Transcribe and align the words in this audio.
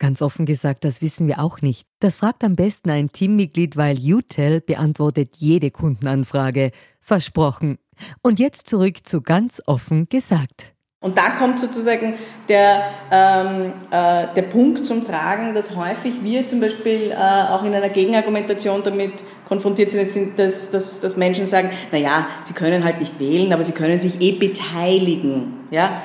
Ganz 0.00 0.22
offen 0.22 0.46
gesagt, 0.46 0.86
das 0.86 1.02
wissen 1.02 1.28
wir 1.28 1.40
auch 1.40 1.60
nicht. 1.60 1.86
Das 2.00 2.16
fragt 2.16 2.42
am 2.42 2.56
besten 2.56 2.88
ein 2.88 3.12
Teammitglied, 3.12 3.76
weil 3.76 3.98
UTEL 3.98 4.62
beantwortet 4.62 5.34
jede 5.36 5.70
Kundenanfrage. 5.70 6.70
Versprochen. 7.02 7.78
Und 8.22 8.38
jetzt 8.38 8.66
zurück 8.66 9.06
zu 9.06 9.20
ganz 9.20 9.62
offen 9.66 10.08
gesagt. 10.08 10.72
Und 11.02 11.18
da 11.18 11.30
kommt 11.30 11.60
sozusagen 11.60 12.14
der, 12.48 12.82
ähm, 13.10 13.74
äh, 13.90 14.34
der 14.34 14.42
Punkt 14.42 14.86
zum 14.86 15.04
Tragen, 15.04 15.52
dass 15.52 15.76
häufig 15.76 16.22
wir 16.22 16.46
zum 16.46 16.60
Beispiel 16.60 17.10
äh, 17.10 17.14
auch 17.14 17.62
in 17.62 17.74
einer 17.74 17.90
Gegenargumentation 17.90 18.82
damit 18.82 19.22
konfrontiert 19.44 19.90
sind, 19.90 20.38
dass, 20.38 20.70
dass, 20.70 21.00
dass 21.00 21.16
Menschen 21.18 21.46
sagen, 21.46 21.70
naja, 21.92 22.26
sie 22.44 22.54
können 22.54 22.84
halt 22.84 23.00
nicht 23.00 23.20
wählen, 23.20 23.52
aber 23.52 23.64
sie 23.64 23.72
können 23.72 24.00
sich 24.00 24.20
eh 24.22 24.32
beteiligen. 24.32 25.68
Ja? 25.70 26.02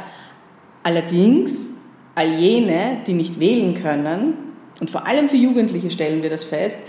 Allerdings 0.84 1.75
all 2.16 2.32
jene, 2.32 3.02
die 3.06 3.14
nicht 3.14 3.40
wählen 3.40 3.76
können, 3.76 4.34
und 4.80 4.90
vor 4.90 5.08
allem 5.08 5.30
für 5.30 5.38
Jugendliche 5.38 5.90
stellen 5.92 6.22
wir 6.24 6.30
das 6.30 6.44
fest, 6.44 6.80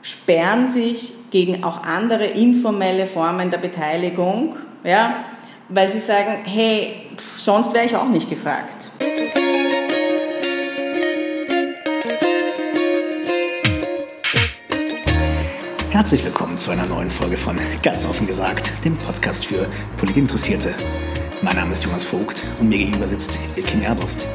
sperren 0.00 0.68
sich 0.68 1.12
gegen 1.30 1.64
auch 1.64 1.82
andere 1.82 2.24
informelle 2.24 3.06
Formen 3.06 3.50
der 3.50 3.58
Beteiligung, 3.58 4.56
ja, 4.84 5.24
weil 5.68 5.90
sie 5.90 5.98
sagen, 5.98 6.44
hey, 6.44 6.94
sonst 7.36 7.74
wäre 7.74 7.84
ich 7.84 7.96
auch 7.96 8.08
nicht 8.08 8.30
gefragt. 8.30 8.90
Herzlich 15.90 16.24
willkommen 16.24 16.56
zu 16.56 16.70
einer 16.70 16.86
neuen 16.86 17.10
Folge 17.10 17.36
von 17.36 17.58
Ganz 17.82 18.06
offen 18.06 18.26
gesagt, 18.26 18.72
dem 18.84 18.96
Podcast 18.96 19.44
für 19.44 19.68
Politinteressierte. 19.98 20.74
Mein 21.42 21.56
Name 21.56 21.72
ist 21.72 21.84
Jonas 21.84 22.04
Vogt 22.04 22.44
und 22.60 22.68
mir 22.68 22.78
gegenüber 22.78 23.08
sitzt 23.08 23.38
Ilke 23.56 23.76
Merdost. 23.76 24.26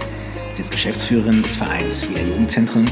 Sie 0.53 0.61
ist 0.61 0.69
Geschäftsführerin 0.69 1.41
des 1.41 1.55
Vereins 1.55 2.07
Wiener 2.07 2.21
Jugendzentren 2.21 2.87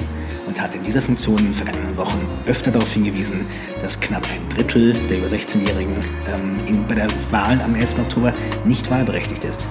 und 0.48 0.60
hat 0.60 0.74
in 0.74 0.82
dieser 0.82 1.00
Funktion 1.00 1.38
in 1.38 1.46
den 1.46 1.54
vergangenen 1.54 1.96
Wochen 1.96 2.28
öfter 2.48 2.72
darauf 2.72 2.92
hingewiesen, 2.92 3.46
dass 3.84 4.00
knapp 4.00 4.28
ein 4.28 4.50
Drittel 4.50 4.94
der 5.08 5.20
über 5.20 5.28
16-Jährigen 5.28 5.96
ähm, 6.28 6.88
bei 6.88 6.96
der 6.96 7.10
Wahl 7.30 7.62
am 7.62 7.76
11. 7.76 8.00
Oktober 8.00 8.34
nicht 8.66 8.90
wahlberechtigt 8.90 9.44
ist. 9.44 9.68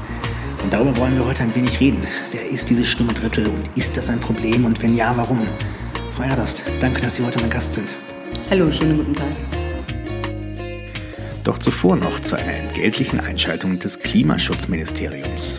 Und 0.63 0.73
darüber 0.73 0.97
wollen 0.99 1.17
wir 1.17 1.25
heute 1.25 1.43
ein 1.43 1.55
wenig 1.57 1.81
reden. 1.81 2.07
Wer 2.31 2.49
ist 2.49 2.71
dieses 2.71 2.87
stumme 2.87 3.13
Drittel 3.13 3.49
und 3.49 3.69
ist 3.75 3.97
das 3.97 4.09
ein 4.09 4.21
Problem 4.21 4.67
und 4.67 4.81
wenn 4.85 4.95
ja, 4.95 5.17
warum? 5.17 5.49
Frau 6.13 6.23
Erdast, 6.23 6.63
danke, 6.79 7.01
dass 7.01 7.17
Sie 7.17 7.25
heute 7.25 7.41
mein 7.41 7.51
Gast 7.51 7.75
sind. 7.75 7.97
Hallo, 8.51 8.71
schönen 8.71 8.99
guten 8.99 9.15
Tag. 9.15 9.35
Doch 11.43 11.59
zuvor 11.59 11.97
noch 11.97 12.21
zu 12.21 12.37
einer 12.37 12.53
entgeltlichen 12.53 13.19
Einschaltung 13.19 13.81
des 13.81 13.99
Klimaschutzministeriums. 13.99 15.59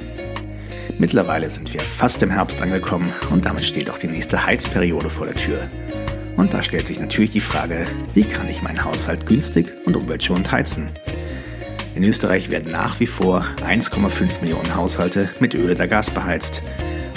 Mittlerweile 1.02 1.50
sind 1.50 1.74
wir 1.74 1.82
fast 1.82 2.22
im 2.22 2.30
Herbst 2.30 2.62
angekommen 2.62 3.12
und 3.32 3.48
damit 3.48 3.66
steht 3.66 3.90
auch 3.90 3.98
die 3.98 4.06
nächste 4.06 4.46
Heizperiode 4.46 5.10
vor 5.10 5.26
der 5.26 5.34
Tür. 5.34 5.68
Und 6.38 6.54
da 6.54 6.62
stellt 6.62 6.86
sich 6.86 7.00
natürlich 7.00 7.32
die 7.32 7.42
Frage, 7.42 7.88
wie 8.14 8.22
kann 8.22 8.48
ich 8.48 8.62
meinen 8.62 8.86
Haushalt 8.86 9.26
günstig 9.26 9.74
und 9.86 9.96
umweltschonend 9.96 10.52
heizen? 10.52 10.92
In 11.96 12.04
Österreich 12.04 12.52
werden 12.52 12.72
nach 12.72 13.00
wie 13.00 13.08
vor 13.08 13.44
1,5 13.68 14.42
Millionen 14.42 14.76
Haushalte 14.76 15.32
mit 15.40 15.56
Öl 15.56 15.72
oder 15.72 15.88
Gas 15.88 16.12
beheizt. 16.12 16.62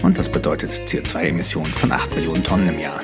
Und 0.03 0.17
das 0.17 0.31
bedeutet 0.31 0.73
CO2-Emissionen 0.73 1.75
von 1.75 1.93
8 1.93 2.15
Millionen 2.15 2.43
Tonnen 2.43 2.69
im 2.69 2.79
Jahr. 2.79 3.03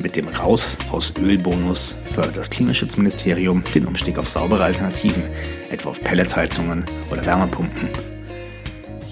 Mit 0.00 0.16
dem 0.16 0.26
Raus 0.26 0.78
aus 0.90 1.14
Ölbonus 1.16 1.94
fördert 2.12 2.38
das 2.38 2.50
Klimaschutzministerium 2.50 3.62
den 3.72 3.86
Umstieg 3.86 4.18
auf 4.18 4.26
saubere 4.26 4.64
Alternativen, 4.64 5.22
etwa 5.70 5.90
auf 5.90 6.02
Pelletsheizungen 6.02 6.86
oder 7.08 7.24
Wärmepumpen. 7.24 8.11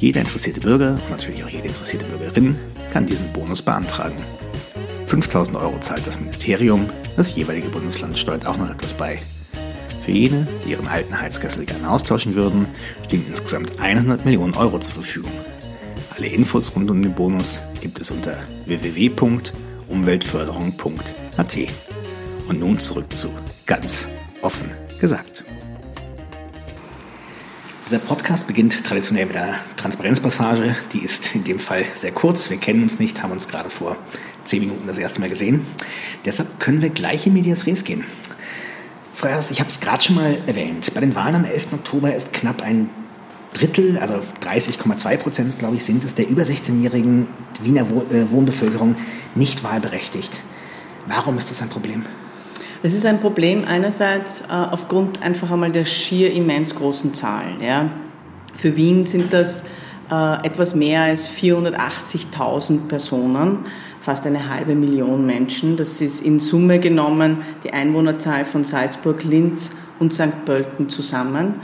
Jeder 0.00 0.22
interessierte 0.22 0.61
Bürger 0.61 0.94
und 0.94 1.11
natürlich 1.11 1.44
auch 1.44 1.50
jede 1.50 1.69
interessierte 1.69 2.06
Bürgerin 2.06 2.56
kann 2.91 3.05
diesen 3.05 3.31
Bonus 3.34 3.61
beantragen. 3.61 4.16
5000 5.05 5.59
Euro 5.59 5.78
zahlt 5.78 6.06
das 6.06 6.19
Ministerium, 6.19 6.87
das 7.16 7.37
jeweilige 7.37 7.69
Bundesland 7.69 8.19
steuert 8.19 8.47
auch 8.47 8.56
noch 8.56 8.71
etwas 8.71 8.94
bei. 8.94 9.21
Für 10.00 10.12
jene, 10.12 10.49
die 10.65 10.71
ihren 10.71 10.88
alten 10.88 11.21
Heizkessel 11.21 11.66
gerne 11.66 11.91
austauschen 11.91 12.34
würden, 12.34 12.66
stehen 13.05 13.27
insgesamt 13.28 13.78
100 13.78 14.25
Millionen 14.25 14.55
Euro 14.55 14.78
zur 14.78 14.94
Verfügung. 14.94 15.33
Alle 16.17 16.28
Infos 16.28 16.75
rund 16.75 16.91
um 16.91 17.03
den 17.03 17.15
Bonus 17.15 17.61
gibt 17.82 18.00
es 18.00 18.11
unter 18.11 18.38
www.umweltförderung.at. 18.65 21.59
Und 22.49 22.59
nun 22.59 22.81
zurück 22.81 23.15
zu 23.15 23.28
ganz 23.67 24.09
offen 24.41 24.71
gesagt. 24.99 25.44
Dieser 27.90 28.02
Podcast 28.02 28.46
beginnt 28.46 28.84
traditionell 28.84 29.26
mit 29.26 29.36
einer 29.36 29.56
Transparenzpassage. 29.74 30.76
Die 30.92 31.00
ist 31.00 31.34
in 31.34 31.42
dem 31.42 31.58
Fall 31.58 31.84
sehr 31.94 32.12
kurz. 32.12 32.48
Wir 32.48 32.56
kennen 32.56 32.84
uns 32.84 33.00
nicht, 33.00 33.20
haben 33.20 33.32
uns 33.32 33.48
gerade 33.48 33.68
vor 33.68 33.96
zehn 34.44 34.60
Minuten 34.60 34.86
das 34.86 34.96
erste 34.96 35.18
Mal 35.18 35.28
gesehen. 35.28 35.66
Deshalb 36.24 36.60
können 36.60 36.82
wir 36.82 36.90
gleich 36.90 37.26
in 37.26 37.32
Medias 37.32 37.66
Res 37.66 37.82
gehen. 37.82 38.04
Frau 39.12 39.26
Erst, 39.26 39.50
ich 39.50 39.58
habe 39.58 39.70
es 39.70 39.80
gerade 39.80 40.00
schon 40.00 40.14
mal 40.14 40.38
erwähnt. 40.46 40.94
Bei 40.94 41.00
den 41.00 41.16
Wahlen 41.16 41.34
am 41.34 41.44
11. 41.44 41.72
Oktober 41.72 42.14
ist 42.14 42.32
knapp 42.32 42.62
ein 42.62 42.90
Drittel, 43.54 43.98
also 43.98 44.22
30,2 44.40 45.16
Prozent, 45.16 45.58
glaube 45.58 45.74
ich, 45.74 45.82
sind 45.82 46.04
es, 46.04 46.14
der 46.14 46.28
über 46.28 46.44
16-jährigen 46.44 47.26
Wiener 47.60 47.80
äh, 48.12 48.30
Wohnbevölkerung 48.30 48.94
nicht 49.34 49.64
wahlberechtigt. 49.64 50.42
Warum 51.08 51.38
ist 51.38 51.50
das 51.50 51.60
ein 51.60 51.70
Problem? 51.70 52.04
Es 52.82 52.94
ist 52.94 53.04
ein 53.04 53.20
Problem 53.20 53.64
einerseits 53.66 54.41
äh, 54.41 54.52
aufgrund 54.52 55.22
einfach 55.22 55.50
einmal 55.50 55.70
der 55.70 55.84
schier 55.84 56.32
immens 56.32 56.74
großen 56.74 57.12
Zahlen. 57.12 57.60
Ja. 57.62 57.91
Für 58.56 58.74
Wien 58.74 59.06
sind 59.06 59.34
das 59.34 59.64
äh, 60.10 60.46
etwas 60.46 60.74
mehr 60.74 61.02
als 61.02 61.28
480.000 61.28 62.88
Personen, 62.88 63.58
fast 64.00 64.26
eine 64.26 64.48
halbe 64.48 64.74
Million 64.74 65.26
Menschen. 65.26 65.76
Das 65.76 66.00
ist 66.00 66.22
in 66.22 66.40
Summe 66.40 66.78
genommen 66.78 67.42
die 67.64 67.72
Einwohnerzahl 67.74 68.46
von 68.46 68.64
Salzburg, 68.64 69.24
Linz 69.24 69.72
und 69.98 70.14
St. 70.14 70.46
Pölten 70.46 70.88
zusammen. 70.88 71.56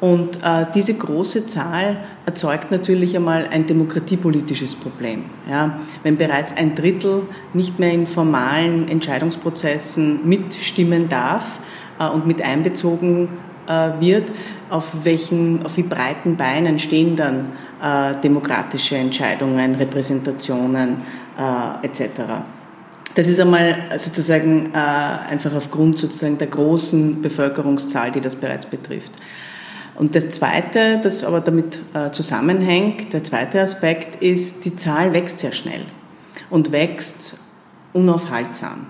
Und 0.00 0.36
äh, 0.42 0.66
diese 0.74 0.94
große 0.94 1.46
Zahl 1.46 1.96
erzeugt 2.26 2.70
natürlich 2.70 3.16
einmal 3.16 3.48
ein 3.50 3.66
demokratiepolitisches 3.66 4.74
Problem. 4.74 5.24
Ja? 5.50 5.80
Wenn 6.02 6.18
bereits 6.18 6.54
ein 6.54 6.74
Drittel 6.74 7.22
nicht 7.54 7.78
mehr 7.78 7.92
in 7.92 8.06
formalen 8.06 8.88
Entscheidungsprozessen 8.88 10.28
mitstimmen 10.28 11.08
darf 11.08 11.60
äh, 11.98 12.08
und 12.08 12.26
mit 12.26 12.42
einbezogen 12.42 13.28
äh, 13.66 14.00
wird, 14.00 14.30
auf 14.68 15.04
welchen, 15.04 15.64
auf 15.64 15.78
wie 15.78 15.82
breiten 15.82 16.36
Beinen 16.36 16.78
stehen 16.78 17.16
dann 17.16 17.52
äh, 17.82 18.20
demokratische 18.20 18.96
Entscheidungen, 18.96 19.76
Repräsentationen 19.76 21.02
äh, 21.38 21.86
etc. 21.86 22.10
Das 23.14 23.28
ist 23.28 23.40
einmal 23.40 23.76
sozusagen 23.96 24.72
äh, 24.74 24.76
einfach 24.76 25.54
aufgrund 25.54 25.98
sozusagen 25.98 26.36
der 26.36 26.48
großen 26.48 27.22
Bevölkerungszahl, 27.22 28.10
die 28.10 28.20
das 28.20 28.36
bereits 28.36 28.66
betrifft. 28.66 29.12
Und 29.98 30.14
das 30.14 30.30
Zweite, 30.30 31.00
das 31.02 31.24
aber 31.24 31.40
damit 31.40 31.80
äh, 31.94 32.10
zusammenhängt, 32.10 33.12
der 33.12 33.24
zweite 33.24 33.60
Aspekt 33.60 34.22
ist, 34.22 34.64
die 34.64 34.76
Zahl 34.76 35.12
wächst 35.12 35.40
sehr 35.40 35.52
schnell 35.52 35.80
und 36.50 36.72
wächst 36.72 37.38
unaufhaltsam. 37.92 38.86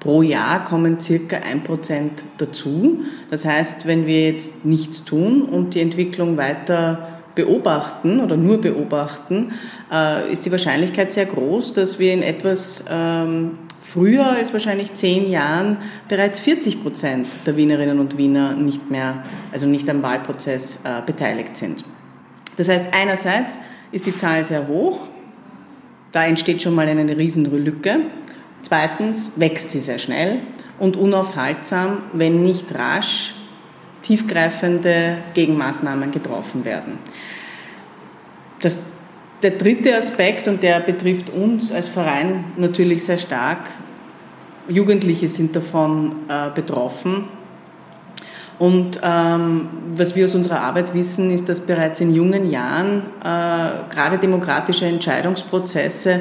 Pro 0.00 0.22
Jahr 0.22 0.64
kommen 0.64 1.00
circa 1.00 1.36
ein 1.36 1.62
Prozent 1.62 2.12
dazu. 2.38 3.00
Das 3.30 3.44
heißt, 3.44 3.86
wenn 3.86 4.06
wir 4.06 4.30
jetzt 4.30 4.64
nichts 4.64 5.04
tun 5.04 5.42
und 5.42 5.74
die 5.74 5.80
Entwicklung 5.80 6.36
weiter 6.36 7.08
beobachten 7.34 8.20
oder 8.20 8.36
nur 8.36 8.60
beobachten, 8.60 9.52
äh, 9.92 10.32
ist 10.32 10.46
die 10.46 10.52
Wahrscheinlichkeit 10.52 11.12
sehr 11.12 11.26
groß, 11.26 11.74
dass 11.74 11.98
wir 11.98 12.12
in 12.12 12.22
etwas 12.22 12.84
ähm, 12.90 13.58
früher 13.92 14.26
als 14.26 14.52
wahrscheinlich 14.52 14.94
zehn 14.94 15.30
Jahren 15.30 15.78
bereits 16.08 16.40
40 16.40 16.82
Prozent 16.82 17.26
der 17.46 17.56
Wienerinnen 17.56 17.98
und 17.98 18.16
Wiener 18.16 18.54
nicht 18.54 18.90
mehr, 18.90 19.24
also 19.52 19.66
nicht 19.66 19.88
am 19.88 20.02
Wahlprozess 20.02 20.80
äh, 20.84 21.02
beteiligt 21.04 21.56
sind. 21.56 21.84
Das 22.56 22.68
heißt, 22.68 22.86
einerseits 22.92 23.58
ist 23.92 24.06
die 24.06 24.16
Zahl 24.16 24.44
sehr 24.44 24.66
hoch, 24.66 25.00
da 26.12 26.24
entsteht 26.24 26.62
schon 26.62 26.74
mal 26.74 26.88
eine 26.88 27.16
Riesenlücke. 27.16 28.00
Zweitens 28.62 29.38
wächst 29.38 29.70
sie 29.70 29.80
sehr 29.80 29.98
schnell 29.98 30.38
und 30.78 30.96
unaufhaltsam, 30.96 31.98
wenn 32.12 32.42
nicht 32.42 32.74
rasch 32.74 33.34
tiefgreifende 34.02 35.18
Gegenmaßnahmen 35.34 36.10
getroffen 36.12 36.64
werden. 36.64 36.98
Das, 38.62 38.78
der 39.42 39.52
dritte 39.52 39.96
Aspekt, 39.96 40.48
und 40.48 40.62
der 40.62 40.80
betrifft 40.80 41.30
uns 41.30 41.72
als 41.72 41.88
Verein 41.88 42.44
natürlich 42.56 43.04
sehr 43.04 43.18
stark, 43.18 43.68
Jugendliche 44.68 45.28
sind 45.28 45.54
davon 45.54 46.16
äh, 46.28 46.50
betroffen. 46.54 47.28
Und 48.58 49.00
ähm, 49.02 49.68
was 49.94 50.16
wir 50.16 50.24
aus 50.24 50.34
unserer 50.34 50.60
Arbeit 50.60 50.94
wissen, 50.94 51.30
ist, 51.30 51.48
dass 51.48 51.60
bereits 51.60 52.00
in 52.00 52.14
jungen 52.14 52.50
Jahren 52.50 53.02
äh, 53.20 53.94
gerade 53.94 54.18
demokratische 54.18 54.86
Entscheidungsprozesse 54.86 56.20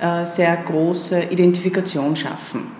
äh, 0.00 0.24
sehr 0.24 0.56
große 0.56 1.24
Identifikation 1.30 2.16
schaffen 2.16 2.72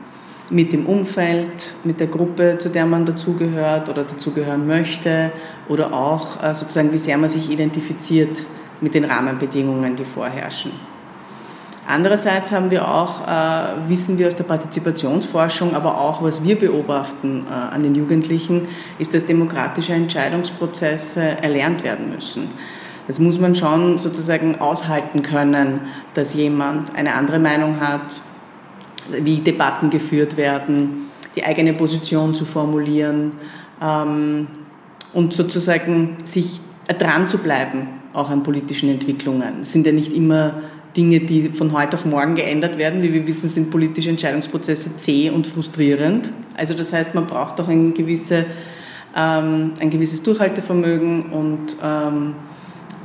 mit 0.51 0.73
dem 0.73 0.87
Umfeld, 0.87 1.75
mit 1.85 2.01
der 2.01 2.07
Gruppe, 2.07 2.57
zu 2.59 2.69
der 2.69 2.87
man 2.87 3.07
dazugehört 3.07 3.89
oder 3.89 4.05
dazugehören 4.05 4.67
möchte 4.67 5.33
oder 5.69 5.93
auch 5.95 6.43
äh, 6.43 6.55
sozusagen, 6.55 6.93
wie 6.93 6.99
sehr 6.99 7.19
man 7.19 7.29
sich 7.29 7.51
identifiziert 7.51 8.45
mit 8.81 8.95
den 8.95 9.05
Rahmenbedingungen, 9.05 9.97
die 9.97 10.05
vorherrschen. 10.05 10.73
Andererseits 11.87 12.51
haben 12.51 12.71
wir 12.71 12.89
auch, 12.89 13.29
äh, 13.29 13.89
wissen 13.89 14.17
wir 14.17 14.27
aus 14.27 14.37
der 14.37 14.45
Partizipationsforschung, 14.45 15.75
aber 15.75 16.01
auch 16.01 16.23
was 16.23 16.43
wir 16.43 16.59
beobachten 16.59 17.45
äh, 17.47 17.75
an 17.75 17.83
den 17.83 17.95
Jugendlichen, 17.95 18.69
ist, 18.99 19.13
dass 19.13 19.27
demokratische 19.27 19.93
Entscheidungsprozesse 19.93 21.43
erlernt 21.43 21.85
werden 21.85 22.11
müssen. 22.11 22.49
Das 23.07 23.19
muss 23.19 23.39
man 23.39 23.55
schon 23.55 23.99
sozusagen 23.99 24.63
aushalten 24.63 25.21
können, 25.21 25.81
dass 26.15 26.33
jemand 26.33 26.97
eine 26.97 27.15
andere 27.15 27.39
Meinung 27.39 27.81
hat, 27.81 28.23
wie 29.11 29.41
Debatten 29.41 29.91
geführt 29.91 30.39
werden, 30.39 31.11
die 31.37 31.45
eigene 31.45 31.75
Position 31.75 32.35
zu 32.35 32.47
formulieren 32.47 33.33
ähm, 33.83 34.47
und 35.13 35.35
sozusagen 35.35 36.17
sich 36.25 36.61
dran 36.99 37.29
zu 37.29 37.39
bleiben, 37.39 37.89
auch 38.15 38.31
an 38.31 38.43
politischen 38.43 38.89
Entwicklungen. 38.89 39.61
Es 39.63 39.73
sind 39.73 39.87
ja 39.87 39.93
nicht 39.93 40.15
immer 40.15 40.63
Dinge, 40.97 41.21
die 41.21 41.51
von 41.51 41.73
heute 41.73 41.97
auf 41.97 42.05
morgen 42.05 42.37
geändert 42.37 42.79
werden. 42.79 43.03
Wie 43.03 43.13
wir 43.13 43.27
wissen, 43.27 43.49
sind 43.49 43.71
politische 43.71 44.11
Entscheidungsprozesse 44.11 44.97
zäh 44.99 45.31
und 45.31 45.47
frustrierend. 45.47 46.31
Also 46.57 46.75
das 46.75 46.93
heißt, 46.93 47.15
man 47.15 47.27
braucht 47.27 47.61
auch 47.61 47.69
ein, 47.69 47.95
gewisse, 47.95 48.47
ähm, 49.17 49.73
ein 49.81 49.91
gewisses 49.91 50.23
Durchhaltevermögen 50.23 51.33
und 51.33 51.77
ähm, 51.83 52.35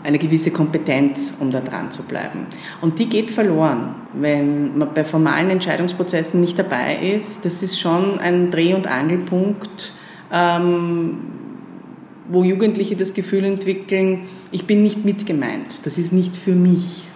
eine 0.04 0.18
gewisse 0.18 0.52
Kompetenz, 0.52 1.38
um 1.40 1.52
da 1.52 1.60
dran 1.60 1.92
zu 1.92 2.04
bleiben. 2.04 2.46
Und 2.82 3.00
die 3.00 3.10
geht 3.10 3.32
verloren, 3.32 3.96
wenn 4.14 4.78
man 4.78 4.94
bei 4.94 5.04
formalen 5.04 5.50
Entscheidungsprozessen 5.50 6.40
nicht 6.40 6.58
dabei 6.58 6.96
ist. 6.96 7.44
Das 7.44 7.62
ist 7.64 7.80
schon 7.80 8.20
ein 8.20 8.52
Dreh- 8.52 8.76
und 8.76 8.88
Angelpunkt, 8.88 9.94
ähm, 10.32 11.18
wo 12.30 12.44
Jugendliche 12.44 12.96
das 12.96 13.14
Gefühl 13.14 13.44
entwickeln, 13.44 14.28
ich 14.52 14.66
bin 14.66 14.82
nicht 14.84 15.04
mitgemeint, 15.04 15.86
das 15.86 15.98
ist 15.98 16.14
nicht 16.14 16.38
für 16.38 16.54
mich. 16.54 17.08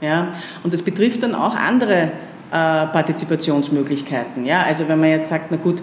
Ja? 0.00 0.30
Und 0.62 0.72
das 0.72 0.82
betrifft 0.82 1.22
dann 1.22 1.34
auch 1.34 1.54
andere 1.54 2.12
äh, 2.50 2.86
Partizipationsmöglichkeiten. 2.86 4.44
Ja? 4.44 4.62
Also 4.62 4.88
wenn 4.88 4.98
man 4.98 5.10
jetzt 5.10 5.28
sagt, 5.28 5.50
na 5.50 5.58
gut, 5.58 5.82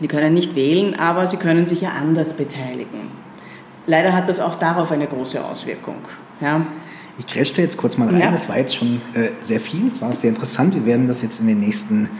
die 0.00 0.08
können 0.08 0.34
nicht 0.34 0.54
wählen, 0.54 0.98
aber 0.98 1.26
sie 1.26 1.38
können 1.38 1.66
sich 1.66 1.80
ja 1.80 1.92
anders 1.98 2.34
beteiligen. 2.34 3.10
Leider 3.86 4.12
hat 4.12 4.28
das 4.28 4.40
auch 4.40 4.56
darauf 4.56 4.92
eine 4.92 5.06
große 5.06 5.42
Auswirkung. 5.42 5.96
Ja? 6.40 6.66
Ich 7.18 7.26
crashte 7.26 7.62
jetzt 7.62 7.78
kurz 7.78 7.96
mal 7.96 8.08
rein, 8.08 8.20
ja. 8.20 8.30
das 8.30 8.48
war 8.48 8.58
jetzt 8.58 8.76
schon 8.76 9.00
äh, 9.14 9.30
sehr 9.40 9.58
viel, 9.58 9.88
es 9.88 10.02
war 10.02 10.12
sehr 10.12 10.30
interessant. 10.30 10.74
Wir 10.74 10.84
werden 10.84 11.08
das 11.08 11.22
jetzt 11.22 11.40
in 11.40 11.46
den 11.46 11.60
nächsten 11.60 12.10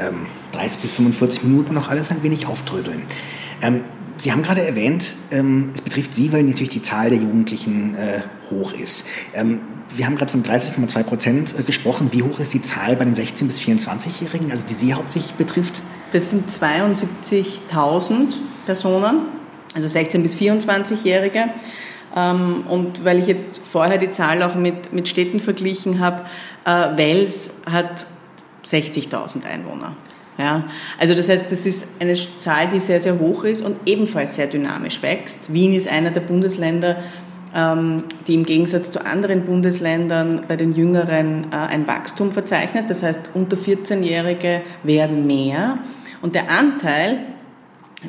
ähm, 0.00 0.26
30 0.52 0.80
bis 0.80 0.94
45 0.94 1.44
Minuten 1.44 1.74
noch 1.74 1.88
alles 1.88 2.10
ein 2.10 2.22
wenig 2.24 2.48
aufdröseln. 2.48 3.02
Ähm, 3.62 3.82
Sie 4.16 4.32
haben 4.32 4.42
gerade 4.42 4.62
erwähnt, 4.62 5.14
ähm, 5.30 5.70
es 5.74 5.82
betrifft 5.82 6.14
Sie, 6.14 6.32
weil 6.32 6.42
natürlich 6.44 6.70
die 6.70 6.82
Zahl 6.82 7.10
der 7.10 7.18
Jugendlichen 7.18 7.96
äh, 7.96 8.22
hoch 8.50 8.72
ist. 8.72 9.06
Ähm, 9.34 9.60
wir 9.94 10.06
haben 10.06 10.16
gerade 10.16 10.30
von 10.30 10.42
30,2 10.42 11.02
Prozent 11.02 11.54
äh, 11.58 11.62
gesprochen. 11.62 12.08
Wie 12.12 12.22
hoch 12.22 12.38
ist 12.38 12.54
die 12.54 12.62
Zahl 12.62 12.96
bei 12.96 13.04
den 13.04 13.14
16- 13.14 13.46
bis 13.46 13.60
24-Jährigen, 13.60 14.50
also 14.50 14.66
die 14.66 14.74
Sie 14.74 14.94
hauptsächlich 14.94 15.34
betrifft? 15.34 15.82
Das 16.12 16.30
sind 16.30 16.48
72.000 16.48 18.34
Personen, 18.66 19.22
also 19.74 19.88
16- 19.88 20.22
bis 20.22 20.36
24-Jährige. 20.36 21.50
Ähm, 22.16 22.64
und 22.68 23.04
weil 23.04 23.18
ich 23.18 23.26
jetzt 23.26 23.60
vorher 23.70 23.98
die 23.98 24.10
Zahl 24.12 24.42
auch 24.42 24.54
mit, 24.54 24.92
mit 24.92 25.08
Städten 25.08 25.40
verglichen 25.40 25.98
habe, 25.98 26.24
äh, 26.64 26.96
Wels 26.96 27.54
hat 27.70 28.06
60.000 28.64 29.44
Einwohner. 29.44 29.96
Ja, 30.36 30.64
also 30.98 31.14
das 31.14 31.28
heißt, 31.28 31.50
das 31.50 31.64
ist 31.64 32.00
eine 32.00 32.14
Zahl, 32.14 32.68
die 32.68 32.80
sehr, 32.80 32.98
sehr 32.98 33.20
hoch 33.20 33.44
ist 33.44 33.60
und 33.64 33.76
ebenfalls 33.86 34.34
sehr 34.34 34.48
dynamisch 34.48 35.00
wächst. 35.00 35.52
Wien 35.52 35.72
ist 35.72 35.86
einer 35.86 36.10
der 36.10 36.22
Bundesländer, 36.22 36.96
ähm, 37.54 38.04
die 38.26 38.34
im 38.34 38.44
Gegensatz 38.44 38.90
zu 38.90 39.06
anderen 39.06 39.44
Bundesländern 39.44 40.42
bei 40.48 40.56
den 40.56 40.74
Jüngeren 40.74 41.46
äh, 41.52 41.56
ein 41.56 41.86
Wachstum 41.86 42.32
verzeichnet. 42.32 42.86
Das 42.88 43.04
heißt, 43.04 43.30
unter 43.34 43.56
14-Jährige 43.56 44.62
werden 44.82 45.26
mehr. 45.26 45.78
Und 46.20 46.34
der 46.34 46.50
Anteil 46.50 47.18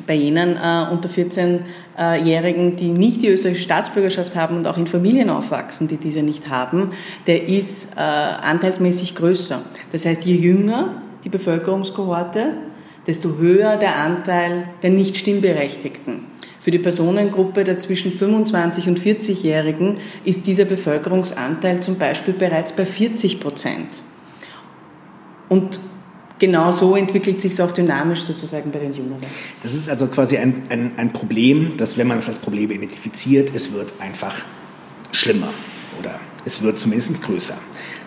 bei 0.04 0.14
jenen 0.14 0.56
äh, 0.56 0.86
unter 0.90 1.08
14-Jährigen, 1.08 2.76
die 2.76 2.88
nicht 2.88 3.22
die 3.22 3.28
österreichische 3.28 3.64
Staatsbürgerschaft 3.64 4.34
haben 4.34 4.56
und 4.56 4.66
auch 4.66 4.78
in 4.78 4.88
Familien 4.88 5.30
aufwachsen, 5.30 5.86
die 5.86 5.96
diese 5.96 6.22
nicht 6.22 6.48
haben, 6.48 6.90
der 7.26 7.48
ist 7.48 7.96
äh, 7.96 8.00
anteilsmäßig 8.00 9.14
größer. 9.14 9.60
Das 9.92 10.04
heißt, 10.04 10.24
je 10.24 10.34
jünger 10.34 11.02
die 11.26 11.30
Bevölkerungskohorte, 11.30 12.54
desto 13.08 13.36
höher 13.36 13.76
der 13.76 13.96
Anteil 13.96 14.68
der 14.82 14.90
nicht 14.90 15.16
Stimmberechtigten. 15.16 16.24
Für 16.60 16.70
die 16.70 16.78
Personengruppe 16.78 17.64
der 17.64 17.80
zwischen 17.80 18.12
25 18.12 18.88
und 18.88 19.00
40-Jährigen 19.00 19.98
ist 20.24 20.46
dieser 20.46 20.64
Bevölkerungsanteil 20.64 21.80
zum 21.80 21.98
Beispiel 21.98 22.32
bereits 22.32 22.74
bei 22.76 22.86
40 22.86 23.40
Prozent. 23.40 24.02
Und 25.48 25.80
genau 26.38 26.70
so 26.70 26.94
entwickelt 26.94 27.42
sich 27.42 27.54
es 27.54 27.60
auch 27.60 27.72
dynamisch 27.72 28.20
sozusagen 28.20 28.70
bei 28.70 28.78
den 28.78 28.92
Jüngeren. 28.92 29.26
Das 29.64 29.74
ist 29.74 29.90
also 29.90 30.06
quasi 30.06 30.38
ein, 30.38 30.62
ein, 30.68 30.92
ein 30.96 31.12
Problem, 31.12 31.76
dass 31.76 31.98
wenn 31.98 32.06
man 32.06 32.18
es 32.18 32.28
als 32.28 32.38
Problem 32.38 32.70
identifiziert, 32.70 33.50
es 33.52 33.72
wird 33.72 33.94
einfach 33.98 34.44
schlimmer 35.10 35.50
oder 35.98 36.20
es 36.44 36.62
wird 36.62 36.78
zumindest 36.78 37.20
größer. 37.20 37.58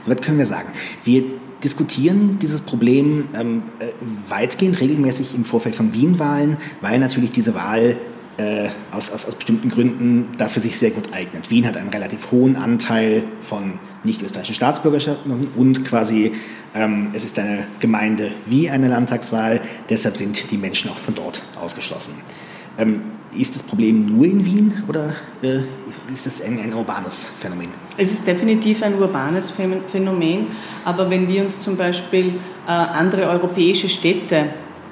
Soweit 0.06 0.21
können 0.21 0.38
wir 0.38 0.45
sagen. 0.45 0.69
Wir 1.04 1.24
diskutieren 1.64 2.38
dieses 2.42 2.62
Problem 2.62 3.30
ähm, 3.33 3.64
äh, 3.80 3.88
weitgehend 4.28 4.80
regelmäßig 4.80 5.36
im 5.36 5.45
Vorfeld 5.45 5.76
von 5.76 5.94
Wien-Wahlen, 5.94 6.57
weil 6.81 7.00
natürlich 7.00 7.31
diese 7.31 7.56
Wahl 7.56 7.98
äh, 8.38 8.69
aus, 8.92 9.12
aus, 9.12 9.26
aus 9.26 9.36
bestimmten 9.36 9.69
Gründen 9.69 10.30
dafür 10.38 10.62
sich 10.62 10.78
sehr 10.78 10.92
gut 10.92 11.14
eignet. 11.14 11.50
Wien 11.50 11.68
hat 11.68 11.76
einen 11.76 11.90
relativ 11.90 12.31
hohen 12.31 12.56
Anteil 12.56 13.24
von 13.42 13.74
nicht 14.04 14.22
österreichischen 14.22 14.56
Staatsbürgerschaften 14.56 15.50
und 15.56 15.86
quasi 15.86 16.31
ähm, 16.74 17.10
es 17.14 17.26
ist 17.26 17.38
eine 17.38 17.66
Gemeinde 17.80 18.31
wie 18.45 18.69
eine 18.69 18.88
Landtagswahl, 18.88 19.60
deshalb 19.90 20.16
sind 20.16 20.52
die 20.52 20.57
Menschen 20.57 20.90
auch 20.90 20.98
von 20.98 21.16
dort 21.16 21.44
ausgeschlossen. 21.62 22.14
Ähm, 22.78 23.02
ist 23.38 23.56
das 23.56 23.64
Problem 23.64 24.06
nur 24.06 24.26
in 24.26 24.44
Wien 24.44 24.83
oder 24.88 25.14
äh, 25.42 25.59
ist 26.12 26.26
das 26.26 26.42
ein, 26.42 26.59
ein, 26.59 26.74
urbanes 26.74 27.33
Phänomen? 27.40 27.69
Es 27.98 28.12
ist 28.12 28.28
definitiv 28.28 28.81
ein 28.83 28.95
urbanes 28.95 29.52
Phänomen, 29.52 30.48
aber 30.86 31.09
wenn 31.09 31.28
wir 31.28 31.45
uns 31.45 31.59
zum 31.59 31.78
Beispiel 31.78 32.40
äh, 32.68 32.71
andere 32.71 33.28
europäische 33.28 33.88
Städte 33.88 34.50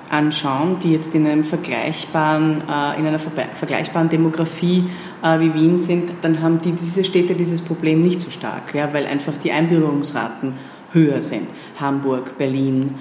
anschauen, 0.10 0.78
die 0.80 0.94
jetzt 0.94 1.14
in, 1.16 1.26
einem 1.26 1.44
vergleichbaren, 1.44 2.62
äh, 2.62 3.00
in 3.00 3.08
einer 3.08 3.20
vergleichbaren 3.20 4.10
Demografie 4.10 4.86
äh, 5.24 5.40
wie 5.40 5.54
Wien 5.54 5.80
sind, 5.80 6.12
dann 6.22 6.42
haben 6.42 6.62
die, 6.62 6.72
diese 6.74 7.04
Städte 7.04 7.36
dieses 7.36 7.62
Problem 7.62 8.02
nicht 8.02 8.22
so 8.22 8.30
stark, 8.30 8.74
ja, 8.74 8.94
weil 8.94 9.06
einfach 9.08 9.36
die 9.38 9.52
Einbürgerungsraten 9.52 10.54
höher 10.92 11.22
sind. 11.22 11.48
Hamburg, 11.80 12.38
Berlin, 12.38 12.96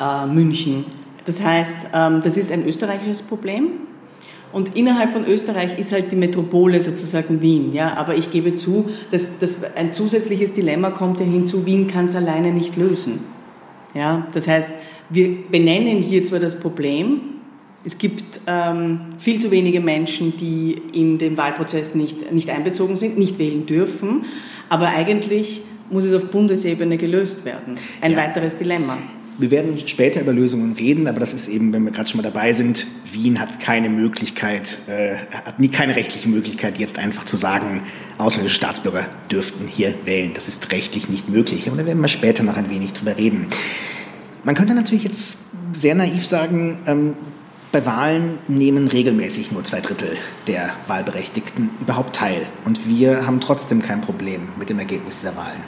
äh, 0.00 0.26
München. 0.26 0.86
Das 1.24 1.40
heißt, 1.40 1.76
ähm, 1.94 2.20
das 2.24 2.36
ist 2.36 2.50
ein 2.50 2.66
österreichisches 2.66 3.22
Problem 3.22 3.91
und 4.52 4.76
innerhalb 4.76 5.12
von 5.12 5.24
Österreich 5.24 5.78
ist 5.78 5.92
halt 5.92 6.12
die 6.12 6.16
Metropole 6.16 6.80
sozusagen 6.80 7.40
Wien. 7.40 7.72
Ja? 7.72 7.96
Aber 7.96 8.16
ich 8.16 8.30
gebe 8.30 8.54
zu, 8.54 8.90
dass, 9.10 9.38
dass 9.38 9.64
ein 9.76 9.92
zusätzliches 9.92 10.52
Dilemma 10.52 10.90
kommt 10.90 11.20
ja 11.20 11.26
hinzu, 11.26 11.64
Wien 11.64 11.86
kann 11.86 12.06
es 12.06 12.16
alleine 12.16 12.52
nicht 12.52 12.76
lösen. 12.76 13.20
Ja? 13.94 14.26
Das 14.34 14.46
heißt, 14.46 14.68
wir 15.08 15.36
benennen 15.50 15.98
hier 15.98 16.24
zwar 16.24 16.38
das 16.38 16.58
Problem, 16.60 17.20
es 17.84 17.98
gibt 17.98 18.40
ähm, 18.46 19.00
viel 19.18 19.40
zu 19.40 19.50
wenige 19.50 19.80
Menschen, 19.80 20.36
die 20.38 20.80
in 20.92 21.18
den 21.18 21.36
Wahlprozess 21.36 21.94
nicht, 21.94 22.30
nicht 22.30 22.48
einbezogen 22.48 22.96
sind, 22.96 23.18
nicht 23.18 23.38
wählen 23.38 23.66
dürfen, 23.66 24.26
aber 24.68 24.88
eigentlich 24.88 25.62
muss 25.90 26.04
es 26.04 26.14
auf 26.14 26.30
Bundesebene 26.30 26.96
gelöst 26.96 27.44
werden. 27.44 27.74
Ein 28.00 28.12
ja. 28.12 28.18
weiteres 28.18 28.56
Dilemma. 28.56 28.96
Wir 29.38 29.50
werden 29.50 29.78
später 29.86 30.20
über 30.20 30.32
Lösungen 30.32 30.74
reden, 30.74 31.08
aber 31.08 31.20
das 31.20 31.32
ist 31.32 31.48
eben, 31.48 31.72
wenn 31.72 31.84
wir 31.84 31.90
gerade 31.90 32.08
schon 32.08 32.18
mal 32.18 32.22
dabei 32.22 32.52
sind, 32.52 32.86
Wien 33.12 33.40
hat 33.40 33.60
keine 33.60 33.88
Möglichkeit, 33.88 34.78
äh, 34.88 35.16
hat 35.34 35.58
nie 35.58 35.68
keine 35.68 35.96
rechtliche 35.96 36.28
Möglichkeit, 36.28 36.78
jetzt 36.78 36.98
einfach 36.98 37.24
zu 37.24 37.36
sagen, 37.36 37.82
ausländische 38.18 38.56
Staatsbürger 38.56 39.06
dürften 39.30 39.66
hier 39.66 39.94
wählen. 40.04 40.32
Das 40.34 40.48
ist 40.48 40.70
rechtlich 40.72 41.08
nicht 41.08 41.28
möglich. 41.28 41.66
Aber 41.68 41.76
da 41.76 41.86
werden 41.86 42.00
wir 42.00 42.08
später 42.08 42.42
noch 42.42 42.56
ein 42.56 42.70
wenig 42.70 42.92
drüber 42.92 43.16
reden. 43.16 43.46
Man 44.44 44.54
könnte 44.54 44.74
natürlich 44.74 45.04
jetzt 45.04 45.38
sehr 45.74 45.94
naiv 45.94 46.26
sagen, 46.26 46.78
ähm, 46.86 47.14
bei 47.72 47.86
Wahlen 47.86 48.38
nehmen 48.48 48.86
regelmäßig 48.86 49.50
nur 49.50 49.64
zwei 49.64 49.80
Drittel 49.80 50.10
der 50.46 50.70
Wahlberechtigten 50.88 51.70
überhaupt 51.80 52.14
teil. 52.14 52.42
Und 52.66 52.86
wir 52.86 53.26
haben 53.26 53.40
trotzdem 53.40 53.80
kein 53.80 54.02
Problem 54.02 54.48
mit 54.58 54.68
dem 54.68 54.78
Ergebnis 54.78 55.20
dieser 55.20 55.36
Wahlen. 55.36 55.62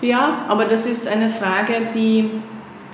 Ja, 0.00 0.46
aber 0.48 0.64
das 0.64 0.86
ist 0.86 1.08
eine 1.08 1.28
Frage, 1.28 1.90
die 1.92 2.30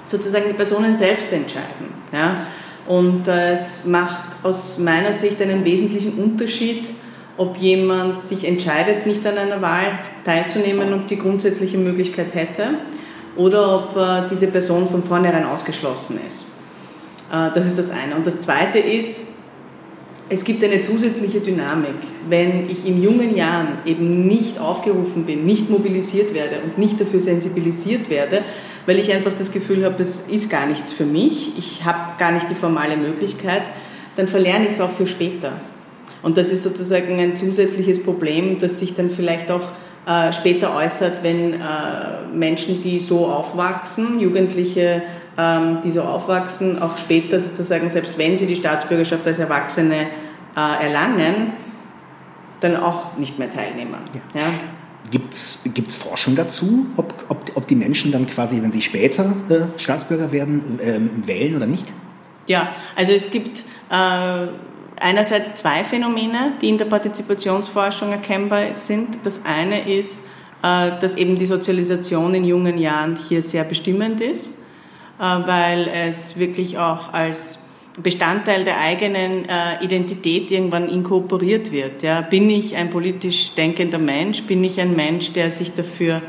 sozusagen 0.05 0.47
die 0.49 0.55
Personen 0.55 0.95
selbst 0.95 1.33
entscheiden. 1.33 1.93
Ja? 2.13 2.47
Und 2.87 3.29
äh, 3.29 3.55
es 3.55 3.85
macht 3.85 4.37
aus 4.43 4.79
meiner 4.79 5.13
Sicht 5.13 5.41
einen 5.41 5.65
wesentlichen 5.65 6.15
Unterschied, 6.23 6.91
ob 7.37 7.57
jemand 7.57 8.25
sich 8.25 8.47
entscheidet, 8.47 9.07
nicht 9.07 9.27
an 9.27 9.39
einer 9.39 9.61
Wahl 9.61 9.99
teilzunehmen 10.25 10.93
und 10.93 11.11
die 11.11 11.19
grundsätzliche 11.19 11.79
Möglichkeit 11.79 12.35
hätte, 12.35 12.75
oder 13.37 13.77
ob 13.77 13.97
äh, 13.97 14.29
diese 14.31 14.47
Person 14.47 14.89
von 14.89 15.03
vornherein 15.03 15.45
ausgeschlossen 15.45 16.21
ist. 16.27 16.53
Äh, 17.33 17.51
das 17.55 17.67
ist 17.67 17.79
das 17.79 17.91
eine. 17.91 18.15
Und 18.15 18.27
das 18.27 18.39
zweite 18.39 18.79
ist, 18.79 19.35
es 20.29 20.45
gibt 20.45 20.65
eine 20.65 20.81
zusätzliche 20.81 21.41
Dynamik. 21.41 21.97
Wenn 22.29 22.69
ich 22.69 22.87
in 22.87 23.03
jungen 23.03 23.37
Jahren 23.37 23.79
eben 23.85 24.27
nicht 24.27 24.59
aufgerufen 24.59 25.25
bin, 25.25 25.45
nicht 25.45 25.69
mobilisiert 25.69 26.33
werde 26.33 26.61
und 26.65 26.79
nicht 26.79 27.01
dafür 27.01 27.21
sensibilisiert 27.21 28.09
werde, 28.09 28.43
weil 28.87 28.99
ich 28.99 29.12
einfach 29.12 29.33
das 29.37 29.53
Gefühl 29.53 29.85
habe, 29.85 29.97
das 29.97 30.29
ist 30.29 30.50
gar 30.50 30.67
nichts 30.67 30.93
für 30.93 31.05
mich, 31.05 31.57
ich 31.59 31.85
habe 31.85 32.19
gar 32.19 32.33
nicht 32.33 32.49
die 32.50 32.55
formale 32.55 32.97
Möglichkeit, 32.97 33.62
dann 34.17 34.29
verlerne 34.29 34.64
ich 34.64 34.73
es 34.73 34.81
auch 34.81 34.91
für 34.91 35.07
später. 35.07 35.53
Und 36.23 36.38
das 36.38 36.49
ist 36.49 36.62
sozusagen 36.62 37.21
ein 37.21 37.37
zusätzliches 37.37 38.03
Problem, 38.03 38.59
das 38.59 38.81
sich 38.81 38.95
dann 38.95 39.11
vielleicht 39.11 39.50
auch 39.50 39.69
äh, 40.07 40.33
später 40.33 40.75
äußert, 40.75 41.23
wenn 41.23 41.55
äh, 41.55 41.57
Menschen, 42.33 42.83
die 42.83 43.00
so 43.00 43.26
aufwachsen, 43.26 44.21
Jugendliche, 44.21 45.03
ähm, 45.37 45.79
die 45.85 45.91
so 45.91 46.03
aufwachsen, 46.03 46.81
auch 46.81 46.97
später 46.97 47.41
sozusagen, 47.41 47.88
selbst 47.88 48.17
wenn 48.19 48.37
sie 48.37 48.47
die 48.47 48.57
Staatsbürgerschaft 48.57 49.26
als 49.26 49.38
Erwachsene 49.38 50.07
äh, 50.57 50.85
erlangen, 50.85 51.53
dann 52.61 52.76
auch 52.76 53.17
nicht 53.17 53.38
mehr 53.38 53.50
teilnehmen. 53.50 53.99
Ja. 54.14 54.41
Ja? 54.41 54.47
Gibt 55.11 55.35
es 55.35 55.97
Forschung 55.97 56.35
dazu, 56.35 56.87
ob, 56.97 57.27
ob, 57.29 57.53
ob 57.55 57.67
die 57.67 57.77
Menschen 57.77 58.11
dann 58.11 58.27
quasi, 58.27 58.63
wenn 58.63 58.73
sie 58.73 58.81
später 58.81 59.35
äh, 59.49 59.79
Staatsbürger 59.79 60.33
werden, 60.33 60.79
ähm, 60.83 61.23
wählen 61.27 61.57
oder 61.57 61.67
nicht? 61.67 61.93
Ja, 62.47 62.73
also 62.97 63.13
es 63.13 63.31
gibt 63.31 63.61
äh, 63.91 64.47
einerseits 65.01 65.55
zwei 65.55 65.85
Phänomene, 65.85 66.55
die 66.61 66.69
in 66.69 66.79
der 66.79 66.87
Partizipationsforschung 66.87 68.13
erkennbar 68.13 68.75
sind. 68.75 69.19
Das 69.25 69.41
eine 69.45 69.89
ist, 69.89 70.21
äh, 70.63 70.93
dass 71.01 71.17
eben 71.17 71.37
die 71.37 71.47
Sozialisation 71.47 72.35
in 72.35 72.45
jungen 72.45 72.79
Jahren 72.79 73.17
hier 73.17 73.43
sehr 73.43 73.65
bestimmend 73.65 74.21
ist, 74.21 74.55
äh, 75.19 75.23
weil 75.23 75.89
es 75.89 76.39
wirklich 76.39 76.79
auch 76.79 77.13
als 77.13 77.61
Bestandteil 78.03 78.65
der 78.65 78.81
eigenen 78.81 79.49
äh, 79.49 79.83
Identität 79.83 80.51
irgendwann 80.51 80.89
inkorporiert 80.89 81.71
wird. 81.71 82.03
Ja, 82.03 82.23
bin 82.23 82.51
ich 82.51 82.75
ein 82.75 82.91
politisch 82.91 83.55
denkender 83.55 83.99
Mensch? 83.99 84.43
Bin 84.43 84.65
ich 84.65 84.81
ein 84.81 84.97
Mensch, 84.97 85.33
der 85.33 85.53
sich 85.53 85.75
dafür 85.75 86.21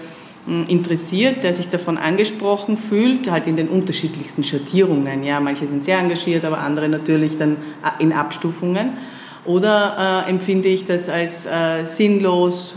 hm, 0.45 0.67
interessiert, 0.67 1.43
der 1.43 1.55
sich 1.55 1.69
davon 1.69 1.97
angesprochen 1.97 2.77
fühlt, 2.77 3.31
halt 3.31 3.47
in 3.47 3.55
den 3.55 3.67
unterschiedlichsten 3.67 4.43
Schattierungen. 4.43 5.23
Ja, 5.23 5.39
manche 5.39 5.65
sind 5.65 5.83
sehr 5.83 5.97
engagiert, 5.97 6.45
aber 6.45 6.59
andere 6.59 6.87
natürlich 6.87 7.37
dann 7.37 7.53
äh, 7.83 8.03
in 8.03 8.13
Abstufungen. 8.13 8.97
Oder 9.43 10.23
äh, 10.27 10.29
empfinde 10.29 10.69
ich 10.69 10.85
das 10.85 11.09
als 11.09 11.47
äh, 11.47 11.85
sinnlos, 11.85 12.75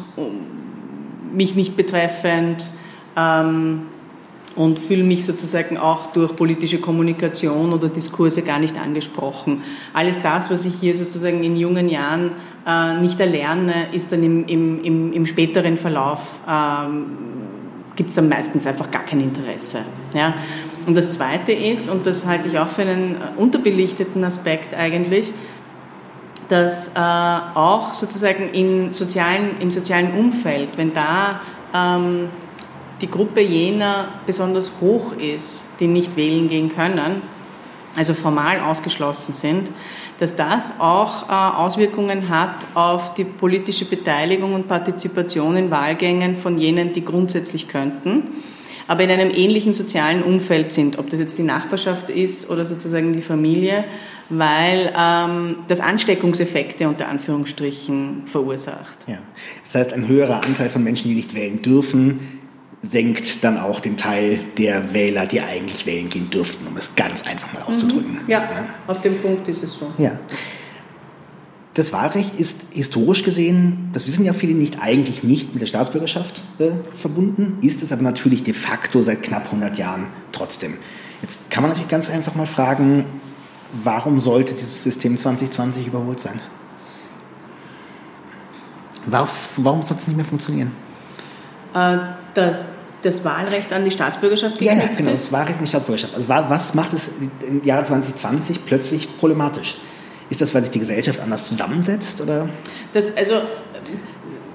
mich 1.32 1.54
nicht 1.54 1.76
betreffend? 1.76 2.72
Ähm, 3.16 3.82
und 4.58 4.80
fühle 4.80 5.04
mich 5.04 5.24
sozusagen 5.24 5.78
auch 5.78 6.06
durch 6.06 6.34
politische 6.34 6.78
Kommunikation 6.80 7.72
oder 7.72 7.88
Diskurse 7.88 8.42
gar 8.42 8.58
nicht 8.58 8.76
angesprochen. 8.76 9.62
Alles 9.94 10.20
das, 10.20 10.50
was 10.50 10.64
ich 10.64 10.74
hier 10.74 10.96
sozusagen 10.96 11.44
in 11.44 11.56
jungen 11.56 11.88
Jahren 11.88 12.30
äh, 12.66 13.00
nicht 13.00 13.20
erlerne, 13.20 13.72
ist 13.92 14.10
dann 14.10 14.24
im, 14.24 14.44
im, 14.46 14.82
im, 14.82 15.12
im 15.12 15.26
späteren 15.26 15.78
Verlauf, 15.78 16.40
ähm, 16.50 17.04
gibt 17.94 18.10
es 18.10 18.16
dann 18.16 18.28
meistens 18.28 18.66
einfach 18.66 18.90
gar 18.90 19.04
kein 19.04 19.20
Interesse. 19.20 19.78
Ja? 20.12 20.34
Und 20.86 20.96
das 20.96 21.10
Zweite 21.10 21.52
ist, 21.52 21.88
und 21.88 22.04
das 22.04 22.26
halte 22.26 22.48
ich 22.48 22.58
auch 22.58 22.68
für 22.68 22.82
einen 22.82 23.14
unterbelichteten 23.36 24.24
Aspekt 24.24 24.74
eigentlich, 24.74 25.32
dass 26.48 26.88
äh, 26.88 26.98
auch 26.98 27.94
sozusagen 27.94 28.48
in 28.50 28.92
sozialen, 28.92 29.60
im 29.60 29.70
sozialen 29.70 30.14
Umfeld, 30.14 30.70
wenn 30.76 30.92
da 30.92 31.42
ähm, 31.72 32.30
die 33.00 33.10
Gruppe 33.10 33.40
jener 33.40 34.08
besonders 34.26 34.72
hoch 34.80 35.12
ist, 35.12 35.66
die 35.80 35.86
nicht 35.86 36.16
wählen 36.16 36.48
gehen 36.48 36.68
können, 36.68 37.22
also 37.96 38.14
formal 38.14 38.60
ausgeschlossen 38.60 39.32
sind, 39.32 39.70
dass 40.18 40.36
das 40.36 40.80
auch 40.80 41.28
äh, 41.28 41.32
Auswirkungen 41.32 42.28
hat 42.28 42.66
auf 42.74 43.14
die 43.14 43.24
politische 43.24 43.84
Beteiligung 43.84 44.54
und 44.54 44.68
Partizipation 44.68 45.56
in 45.56 45.70
Wahlgängen 45.70 46.36
von 46.36 46.58
jenen, 46.58 46.92
die 46.92 47.04
grundsätzlich 47.04 47.68
könnten, 47.68 48.24
aber 48.88 49.04
in 49.04 49.10
einem 49.10 49.30
ähnlichen 49.30 49.72
sozialen 49.72 50.22
Umfeld 50.22 50.72
sind, 50.72 50.98
ob 50.98 51.10
das 51.10 51.20
jetzt 51.20 51.38
die 51.38 51.42
Nachbarschaft 51.42 52.10
ist 52.10 52.50
oder 52.50 52.64
sozusagen 52.64 53.12
die 53.12 53.20
Familie, 53.20 53.84
weil 54.30 54.92
ähm, 54.98 55.56
das 55.68 55.80
Ansteckungseffekte 55.80 56.88
unter 56.88 57.08
Anführungsstrichen 57.08 58.24
verursacht. 58.26 58.98
Ja. 59.06 59.18
Das 59.62 59.74
heißt, 59.74 59.92
ein 59.92 60.08
höherer 60.08 60.44
Anteil 60.44 60.68
von 60.68 60.82
Menschen, 60.82 61.08
die 61.08 61.14
nicht 61.14 61.34
wählen 61.34 61.62
dürfen, 61.62 62.37
senkt 62.82 63.42
dann 63.42 63.58
auch 63.58 63.80
den 63.80 63.96
Teil 63.96 64.38
der 64.56 64.94
Wähler, 64.94 65.26
die 65.26 65.40
eigentlich 65.40 65.84
wählen 65.86 66.08
gehen 66.08 66.30
dürften, 66.30 66.66
um 66.66 66.76
es 66.76 66.94
ganz 66.94 67.26
einfach 67.26 67.52
mal 67.52 67.62
auszudrücken. 67.62 68.12
Mhm. 68.12 68.28
Ja, 68.28 68.40
ja, 68.40 68.66
auf 68.86 69.00
dem 69.00 69.16
Punkt 69.18 69.48
ist 69.48 69.62
es 69.62 69.74
so. 69.74 69.92
Ja. 69.98 70.12
Das 71.74 71.92
Wahlrecht 71.92 72.38
ist 72.38 72.72
historisch 72.72 73.22
gesehen, 73.22 73.90
das 73.92 74.06
wissen 74.06 74.24
ja 74.24 74.32
viele 74.32 74.54
nicht, 74.54 74.80
eigentlich 74.80 75.22
nicht 75.22 75.52
mit 75.52 75.60
der 75.60 75.66
Staatsbürgerschaft 75.66 76.42
äh, 76.58 76.70
verbunden, 76.92 77.58
ist 77.62 77.82
es 77.82 77.92
aber 77.92 78.02
natürlich 78.02 78.42
de 78.42 78.54
facto 78.54 79.00
seit 79.02 79.22
knapp 79.22 79.46
100 79.46 79.78
Jahren 79.78 80.06
trotzdem. 80.32 80.74
Jetzt 81.22 81.50
kann 81.50 81.62
man 81.62 81.70
natürlich 81.70 81.88
ganz 81.88 82.10
einfach 82.10 82.34
mal 82.34 82.46
fragen, 82.46 83.04
warum 83.84 84.18
sollte 84.18 84.54
dieses 84.54 84.82
System 84.82 85.16
2020 85.16 85.86
überholt 85.86 86.20
sein? 86.20 86.40
Was, 89.06 89.50
warum 89.56 89.82
sollte 89.82 90.02
es 90.02 90.08
nicht 90.08 90.16
mehr 90.16 90.26
funktionieren? 90.26 90.72
Äh, 91.74 91.98
dass 92.38 92.66
das 93.02 93.24
Wahlrecht 93.24 93.72
an 93.72 93.84
die 93.84 93.90
Staatsbürgerschaft 93.90 94.58
geknüpft 94.58 94.82
ja, 94.82 94.88
ja, 94.90 94.96
genau, 94.96 95.10
das 95.10 95.30
Wahlrecht 95.30 95.58
an 95.58 95.64
die 95.64 95.68
Staatsbürgerschaft. 95.68 96.14
Also 96.14 96.28
was 96.28 96.74
macht 96.74 96.92
es 96.92 97.10
im 97.46 97.62
Jahre 97.64 97.84
2020 97.84 98.64
plötzlich 98.66 99.18
problematisch? 99.18 99.76
Ist 100.30 100.40
das, 100.40 100.54
weil 100.54 100.62
sich 100.62 100.70
die 100.70 100.80
Gesellschaft 100.80 101.20
anders 101.20 101.48
zusammensetzt? 101.48 102.20
Oder? 102.20 102.48
Das, 102.92 103.16
also, 103.16 103.34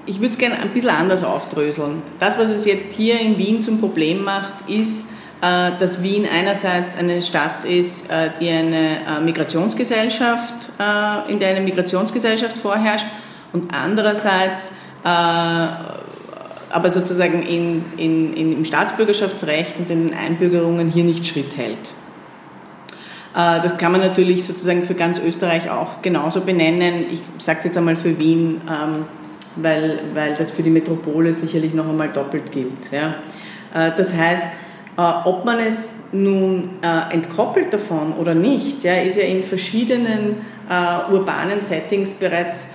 ich 0.06 0.20
würde 0.20 0.30
es 0.30 0.38
gerne 0.38 0.60
ein 0.60 0.70
bisschen 0.70 0.90
anders 0.90 1.24
aufdröseln. 1.24 2.02
Das, 2.20 2.38
was 2.38 2.50
es 2.50 2.64
jetzt 2.64 2.92
hier 2.92 3.18
in 3.20 3.38
Wien 3.38 3.62
zum 3.62 3.80
Problem 3.80 4.22
macht, 4.22 4.68
ist, 4.68 5.06
äh, 5.40 5.72
dass 5.78 6.02
Wien 6.02 6.26
einerseits 6.30 6.96
eine 6.96 7.22
Stadt 7.22 7.64
ist, 7.64 8.10
äh, 8.10 8.30
die 8.38 8.50
eine 8.50 9.20
Migrationsgesellschaft, 9.24 10.70
in 11.28 11.38
der 11.38 11.50
eine 11.50 11.60
Migrationsgesellschaft 11.60 12.56
vorherrscht 12.58 13.06
und 13.52 13.74
andererseits 13.74 14.70
aber 16.74 16.90
sozusagen 16.90 17.44
in, 17.44 17.84
in, 17.96 18.34
in, 18.34 18.52
im 18.52 18.64
Staatsbürgerschaftsrecht 18.64 19.78
und 19.78 19.90
in 19.90 20.08
den 20.08 20.14
Einbürgerungen 20.18 20.88
hier 20.88 21.04
nicht 21.04 21.24
Schritt 21.24 21.56
hält. 21.56 21.94
Äh, 23.34 23.60
das 23.62 23.78
kann 23.78 23.92
man 23.92 24.00
natürlich 24.00 24.44
sozusagen 24.44 24.82
für 24.82 24.94
ganz 24.94 25.20
Österreich 25.20 25.70
auch 25.70 26.02
genauso 26.02 26.40
benennen. 26.40 27.06
Ich 27.12 27.22
sage 27.38 27.58
es 27.58 27.64
jetzt 27.66 27.78
einmal 27.78 27.94
für 27.94 28.18
Wien, 28.18 28.60
ähm, 28.68 29.04
weil, 29.54 30.00
weil 30.14 30.34
das 30.34 30.50
für 30.50 30.64
die 30.64 30.70
Metropole 30.70 31.32
sicherlich 31.32 31.74
noch 31.74 31.88
einmal 31.88 32.08
doppelt 32.08 32.50
gilt. 32.50 32.92
Äh, 32.92 33.92
das 33.96 34.12
heißt, 34.12 34.48
äh, 34.96 35.00
ob 35.26 35.44
man 35.44 35.60
es 35.60 35.92
nun 36.10 36.70
entkoppelt 37.10 37.72
davon 37.72 38.12
oder 38.12 38.34
nicht, 38.34 38.84
ist 38.84 39.16
ja 39.16 39.22
in 39.24 39.42
verschiedenen 39.42 40.36
urbanen 41.10 41.60
Settings 41.62 42.14
bereits 42.14 42.68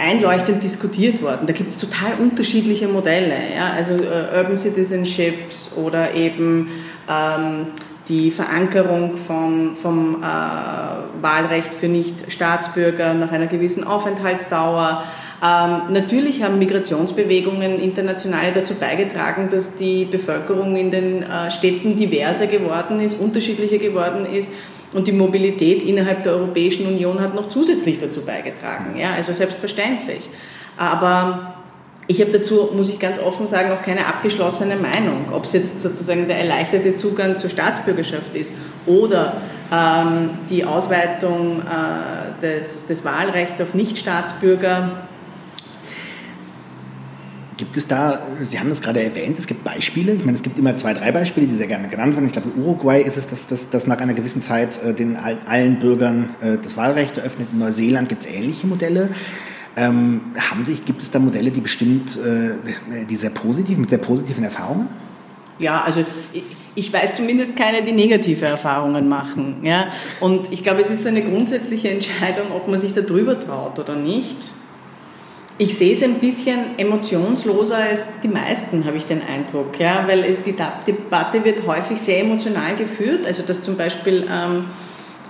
einleuchtend 0.00 0.62
diskutiert 0.62 1.22
worden. 1.22 1.46
Da 1.46 1.52
gibt 1.52 1.70
es 1.70 1.78
total 1.78 2.14
unterschiedliche 2.18 2.88
Modelle, 2.88 3.34
ja? 3.54 3.72
also 3.74 3.94
äh, 3.94 4.38
Urban 4.38 4.56
Citizenships 4.56 5.76
oder 5.76 6.14
eben 6.14 6.68
ähm, 7.08 7.66
die 8.08 8.30
Verankerung 8.30 9.16
von, 9.16 9.74
vom 9.76 10.22
äh, 10.22 11.22
Wahlrecht 11.22 11.74
für 11.74 11.88
Nicht-Staatsbürger 11.88 13.14
nach 13.14 13.30
einer 13.30 13.46
gewissen 13.46 13.84
Aufenthaltsdauer. 13.84 15.04
Ähm, 15.42 15.92
natürlich 15.92 16.42
haben 16.42 16.58
Migrationsbewegungen 16.58 17.78
internationale 17.78 18.52
dazu 18.52 18.74
beigetragen, 18.74 19.48
dass 19.50 19.76
die 19.76 20.04
Bevölkerung 20.04 20.76
in 20.76 20.90
den 20.90 21.22
äh, 21.22 21.50
Städten 21.50 21.96
diverser 21.96 22.46
geworden 22.46 23.00
ist, 23.00 23.18
unterschiedlicher 23.20 23.78
geworden 23.78 24.26
ist. 24.26 24.52
Und 24.92 25.06
die 25.06 25.12
Mobilität 25.12 25.82
innerhalb 25.82 26.24
der 26.24 26.32
Europäischen 26.32 26.86
Union 26.86 27.20
hat 27.20 27.34
noch 27.34 27.48
zusätzlich 27.48 28.00
dazu 28.00 28.22
beigetragen. 28.22 28.98
Ja, 28.98 29.12
also 29.14 29.32
selbstverständlich. 29.32 30.28
Aber 30.76 31.54
ich 32.10 32.20
habe 32.20 32.32
dazu, 32.32 32.70
muss 32.74 32.88
ich 32.88 32.98
ganz 32.98 33.20
offen 33.20 33.46
sagen, 33.46 33.70
auch 33.70 33.82
keine 33.82 34.06
abgeschlossene 34.06 34.74
Meinung, 34.74 35.26
ob 35.32 35.44
es 35.44 35.52
jetzt 35.52 35.80
sozusagen 35.80 36.26
der 36.26 36.38
erleichterte 36.38 36.96
Zugang 36.96 37.38
zur 37.38 37.50
Staatsbürgerschaft 37.50 38.34
ist 38.34 38.54
oder 38.84 39.36
ähm, 39.72 40.30
die 40.48 40.64
Ausweitung 40.64 41.62
äh, 41.62 42.40
des, 42.42 42.86
des 42.88 43.04
Wahlrechts 43.04 43.60
auf 43.60 43.74
Nichtstaatsbürger. 43.74 45.02
Gibt 47.60 47.76
es 47.76 47.86
da, 47.86 48.22
Sie 48.40 48.58
haben 48.58 48.70
das 48.70 48.80
gerade 48.80 49.02
erwähnt, 49.02 49.38
es 49.38 49.46
gibt 49.46 49.64
Beispiele, 49.64 50.14
ich 50.14 50.24
meine, 50.24 50.32
es 50.32 50.42
gibt 50.42 50.58
immer 50.58 50.78
zwei, 50.78 50.94
drei 50.94 51.12
Beispiele, 51.12 51.46
die 51.46 51.54
sehr 51.54 51.66
gerne 51.66 51.88
genannt 51.88 52.14
werden. 52.14 52.24
Ich 52.24 52.32
glaube, 52.32 52.48
in 52.56 52.62
Uruguay 52.62 53.02
ist 53.02 53.18
es, 53.18 53.26
dass, 53.26 53.48
dass, 53.48 53.68
dass 53.68 53.86
nach 53.86 53.98
einer 53.98 54.14
gewissen 54.14 54.40
Zeit 54.40 54.82
äh, 54.82 54.94
den 54.94 55.14
allen 55.18 55.78
Bürgern 55.78 56.30
äh, 56.40 56.56
das 56.56 56.78
Wahlrecht 56.78 57.18
eröffnet. 57.18 57.48
In 57.52 57.58
Neuseeland 57.58 58.08
gibt 58.08 58.22
es 58.22 58.30
ähnliche 58.30 58.66
Modelle. 58.66 59.10
Ähm, 59.76 60.22
haben 60.38 60.64
sich, 60.64 60.86
gibt 60.86 61.02
es 61.02 61.10
da 61.10 61.18
Modelle, 61.18 61.50
die 61.50 61.60
bestimmt, 61.60 62.16
äh, 62.16 63.04
die 63.04 63.16
sehr 63.16 63.28
positiv, 63.28 63.76
mit 63.76 63.90
sehr 63.90 63.98
positiven 63.98 64.42
Erfahrungen? 64.42 64.88
Ja, 65.58 65.82
also 65.82 66.02
ich, 66.32 66.44
ich 66.74 66.90
weiß 66.90 67.14
zumindest 67.14 67.56
keine, 67.56 67.82
die 67.82 67.92
negative 67.92 68.46
Erfahrungen 68.46 69.06
machen. 69.06 69.56
Ja? 69.64 69.88
Und 70.20 70.50
ich 70.50 70.62
glaube, 70.62 70.80
es 70.80 70.88
ist 70.88 71.06
eine 71.06 71.20
grundsätzliche 71.20 71.90
Entscheidung, 71.90 72.52
ob 72.52 72.68
man 72.68 72.80
sich 72.80 72.94
da 72.94 73.02
drüber 73.02 73.38
traut 73.38 73.78
oder 73.78 73.96
nicht. 73.96 74.50
Ich 75.60 75.76
sehe 75.76 75.92
es 75.92 76.02
ein 76.02 76.14
bisschen 76.14 76.78
emotionsloser 76.78 77.76
als 77.76 78.06
die 78.22 78.28
meisten, 78.28 78.86
habe 78.86 78.96
ich 78.96 79.04
den 79.04 79.20
Eindruck, 79.20 79.78
ja? 79.78 80.04
weil 80.06 80.22
die 80.46 80.56
Debatte 80.86 81.44
wird 81.44 81.66
häufig 81.66 81.98
sehr 81.98 82.20
emotional 82.20 82.76
geführt. 82.76 83.26
Also 83.26 83.42
dass 83.42 83.60
zum 83.60 83.76
Beispiel 83.76 84.26
ähm, 84.32 84.64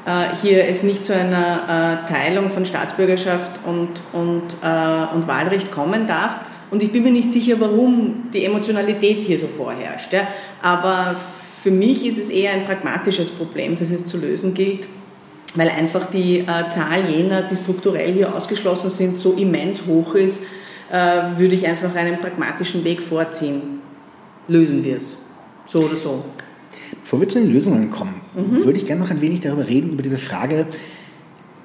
äh, 0.06 0.36
hier 0.40 0.68
es 0.68 0.84
nicht 0.84 1.04
zu 1.04 1.16
einer 1.16 2.04
äh, 2.06 2.08
Teilung 2.08 2.52
von 2.52 2.64
Staatsbürgerschaft 2.64 3.58
und, 3.66 4.02
und, 4.12 4.56
äh, 4.62 5.16
und 5.16 5.26
Wahlrecht 5.26 5.72
kommen 5.72 6.06
darf. 6.06 6.38
Und 6.70 6.80
ich 6.84 6.92
bin 6.92 7.02
mir 7.02 7.10
nicht 7.10 7.32
sicher, 7.32 7.56
warum 7.58 8.30
die 8.32 8.44
Emotionalität 8.44 9.24
hier 9.24 9.36
so 9.36 9.48
vorherrscht. 9.48 10.12
Ja. 10.12 10.28
Aber 10.62 11.16
für 11.60 11.72
mich 11.72 12.06
ist 12.06 12.18
es 12.18 12.30
eher 12.30 12.52
ein 12.52 12.62
pragmatisches 12.62 13.30
Problem, 13.30 13.74
das 13.76 13.90
es 13.90 14.06
zu 14.06 14.16
lösen 14.16 14.54
gilt, 14.54 14.86
weil 15.56 15.68
einfach 15.68 16.10
die 16.10 16.40
äh, 16.40 16.70
Zahl 16.70 17.08
jener, 17.08 17.42
die 17.42 17.56
strukturell 17.56 18.12
hier 18.12 18.34
ausgeschlossen 18.34 18.90
sind, 18.90 19.18
so 19.18 19.32
immens 19.32 19.86
hoch 19.86 20.14
ist, 20.14 20.44
äh, 20.90 20.96
würde 21.36 21.54
ich 21.54 21.66
einfach 21.66 21.94
einen 21.94 22.18
pragmatischen 22.18 22.84
Weg 22.84 23.02
vorziehen. 23.02 23.80
Lösen 24.48 24.84
wir 24.84 24.96
es. 24.96 25.26
So 25.66 25.80
oder 25.80 25.96
so. 25.96 26.24
Bevor 27.02 27.20
wir 27.20 27.28
zu 27.28 27.40
den 27.40 27.52
Lösungen 27.52 27.90
kommen, 27.90 28.20
mhm. 28.34 28.64
würde 28.64 28.78
ich 28.78 28.86
gerne 28.86 29.02
noch 29.02 29.10
ein 29.10 29.20
wenig 29.20 29.40
darüber 29.40 29.66
reden, 29.66 29.92
über 29.92 30.02
diese 30.02 30.18
Frage, 30.18 30.66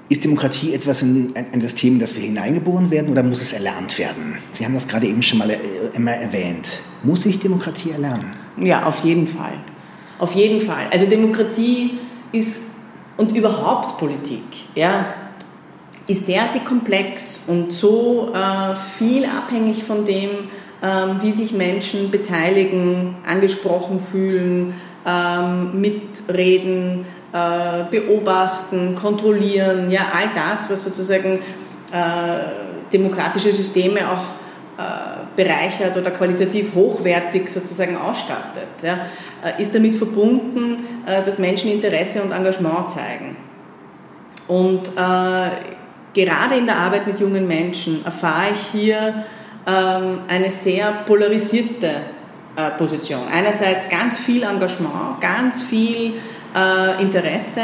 ist 0.07 0.23
Demokratie 0.23 0.73
etwas 0.75 1.01
in 1.01 1.33
ein 1.35 1.61
System, 1.61 1.95
in 1.95 1.99
das 1.99 2.15
wir 2.15 2.21
hineingeboren 2.21 2.91
werden 2.91 3.09
oder 3.09 3.23
muss 3.23 3.41
es 3.41 3.53
erlernt 3.53 3.97
werden? 3.97 4.35
Sie 4.53 4.63
haben 4.63 4.75
das 4.75 4.87
gerade 4.87 5.07
eben 5.07 5.23
schon 5.23 5.39
mal 5.39 5.57
immer 5.95 6.11
äh, 6.11 6.23
erwähnt. 6.23 6.79
Muss 7.03 7.23
sich 7.23 7.39
Demokratie 7.39 7.91
erlernen? 7.91 8.25
Ja, 8.57 8.85
auf 8.85 9.03
jeden 9.03 9.27
Fall. 9.27 9.53
Auf 10.19 10.33
jeden 10.33 10.59
Fall. 10.59 10.85
Also 10.91 11.07
Demokratie 11.07 11.97
ist 12.31 12.59
und 13.17 13.35
überhaupt 13.35 13.97
Politik, 13.97 14.43
ja, 14.75 15.13
ist 16.07 16.27
derartig 16.27 16.65
komplex 16.65 17.45
und 17.47 17.73
so 17.73 18.31
äh, 18.33 18.75
viel 18.75 19.25
abhängig 19.25 19.83
von 19.83 20.05
dem, 20.05 20.29
äh, 20.81 20.87
wie 21.21 21.31
sich 21.31 21.53
Menschen 21.53 22.11
beteiligen, 22.11 23.15
angesprochen 23.27 23.99
fühlen, 23.99 24.75
ähm, 25.05 25.79
mitreden, 25.79 27.05
äh, 27.33 27.83
beobachten, 27.89 28.95
kontrollieren, 28.95 29.89
ja, 29.89 30.07
all 30.13 30.29
das, 30.33 30.69
was 30.69 30.83
sozusagen 30.83 31.39
äh, 31.91 32.91
demokratische 32.91 33.51
Systeme 33.51 34.09
auch 34.11 34.44
bereichert 35.35 35.97
oder 35.97 36.11
qualitativ 36.11 36.73
hochwertig 36.73 37.49
sozusagen 37.49 37.97
ausstattet, 37.97 38.67
ja, 38.81 39.05
äh, 39.43 39.61
ist 39.61 39.73
damit 39.75 39.95
verbunden, 39.95 40.83
äh, 41.05 41.23
dass 41.23 41.39
Menschen 41.39 41.71
Interesse 41.71 42.21
und 42.21 42.31
Engagement 42.31 42.89
zeigen. 42.89 43.35
Und 44.47 44.87
äh, 44.89 45.49
gerade 46.13 46.55
in 46.57 46.65
der 46.65 46.77
Arbeit 46.77 47.07
mit 47.07 47.19
jungen 47.19 47.47
Menschen 47.47 48.05
erfahre 48.05 48.53
ich 48.53 48.79
hier 48.79 49.25
ähm, 49.67 50.19
eine 50.27 50.49
sehr 50.49 50.91
polarisierte 51.05 51.89
äh, 52.55 52.69
Position. 52.77 53.21
Einerseits 53.31 53.89
ganz 53.89 54.19
viel 54.19 54.43
Engagement, 54.43 55.19
ganz 55.19 55.61
viel 55.63 56.13
äh, 56.55 57.01
Interesse, 57.01 57.61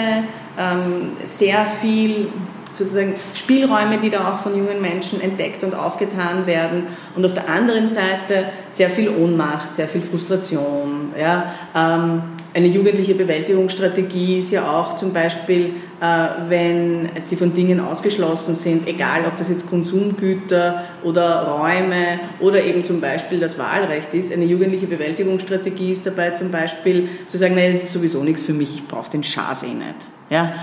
ähm, 0.57 1.11
sehr 1.23 1.65
viel 1.65 2.29
sozusagen 2.73 3.15
Spielräume, 3.33 3.97
die 3.97 4.09
da 4.09 4.31
auch 4.31 4.39
von 4.39 4.55
jungen 4.55 4.81
Menschen 4.81 5.21
entdeckt 5.21 5.63
und 5.63 5.73
aufgetan 5.73 6.45
werden. 6.45 6.87
Und 7.15 7.25
auf 7.25 7.33
der 7.33 7.49
anderen 7.49 7.87
Seite 7.87 8.45
sehr 8.69 8.89
viel 8.89 9.09
Ohnmacht, 9.09 9.75
sehr 9.75 9.87
viel 9.87 10.01
Frustration. 10.01 11.13
Ja. 11.19 11.53
Ähm, 11.75 12.23
eine 12.53 12.67
jugendliche 12.67 13.15
Bewältigungsstrategie 13.15 14.39
ist 14.39 14.51
ja 14.51 14.69
auch 14.69 14.97
zum 14.97 15.13
Beispiel, 15.13 15.75
äh, 16.01 16.27
wenn 16.49 17.09
sie 17.21 17.37
von 17.37 17.53
Dingen 17.53 17.79
ausgeschlossen 17.79 18.55
sind, 18.55 18.87
egal 18.89 19.21
ob 19.25 19.37
das 19.37 19.49
jetzt 19.49 19.69
Konsumgüter 19.69 20.83
oder 21.01 21.47
Räume 21.47 22.19
oder 22.41 22.61
eben 22.61 22.83
zum 22.83 22.99
Beispiel 22.99 23.39
das 23.39 23.57
Wahlrecht 23.57 24.13
ist. 24.13 24.33
Eine 24.33 24.43
jugendliche 24.43 24.87
Bewältigungsstrategie 24.87 25.93
ist 25.93 26.05
dabei 26.05 26.31
zum 26.31 26.51
Beispiel 26.51 27.07
zu 27.27 27.37
sagen, 27.37 27.55
nein, 27.55 27.71
das 27.71 27.83
ist 27.83 27.93
sowieso 27.93 28.21
nichts 28.21 28.43
für 28.43 28.53
mich, 28.53 28.75
ich 28.75 28.87
brauche 28.87 29.09
den 29.09 29.23
Schaß 29.23 29.63
eh 29.63 29.67
nicht. 29.67 30.09
Ja? 30.29 30.53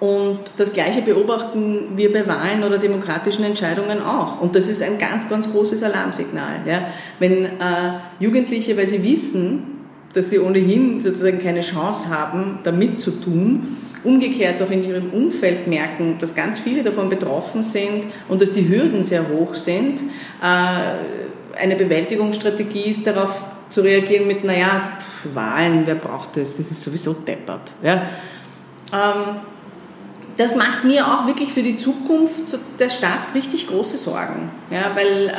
Und 0.00 0.38
das 0.56 0.72
Gleiche 0.72 1.02
beobachten 1.02 1.96
wir 1.96 2.12
bei 2.12 2.26
Wahlen 2.26 2.62
oder 2.62 2.78
demokratischen 2.78 3.44
Entscheidungen 3.44 4.00
auch. 4.00 4.40
Und 4.40 4.54
das 4.54 4.68
ist 4.68 4.82
ein 4.82 4.96
ganz, 4.98 5.28
ganz 5.28 5.50
großes 5.50 5.82
Alarmsignal. 5.82 6.60
Ja? 6.66 6.88
Wenn 7.18 7.44
äh, 7.44 7.48
Jugendliche, 8.20 8.76
weil 8.76 8.86
sie 8.86 9.02
wissen, 9.02 9.78
dass 10.12 10.30
sie 10.30 10.38
ohnehin 10.38 11.00
sozusagen 11.00 11.40
keine 11.40 11.62
Chance 11.62 12.08
haben, 12.08 12.60
da 12.62 12.70
mitzutun, 12.70 13.76
umgekehrt 14.04 14.62
auch 14.62 14.70
in 14.70 14.84
ihrem 14.84 15.10
Umfeld 15.10 15.66
merken, 15.66 16.16
dass 16.20 16.32
ganz 16.34 16.60
viele 16.60 16.84
davon 16.84 17.08
betroffen 17.08 17.64
sind 17.64 18.04
und 18.28 18.40
dass 18.40 18.52
die 18.52 18.68
Hürden 18.68 19.02
sehr 19.02 19.28
hoch 19.28 19.56
sind. 19.56 20.02
Äh, 20.40 21.60
eine 21.60 21.74
Bewältigungsstrategie 21.74 22.90
ist 22.90 23.04
darauf 23.04 23.42
zu 23.68 23.80
reagieren 23.80 24.28
mit, 24.28 24.44
naja, 24.44 24.98
Wahlen, 25.34 25.82
wer 25.84 25.96
braucht 25.96 26.36
das? 26.36 26.56
Das 26.56 26.70
ist 26.70 26.80
sowieso 26.80 27.12
deppert. 27.12 27.72
Ja? 27.82 28.02
Ähm, 28.92 29.40
das 30.38 30.54
macht 30.54 30.84
mir 30.84 31.04
auch 31.04 31.26
wirklich 31.26 31.52
für 31.52 31.62
die 31.62 31.76
Zukunft 31.76 32.58
der 32.78 32.88
Stadt 32.88 33.34
richtig 33.34 33.66
große 33.66 33.98
Sorgen, 33.98 34.50
ja, 34.70 34.92
weil 34.94 35.26
äh, 35.26 35.32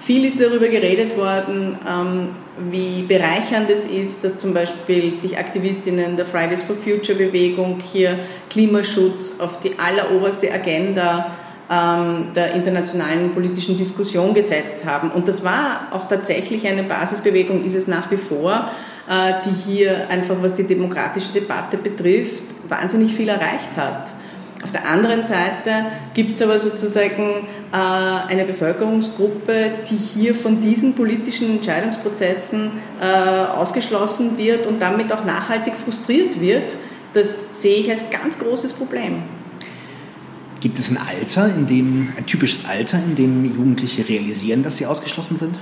viel 0.00 0.24
ist 0.24 0.40
darüber 0.40 0.68
geredet 0.68 1.16
worden, 1.16 1.76
ähm, 1.86 2.28
wie 2.70 3.02
bereichernd 3.02 3.68
es 3.68 3.84
ist, 3.84 4.22
dass 4.22 4.38
zum 4.38 4.54
Beispiel 4.54 5.14
sich 5.14 5.36
Aktivistinnen 5.36 6.16
der 6.16 6.24
Fridays 6.24 6.62
for 6.62 6.76
Future 6.76 7.18
Bewegung 7.18 7.78
hier 7.80 8.16
Klimaschutz 8.48 9.40
auf 9.40 9.58
die 9.58 9.76
alleroberste 9.76 10.52
Agenda 10.52 11.32
ähm, 11.68 12.28
der 12.34 12.54
internationalen 12.54 13.32
politischen 13.32 13.76
Diskussion 13.76 14.34
gesetzt 14.34 14.84
haben. 14.84 15.10
Und 15.10 15.26
das 15.26 15.44
war 15.44 15.88
auch 15.90 16.06
tatsächlich 16.06 16.66
eine 16.66 16.84
Basisbewegung, 16.84 17.64
ist 17.64 17.74
es 17.74 17.88
nach 17.88 18.08
wie 18.12 18.16
vor, 18.16 18.70
äh, 19.08 19.32
die 19.44 19.70
hier 19.70 20.08
einfach, 20.08 20.36
was 20.40 20.54
die 20.54 20.64
demokratische 20.64 21.32
Debatte 21.32 21.76
betrifft, 21.76 22.44
wahnsinnig 22.68 23.14
viel 23.14 23.28
erreicht 23.28 23.76
hat. 23.76 24.14
Auf 24.62 24.72
der 24.72 24.88
anderen 24.88 25.22
Seite 25.22 25.86
gibt 26.14 26.34
es 26.34 26.42
aber 26.42 26.58
sozusagen 26.58 27.46
äh, 27.72 27.76
eine 27.76 28.44
Bevölkerungsgruppe, 28.44 29.70
die 29.88 29.94
hier 29.94 30.34
von 30.34 30.60
diesen 30.60 30.94
politischen 30.94 31.50
Entscheidungsprozessen 31.50 32.70
äh, 33.00 33.06
ausgeschlossen 33.06 34.36
wird 34.36 34.66
und 34.66 34.80
damit 34.80 35.12
auch 35.12 35.24
nachhaltig 35.24 35.76
frustriert 35.76 36.40
wird. 36.40 36.76
Das 37.14 37.62
sehe 37.62 37.76
ich 37.76 37.88
als 37.90 38.10
ganz 38.10 38.38
großes 38.38 38.72
Problem. 38.72 39.22
Gibt 40.60 40.78
es 40.80 40.90
ein 40.90 40.98
Alter, 40.98 41.54
in 41.54 41.66
dem, 41.66 42.08
ein 42.16 42.26
typisches 42.26 42.64
Alter, 42.64 42.98
in 42.98 43.14
dem 43.14 43.44
Jugendliche 43.44 44.08
realisieren, 44.08 44.64
dass 44.64 44.78
sie 44.78 44.86
ausgeschlossen 44.86 45.38
sind? 45.38 45.56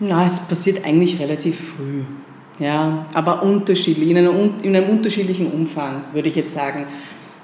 Na, 0.00 0.24
es 0.24 0.40
passiert 0.40 0.86
eigentlich 0.86 1.20
relativ 1.20 1.74
früh. 1.74 2.02
Ja, 2.58 3.06
aber 3.12 3.42
unterschiedlich, 3.42 4.08
in 4.08 4.16
einem, 4.16 4.54
in 4.62 4.74
einem 4.74 4.88
unterschiedlichen 4.88 5.52
Umfang, 5.52 6.04
würde 6.12 6.28
ich 6.28 6.34
jetzt 6.34 6.54
sagen. 6.54 6.86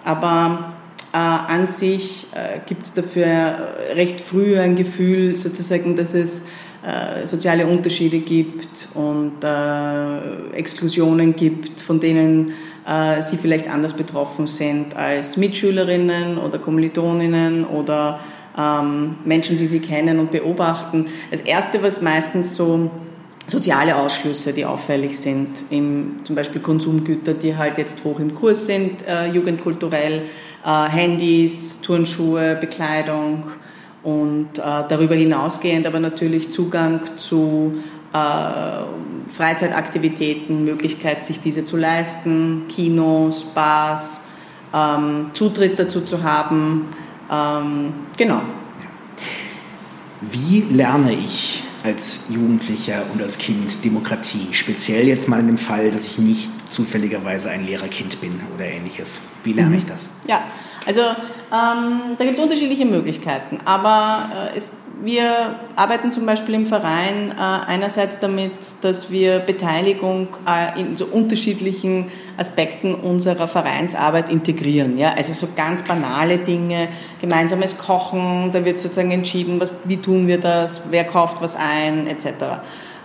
Aber 0.04 0.74
äh, 1.12 1.16
an 1.16 1.66
sich 1.66 2.26
äh, 2.32 2.60
gibt 2.66 2.86
es 2.86 2.92
dafür 2.92 3.76
recht 3.94 4.20
früh 4.20 4.58
ein 4.58 4.76
Gefühl, 4.76 5.36
sozusagen, 5.36 5.96
dass 5.96 6.14
es 6.14 6.46
äh, 6.84 7.26
soziale 7.26 7.66
Unterschiede 7.66 8.18
gibt 8.18 8.90
und 8.94 9.42
äh, 9.42 10.54
Exklusionen 10.54 11.34
gibt, 11.34 11.80
von 11.80 11.98
denen 11.98 12.52
äh, 12.86 13.22
sie 13.22 13.38
vielleicht 13.38 13.70
anders 13.70 13.94
betroffen 13.94 14.46
sind 14.46 14.94
als 14.94 15.38
Mitschülerinnen 15.38 16.36
oder 16.36 16.58
Kommilitoninnen 16.58 17.64
oder 17.64 18.20
ähm, 18.58 19.16
Menschen, 19.24 19.56
die 19.56 19.66
sie 19.66 19.80
kennen 19.80 20.18
und 20.18 20.30
beobachten. 20.30 21.06
Das 21.30 21.40
Erste, 21.40 21.82
was 21.82 22.02
meistens 22.02 22.54
so 22.54 22.90
soziale 23.46 23.96
Ausschlüsse, 23.96 24.52
die 24.52 24.64
auffällig 24.64 25.18
sind, 25.18 25.64
im, 25.70 26.20
zum 26.24 26.34
Beispiel 26.34 26.60
Konsumgüter, 26.60 27.34
die 27.34 27.56
halt 27.56 27.78
jetzt 27.78 28.02
hoch 28.04 28.18
im 28.18 28.34
Kurs 28.34 28.66
sind, 28.66 29.06
äh, 29.06 29.26
jugendkulturell, 29.26 30.22
äh, 30.64 30.88
Handys, 30.88 31.80
Turnschuhe, 31.80 32.56
Bekleidung 32.56 33.44
und 34.02 34.58
äh, 34.58 34.62
darüber 34.88 35.14
hinausgehend 35.14 35.86
aber 35.86 36.00
natürlich 36.00 36.50
Zugang 36.50 37.00
zu 37.16 37.78
äh, 38.12 38.18
Freizeitaktivitäten, 39.28 40.64
Möglichkeit, 40.64 41.24
sich 41.26 41.40
diese 41.40 41.64
zu 41.64 41.76
leisten, 41.76 42.62
Kinos, 42.68 43.44
Bars, 43.44 44.26
ähm, 44.72 45.30
Zutritt 45.32 45.78
dazu 45.78 46.02
zu 46.02 46.22
haben. 46.22 46.88
Ähm, 47.30 47.92
genau. 48.16 48.40
Wie 50.20 50.60
lerne 50.60 51.12
ich 51.12 51.64
als 51.84 52.24
Jugendlicher 52.30 53.02
und 53.12 53.22
als 53.22 53.38
Kind 53.38 53.84
Demokratie? 53.84 54.48
Speziell 54.52 55.06
jetzt 55.06 55.28
mal 55.28 55.38
in 55.38 55.46
dem 55.46 55.58
Fall, 55.58 55.90
dass 55.90 56.06
ich 56.06 56.18
nicht 56.18 56.50
zufälligerweise 56.72 57.50
ein 57.50 57.64
Lehrerkind 57.64 58.20
bin 58.20 58.40
oder 58.54 58.64
ähnliches. 58.64 59.20
Wie 59.44 59.52
lerne 59.52 59.70
mhm. 59.70 59.76
ich 59.76 59.86
das? 59.86 60.10
Ja, 60.26 60.42
also 60.86 61.02
ähm, 61.02 62.16
da 62.18 62.24
gibt 62.24 62.38
es 62.38 62.42
unterschiedliche 62.42 62.86
Möglichkeiten, 62.86 63.58
aber 63.64 64.50
äh, 64.52 64.56
es, 64.56 64.72
wir 65.02 65.56
arbeiten 65.76 66.12
zum 66.12 66.26
Beispiel 66.26 66.54
im 66.54 66.66
Verein 66.66 67.32
äh, 67.32 67.40
einerseits 67.40 68.18
damit, 68.18 68.52
dass 68.82 69.10
wir 69.10 69.38
Beteiligung 69.40 70.28
äh, 70.46 70.80
in 70.80 70.96
so 70.96 71.06
unterschiedlichen 71.06 72.10
Aspekten 72.36 72.94
unserer 72.94 73.48
Vereinsarbeit 73.48 74.30
integrieren. 74.30 74.96
Ja? 74.98 75.14
Also 75.14 75.32
so 75.32 75.48
ganz 75.54 75.82
banale 75.82 76.38
Dinge, 76.38 76.88
gemeinsames 77.20 77.78
Kochen, 77.78 78.50
da 78.52 78.64
wird 78.64 78.78
sozusagen 78.78 79.10
entschieden, 79.10 79.60
was, 79.60 79.80
wie 79.84 79.98
tun 79.98 80.26
wir 80.26 80.38
das, 80.38 80.82
wer 80.90 81.04
kauft 81.04 81.40
was 81.40 81.56
ein, 81.56 82.06
etc. 82.06 82.26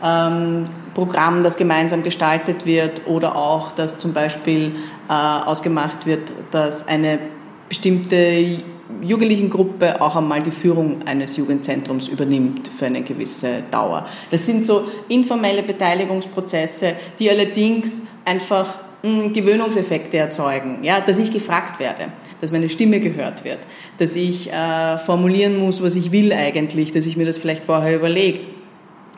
Ähm, 0.04 0.66
Programm, 0.94 1.44
das 1.44 1.58
gemeinsam 1.58 2.04
gestaltet 2.04 2.66
wird 2.66 3.08
oder 3.08 3.36
auch, 3.36 3.72
dass 3.74 3.98
zum 3.98 4.14
Beispiel 4.14 4.76
äh, 5.10 5.14
ausgemacht 5.14 6.06
wird, 6.06 6.32
dass 6.52 6.88
eine 6.88 7.20
bestimmte 7.68 8.62
Jugendlichengruppe 9.02 10.02
auch 10.02 10.16
einmal 10.16 10.42
die 10.42 10.52
Führung 10.52 11.04
eines 11.06 11.38
Jugendzentrums 11.38 12.08
übernimmt 12.08 12.68
für 12.68 12.88
eine 12.88 13.04
gewisse 13.04 13.64
Dauer. 13.72 14.08
Das 14.32 14.46
sind 14.46 14.66
so 14.66 14.84
informelle 15.08 15.64
Beteiligungsprozesse, 15.64 16.96
die 17.20 17.30
allerdings 17.30 18.02
einfach 18.26 18.80
hm, 19.02 19.32
Gewöhnungseffekte 19.32 20.18
erzeugen, 20.18 20.84
ja, 20.84 21.00
dass 21.00 21.20
ich 21.20 21.32
gefragt 21.32 21.80
werde, 21.80 22.12
dass 22.42 22.52
meine 22.52 22.70
Stimme 22.70 23.00
gehört 23.00 23.44
wird, 23.44 23.60
dass 23.98 24.16
ich 24.16 24.52
äh, 24.52 24.98
formulieren 24.98 25.58
muss, 25.58 25.82
was 25.82 25.96
ich 25.96 26.12
will 26.12 26.34
eigentlich, 26.34 26.92
dass 26.92 27.06
ich 27.06 27.16
mir 27.16 27.26
das 27.26 27.38
vielleicht 27.38 27.64
vorher 27.64 27.96
überlege 27.96 28.42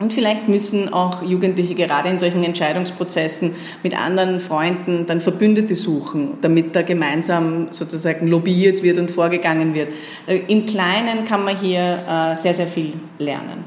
und 0.00 0.12
vielleicht 0.12 0.48
müssen 0.48 0.92
auch 0.92 1.22
Jugendliche 1.22 1.74
gerade 1.74 2.08
in 2.08 2.18
solchen 2.18 2.42
Entscheidungsprozessen 2.42 3.54
mit 3.82 3.96
anderen 3.96 4.40
Freunden 4.40 5.06
dann 5.06 5.20
Verbündete 5.20 5.74
suchen, 5.74 6.38
damit 6.40 6.74
da 6.74 6.82
gemeinsam 6.82 7.68
sozusagen 7.70 8.26
lobbyiert 8.26 8.82
wird 8.82 8.98
und 8.98 9.10
vorgegangen 9.10 9.74
wird. 9.74 9.92
Äh, 10.26 10.40
Im 10.48 10.66
Kleinen 10.66 11.24
kann 11.24 11.44
man 11.44 11.56
hier 11.56 11.80
äh, 12.08 12.36
sehr, 12.36 12.54
sehr 12.54 12.66
viel 12.66 12.94
lernen. 13.18 13.64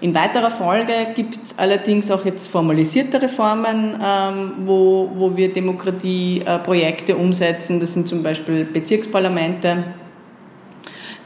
In 0.00 0.14
weiterer 0.14 0.50
Folge 0.50 0.92
gibt 1.16 1.38
es 1.42 1.58
allerdings 1.58 2.10
auch 2.10 2.24
jetzt 2.24 2.48
formalisierte 2.48 3.20
Reformen, 3.20 3.98
ähm, 4.00 4.52
wo, 4.64 5.10
wo 5.14 5.36
wir 5.36 5.52
Demokratieprojekte 5.52 7.16
umsetzen. 7.16 7.80
Das 7.80 7.94
sind 7.94 8.06
zum 8.06 8.22
Beispiel 8.22 8.64
Bezirksparlamente 8.64 9.84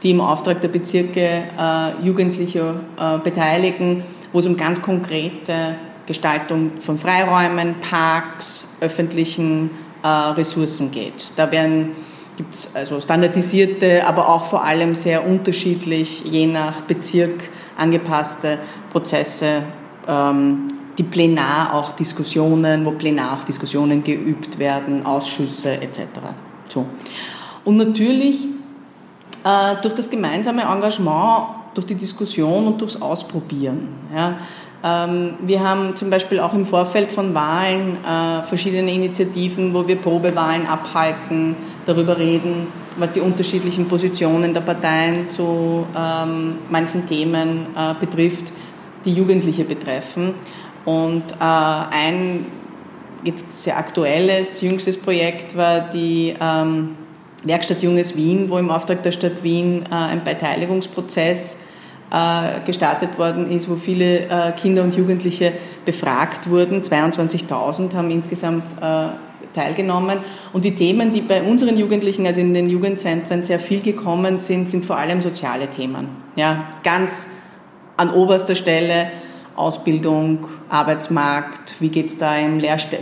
die 0.03 0.11
im 0.11 0.21
Auftrag 0.21 0.59
der 0.61 0.67
Bezirke 0.67 1.43
äh, 1.57 2.05
Jugendliche 2.05 2.75
äh, 2.99 3.17
beteiligen, 3.19 4.03
wo 4.33 4.39
es 4.39 4.47
um 4.47 4.57
ganz 4.57 4.81
konkrete 4.81 5.75
Gestaltung 6.05 6.81
von 6.81 6.97
Freiräumen, 6.97 7.75
Parks, 7.79 8.75
öffentlichen 8.81 9.69
äh, 10.03 10.07
Ressourcen 10.07 10.91
geht. 10.91 11.31
Da 11.37 11.49
werden 11.51 11.91
gibt 12.35 12.55
es 12.55 12.69
also 12.73 12.99
standardisierte, 12.99 14.05
aber 14.07 14.27
auch 14.27 14.45
vor 14.45 14.63
allem 14.63 14.95
sehr 14.95 15.25
unterschiedlich, 15.25 16.23
je 16.25 16.47
nach 16.47 16.81
Bezirk 16.81 17.49
angepasste 17.77 18.59
Prozesse, 18.91 19.63
ähm, 20.07 20.67
die 20.97 21.03
plenar 21.03 21.73
auch 21.73 21.91
Diskussionen, 21.91 22.85
wo 22.85 22.91
plenar 22.91 23.33
auch 23.33 23.43
Diskussionen 23.43 24.03
geübt 24.03 24.59
werden, 24.59 25.05
Ausschüsse 25.05 25.73
etc. 25.73 26.01
So. 26.69 26.85
Und 27.65 27.77
natürlich 27.77 28.45
äh, 29.43 29.75
durch 29.81 29.95
das 29.95 30.09
gemeinsame 30.09 30.63
Engagement, 30.63 31.47
durch 31.73 31.87
die 31.87 31.95
Diskussion 31.95 32.67
und 32.67 32.81
durchs 32.81 33.01
Ausprobieren. 33.01 33.89
Ja. 34.15 34.37
Ähm, 34.83 35.35
wir 35.41 35.61
haben 35.61 35.95
zum 35.95 36.09
Beispiel 36.09 36.39
auch 36.39 36.53
im 36.53 36.65
Vorfeld 36.65 37.11
von 37.11 37.33
Wahlen 37.33 37.97
äh, 38.03 38.43
verschiedene 38.43 38.91
Initiativen, 38.91 39.73
wo 39.73 39.87
wir 39.87 39.95
Probewahlen 39.95 40.67
abhalten, 40.67 41.55
darüber 41.85 42.17
reden, 42.17 42.67
was 42.97 43.13
die 43.13 43.21
unterschiedlichen 43.21 43.87
Positionen 43.87 44.53
der 44.53 44.61
Parteien 44.61 45.29
zu 45.29 45.87
ähm, 45.97 46.55
manchen 46.69 47.05
Themen 47.07 47.67
äh, 47.75 47.93
betrifft, 47.97 48.51
die 49.05 49.13
Jugendliche 49.13 49.63
betreffen. 49.63 50.33
Und 50.85 51.23
ein 51.39 52.45
jetzt 53.23 53.63
sehr 53.63 53.77
aktuelles, 53.77 54.59
jüngstes 54.61 54.99
Projekt 54.99 55.55
war 55.55 55.79
die 55.79 56.35
ähm, 56.39 56.97
Werkstatt 57.43 57.81
Junges 57.81 58.15
Wien, 58.15 58.49
wo 58.49 58.57
im 58.57 58.69
Auftrag 58.69 59.03
der 59.03 59.11
Stadt 59.11 59.43
Wien 59.43 59.83
äh, 59.91 59.95
ein 59.95 60.23
Beteiligungsprozess 60.23 61.63
äh, 62.11 62.65
gestartet 62.65 63.17
worden 63.17 63.51
ist, 63.51 63.69
wo 63.69 63.75
viele 63.75 64.27
äh, 64.27 64.51
Kinder 64.53 64.83
und 64.83 64.95
Jugendliche 64.95 65.53
befragt 65.85 66.49
wurden. 66.49 66.81
22.000 66.81 67.93
haben 67.93 68.11
insgesamt 68.11 68.63
teilgenommen. 69.53 70.19
Und 70.51 70.65
die 70.65 70.73
Themen, 70.73 71.11
die 71.11 71.21
bei 71.21 71.43
unseren 71.43 71.77
Jugendlichen, 71.77 72.25
also 72.25 72.41
in 72.41 72.55
den 72.55 72.69
Jugendzentren, 72.69 73.43
sehr 73.43 73.59
viel 73.59 73.81
gekommen 73.81 74.39
sind, 74.39 74.67
sind 74.67 74.83
vor 74.83 74.97
allem 74.97 75.21
soziale 75.21 75.67
Themen. 75.67 76.07
Ja, 76.35 76.65
ganz 76.83 77.29
an 77.97 78.09
oberster 78.09 78.55
Stelle 78.55 79.11
Ausbildung, 79.55 80.47
Arbeitsmarkt, 80.69 81.75
wie 81.79 81.89
geht 81.89 82.07
es 82.07 82.17
da 82.17 82.33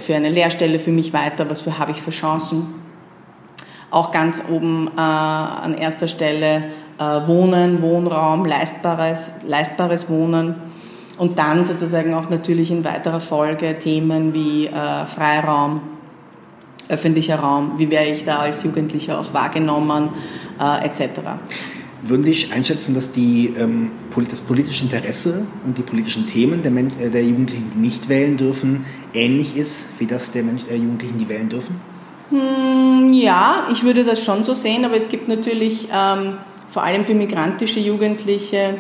für 0.01 0.15
eine 0.15 0.29
Lehrstelle 0.29 0.79
für 0.79 0.91
mich 0.91 1.13
weiter, 1.13 1.49
was 1.49 1.61
für, 1.61 1.79
habe 1.79 1.91
ich 1.91 2.01
für 2.01 2.11
Chancen 2.11 2.80
auch 3.91 4.11
ganz 4.11 4.41
oben 4.49 4.89
äh, 4.97 4.99
an 4.99 5.75
erster 5.75 6.07
Stelle 6.07 6.63
äh, 6.97 7.03
Wohnen, 7.27 7.81
Wohnraum, 7.81 8.45
leistbares, 8.45 9.29
leistbares 9.45 10.09
Wohnen 10.09 10.55
und 11.17 11.37
dann 11.37 11.65
sozusagen 11.65 12.13
auch 12.13 12.29
natürlich 12.29 12.71
in 12.71 12.83
weiterer 12.83 13.19
Folge 13.19 13.77
Themen 13.77 14.33
wie 14.33 14.67
äh, 14.67 15.05
Freiraum, 15.05 15.81
öffentlicher 16.89 17.35
Raum, 17.35 17.73
wie 17.77 17.89
wäre 17.89 18.07
ich 18.07 18.25
da 18.25 18.39
als 18.39 18.63
Jugendlicher 18.63 19.19
auch 19.19 19.33
wahrgenommen, 19.33 20.09
äh, 20.59 20.85
etc. 20.85 21.21
Würden 22.03 22.23
Sie 22.23 22.47
einschätzen, 22.51 22.95
dass 22.95 23.11
die, 23.11 23.53
ähm, 23.57 23.91
das 24.15 24.41
politische 24.41 24.83
Interesse 24.83 25.45
und 25.65 25.77
die 25.77 25.83
politischen 25.83 26.25
Themen 26.25 26.63
der, 26.63 26.71
Men 26.71 26.91
äh, 26.99 27.09
der 27.09 27.23
Jugendlichen, 27.23 27.69
die 27.75 27.79
nicht 27.79 28.09
wählen 28.09 28.37
dürfen, 28.37 28.85
ähnlich 29.13 29.55
ist 29.55 29.99
wie 29.99 30.07
das 30.07 30.31
der 30.31 30.43
Mensch, 30.43 30.63
äh, 30.69 30.75
Jugendlichen, 30.75 31.19
die 31.19 31.29
wählen 31.29 31.49
dürfen? 31.49 31.90
Hm, 32.31 33.11
ja, 33.13 33.67
ich 33.71 33.83
würde 33.83 34.05
das 34.05 34.23
schon 34.23 34.43
so 34.43 34.53
sehen, 34.53 34.85
aber 34.85 34.95
es 34.95 35.09
gibt 35.09 35.27
natürlich 35.27 35.89
ähm, 35.93 36.37
vor 36.69 36.83
allem 36.83 37.03
für 37.03 37.13
migrantische 37.13 37.81
Jugendliche 37.81 38.75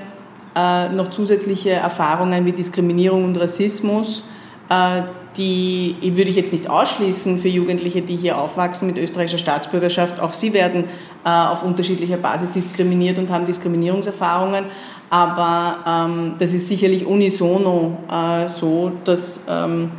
äh, 0.55 0.89
noch 0.89 1.09
zusätzliche 1.09 1.71
Erfahrungen 1.71 2.45
wie 2.45 2.53
Diskriminierung 2.53 3.25
und 3.25 3.37
Rassismus. 3.37 4.23
Äh, 4.69 5.03
die 5.37 5.95
würde 6.01 6.29
ich 6.29 6.35
jetzt 6.35 6.51
nicht 6.51 6.69
ausschließen 6.69 7.39
für 7.39 7.47
Jugendliche, 7.47 8.01
die 8.01 8.15
hier 8.15 8.37
aufwachsen 8.37 8.87
mit 8.87 8.97
österreichischer 8.97 9.37
Staatsbürgerschaft. 9.37 10.19
Auch 10.19 10.33
sie 10.33 10.53
werden 10.53 10.85
äh, 11.25 11.29
auf 11.29 11.63
unterschiedlicher 11.63 12.17
Basis 12.17 12.51
diskriminiert 12.51 13.17
und 13.17 13.29
haben 13.29 13.45
Diskriminierungserfahrungen. 13.45 14.65
Aber 15.09 15.77
ähm, 15.85 16.35
das 16.39 16.53
ist 16.53 16.69
sicherlich 16.69 17.05
unisono 17.05 17.97
äh, 18.09 18.47
so, 18.47 18.93
dass 19.03 19.45
ähm, 19.49 19.91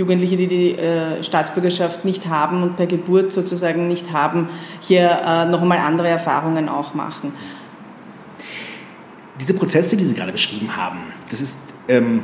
Jugendliche, 0.00 0.38
die 0.38 0.46
die 0.46 0.78
äh, 0.78 1.22
Staatsbürgerschaft 1.22 2.06
nicht 2.06 2.26
haben 2.26 2.62
und 2.62 2.76
per 2.76 2.86
Geburt 2.86 3.32
sozusagen 3.32 3.86
nicht 3.86 4.12
haben, 4.12 4.48
hier 4.80 5.10
äh, 5.10 5.44
noch 5.44 5.60
einmal 5.60 5.78
andere 5.78 6.08
Erfahrungen 6.08 6.70
auch 6.70 6.94
machen. 6.94 7.32
Diese 9.38 9.52
Prozesse, 9.54 9.96
die 9.98 10.06
Sie 10.06 10.14
gerade 10.14 10.32
beschrieben 10.32 10.74
haben, 10.74 10.98
das 11.30 11.42
ist 11.42 11.60
ähm, 11.88 12.22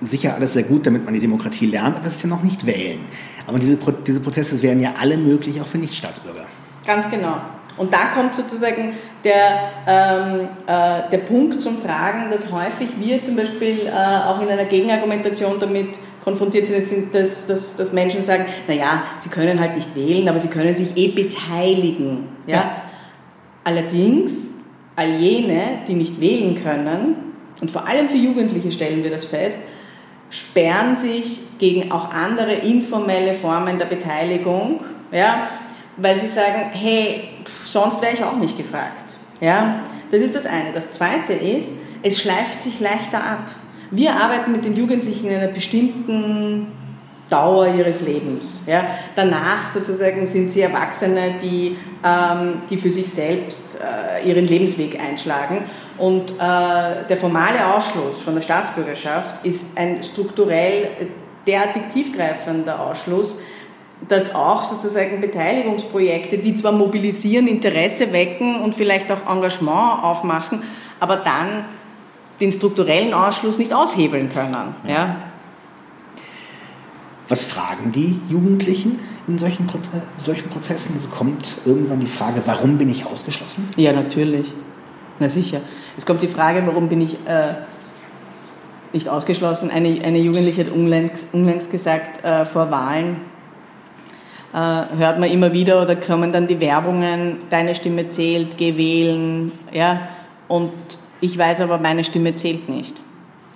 sicher 0.00 0.34
alles 0.34 0.52
sehr 0.52 0.64
gut, 0.64 0.86
damit 0.86 1.04
man 1.04 1.14
die 1.14 1.20
Demokratie 1.20 1.66
lernt, 1.66 1.96
aber 1.96 2.04
das 2.04 2.16
ist 2.16 2.22
ja 2.22 2.28
noch 2.28 2.42
nicht 2.42 2.66
wählen. 2.66 3.00
Aber 3.46 3.58
diese, 3.58 3.76
Pro 3.76 3.90
diese 3.90 4.20
Prozesse 4.20 4.60
wären 4.62 4.80
ja 4.80 4.94
alle 4.98 5.16
möglich, 5.16 5.60
auch 5.62 5.66
für 5.66 5.78
Nichtstaatsbürger. 5.78 6.44
Ganz 6.86 7.10
genau. 7.10 7.38
Und 7.76 7.92
da 7.92 8.06
kommt 8.14 8.34
sozusagen 8.34 8.92
der, 9.24 9.72
ähm, 9.86 10.48
äh, 10.66 11.10
der 11.10 11.18
Punkt 11.18 11.60
zum 11.60 11.82
Tragen, 11.82 12.30
dass 12.30 12.52
häufig 12.52 12.90
wir 12.98 13.22
zum 13.22 13.36
Beispiel 13.36 13.86
äh, 13.86 13.90
auch 13.90 14.40
in 14.40 14.48
einer 14.48 14.66
Gegenargumentation 14.66 15.58
damit 15.58 15.98
konfrontiert 16.24 16.66
sind, 16.66 17.14
dass, 17.14 17.46
dass, 17.46 17.76
dass 17.76 17.92
Menschen 17.92 18.22
sagen, 18.22 18.46
naja, 18.66 19.04
sie 19.20 19.28
können 19.28 19.60
halt 19.60 19.76
nicht 19.76 19.94
wählen, 19.94 20.28
aber 20.28 20.40
sie 20.40 20.48
können 20.48 20.74
sich 20.74 20.96
eh 20.96 21.08
beteiligen. 21.08 22.28
Ja? 22.46 22.56
ja. 22.56 22.76
Allerdings, 23.62 24.32
all 24.96 25.10
jene, 25.10 25.82
die 25.86 25.94
nicht 25.94 26.20
wählen 26.20 26.60
können, 26.62 27.16
und 27.60 27.70
vor 27.70 27.86
allem 27.86 28.08
für 28.08 28.16
Jugendliche 28.16 28.72
stellen 28.72 29.04
wir 29.04 29.10
das 29.10 29.26
fest, 29.26 29.60
sperren 30.30 30.96
sich 30.96 31.40
gegen 31.58 31.92
auch 31.92 32.10
andere 32.10 32.52
informelle 32.52 33.34
Formen 33.34 33.78
der 33.78 33.86
Beteiligung, 33.86 34.80
ja, 35.12 35.48
weil 35.96 36.18
sie 36.18 36.26
sagen, 36.26 36.70
hey, 36.72 37.28
sonst 37.64 38.02
wäre 38.02 38.14
ich 38.14 38.24
auch 38.24 38.36
nicht 38.36 38.56
gefragt. 38.56 39.18
Ja, 39.40 39.84
das 40.10 40.22
ist 40.22 40.34
das 40.34 40.46
eine. 40.46 40.72
Das 40.74 40.90
zweite 40.90 41.32
ist, 41.32 41.78
es 42.02 42.20
schleift 42.20 42.60
sich 42.60 42.80
leichter 42.80 43.18
ab. 43.18 43.48
Wir 43.90 44.14
arbeiten 44.14 44.52
mit 44.52 44.64
den 44.64 44.74
Jugendlichen 44.74 45.28
in 45.28 45.36
einer 45.36 45.52
bestimmten 45.52 46.66
Dauer 47.30 47.68
ihres 47.68 48.02
Lebens. 48.02 48.64
Ja. 48.66 48.84
Danach 49.16 49.66
sozusagen 49.68 50.26
sind 50.26 50.52
sie 50.52 50.60
Erwachsene, 50.60 51.36
die, 51.42 51.76
ähm, 52.04 52.62
die 52.68 52.76
für 52.76 52.90
sich 52.90 53.08
selbst 53.08 53.78
äh, 53.80 54.28
ihren 54.28 54.46
Lebensweg 54.46 55.00
einschlagen. 55.00 55.64
Und 55.96 56.32
äh, 56.32 56.34
der 56.38 57.16
formale 57.16 57.74
Ausschluss 57.74 58.20
von 58.20 58.34
der 58.34 58.42
Staatsbürgerschaft 58.42 59.44
ist 59.44 59.76
ein 59.76 60.02
strukturell 60.02 61.08
derartig 61.46 61.82
tiefgreifender 61.92 62.80
Ausschluss, 62.80 63.36
dass 64.08 64.34
auch 64.34 64.64
sozusagen 64.64 65.20
Beteiligungsprojekte, 65.20 66.38
die 66.38 66.54
zwar 66.54 66.72
mobilisieren, 66.72 67.46
Interesse 67.46 68.12
wecken 68.12 68.60
und 68.60 68.74
vielleicht 68.74 69.10
auch 69.10 69.30
Engagement 69.30 70.02
aufmachen, 70.02 70.62
aber 71.00 71.16
dann 71.16 71.64
den 72.44 72.52
strukturellen 72.52 73.14
Ausschluss 73.14 73.58
nicht 73.58 73.72
aushebeln 73.72 74.28
können. 74.28 74.74
Ja. 74.86 75.16
Was 77.28 77.42
fragen 77.42 77.90
die 77.90 78.20
Jugendlichen 78.28 79.00
in 79.26 79.38
solchen, 79.38 79.66
Proze 79.66 80.02
solchen 80.18 80.50
Prozessen? 80.50 80.94
Also 80.94 81.08
kommt 81.08 81.54
irgendwann 81.64 82.00
die 82.00 82.06
Frage, 82.06 82.42
warum 82.44 82.76
bin 82.76 82.90
ich 82.90 83.06
ausgeschlossen? 83.06 83.68
Ja, 83.76 83.92
natürlich. 83.92 84.52
Na 85.18 85.28
sicher. 85.28 85.60
Es 85.96 86.04
kommt 86.04 86.22
die 86.22 86.28
Frage, 86.28 86.62
warum 86.66 86.88
bin 86.88 87.00
ich 87.00 87.14
äh, 87.26 87.54
nicht 88.92 89.08
ausgeschlossen. 89.08 89.70
Eine, 89.70 90.04
eine 90.04 90.18
Jugendliche 90.18 90.66
hat 90.66 90.72
unlängst, 90.72 91.28
unlängst 91.32 91.70
gesagt, 91.70 92.22
äh, 92.24 92.44
vor 92.44 92.70
Wahlen 92.70 93.16
äh, 94.52 94.56
hört 94.56 95.18
man 95.18 95.30
immer 95.30 95.52
wieder 95.54 95.80
oder 95.80 95.96
kommen 95.96 96.30
dann 96.30 96.46
die 96.46 96.60
Werbungen, 96.60 97.38
deine 97.48 97.74
Stimme 97.74 98.10
zählt, 98.10 98.58
geh 98.58 98.76
wählen. 98.76 99.52
Ja? 99.72 100.08
Und 100.46 100.72
ich 101.24 101.38
weiß 101.38 101.62
aber, 101.62 101.78
meine 101.78 102.04
Stimme 102.04 102.36
zählt 102.36 102.68
nicht. 102.68 103.00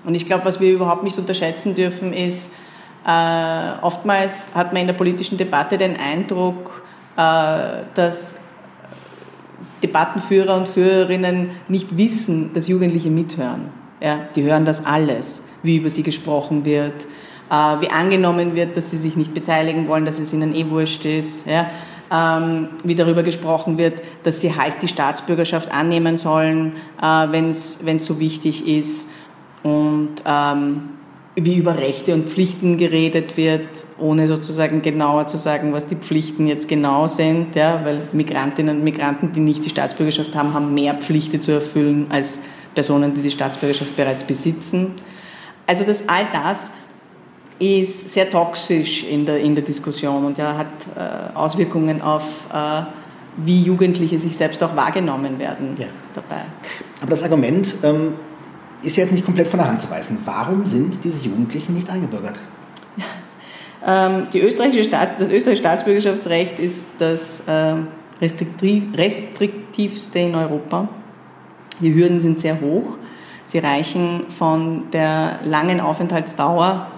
Und 0.04 0.14
ich 0.14 0.24
glaube, 0.24 0.46
was 0.46 0.58
wir 0.58 0.72
überhaupt 0.72 1.04
nicht 1.04 1.18
unterschätzen 1.18 1.74
dürfen, 1.74 2.14
ist, 2.14 2.52
äh, 3.06 3.82
oftmals 3.82 4.54
hat 4.54 4.72
man 4.72 4.82
in 4.82 4.86
der 4.86 4.94
politischen 4.94 5.36
Debatte 5.36 5.76
den 5.76 5.96
Eindruck, 5.98 6.82
äh, 7.16 7.84
dass 7.94 8.38
Debattenführer 9.82 10.56
und 10.56 10.66
Führerinnen 10.66 11.50
nicht 11.68 11.96
wissen, 11.96 12.52
dass 12.54 12.68
Jugendliche 12.68 13.10
mithören. 13.10 13.70
Ja, 14.00 14.20
die 14.34 14.44
hören 14.44 14.64
das 14.64 14.86
alles, 14.86 15.48
wie 15.62 15.76
über 15.76 15.90
sie 15.90 16.02
gesprochen 16.02 16.64
wird, 16.64 17.04
äh, 17.50 17.54
wie 17.54 17.90
angenommen 17.90 18.54
wird, 18.54 18.76
dass 18.76 18.90
sie 18.90 18.96
sich 18.96 19.16
nicht 19.16 19.34
beteiligen 19.34 19.88
wollen, 19.88 20.04
dass 20.04 20.18
es 20.18 20.32
ihnen 20.32 20.54
eh 20.54 20.70
wurscht 20.70 21.04
ist. 21.04 21.46
Ja, 21.46 21.68
ähm, 22.10 22.68
wie 22.84 22.94
darüber 22.94 23.22
gesprochen 23.22 23.78
wird, 23.78 24.00
dass 24.24 24.40
sie 24.40 24.56
halt 24.56 24.82
die 24.82 24.88
Staatsbürgerschaft 24.88 25.72
annehmen 25.72 26.16
sollen, 26.16 26.76
äh, 27.00 27.04
wenn 27.30 27.48
es 27.50 27.80
so 27.98 28.20
wichtig 28.20 28.66
ist. 28.66 29.10
Und 29.62 30.22
ähm, 30.24 30.90
wie 31.44 31.56
über 31.56 31.78
Rechte 31.78 32.14
und 32.14 32.28
Pflichten 32.28 32.78
geredet 32.78 33.36
wird, 33.36 33.68
ohne 33.98 34.26
sozusagen 34.26 34.82
genauer 34.82 35.26
zu 35.26 35.36
sagen, 35.36 35.72
was 35.72 35.86
die 35.86 35.96
Pflichten 35.96 36.46
jetzt 36.46 36.68
genau 36.68 37.06
sind, 37.06 37.54
ja, 37.54 37.84
weil 37.84 38.08
Migrantinnen 38.12 38.78
und 38.78 38.84
Migranten, 38.84 39.32
die 39.32 39.40
nicht 39.40 39.64
die 39.64 39.70
Staatsbürgerschaft 39.70 40.34
haben, 40.34 40.54
haben 40.54 40.74
mehr 40.74 40.94
Pflichten 40.94 41.40
zu 41.40 41.52
erfüllen 41.52 42.06
als 42.10 42.40
Personen, 42.74 43.14
die 43.14 43.22
die 43.22 43.30
Staatsbürgerschaft 43.30 43.96
bereits 43.96 44.24
besitzen. 44.24 44.92
Also 45.66 45.84
dass 45.84 46.08
all 46.08 46.26
das 46.32 46.70
ist 47.58 48.10
sehr 48.10 48.30
toxisch 48.30 49.04
in 49.04 49.26
der, 49.26 49.40
in 49.40 49.54
der 49.54 49.64
Diskussion 49.64 50.24
und 50.24 50.38
ja, 50.38 50.56
hat 50.56 50.66
äh, 50.96 51.36
Auswirkungen 51.36 52.02
auf, 52.02 52.46
äh, 52.52 52.82
wie 53.36 53.62
Jugendliche 53.62 54.18
sich 54.18 54.36
selbst 54.36 54.62
auch 54.62 54.76
wahrgenommen 54.76 55.38
werden 55.38 55.76
ja. 55.78 55.86
dabei. 56.14 56.42
Aber 57.00 57.10
das 57.10 57.22
Argument, 57.22 57.74
ähm 57.82 58.14
ist 58.82 58.96
jetzt 58.96 59.12
nicht 59.12 59.24
komplett 59.24 59.46
von 59.48 59.58
der 59.58 59.68
Hand 59.68 59.80
zu 59.80 59.90
weisen. 59.90 60.18
Warum 60.24 60.66
sind 60.66 61.02
diese 61.02 61.24
Jugendlichen 61.24 61.74
nicht 61.74 61.90
eingebürgert? 61.90 62.40
Ähm, 63.80 64.26
die 64.32 64.40
österreichische 64.40 64.82
Staats, 64.82 65.14
das 65.18 65.28
österreichische 65.30 65.62
Staatsbürgerschaftsrecht 65.62 66.58
ist 66.58 66.88
das 66.98 67.44
ähm, 67.46 67.86
restriktivste 68.20 70.18
in 70.18 70.34
Europa. 70.34 70.88
Die 71.78 71.94
Hürden 71.94 72.18
sind 72.18 72.40
sehr 72.40 72.60
hoch. 72.60 72.96
Sie 73.46 73.60
reichen 73.60 74.24
von 74.30 74.90
der 74.90 75.38
langen 75.44 75.80
Aufenthaltsdauer, 75.80 76.88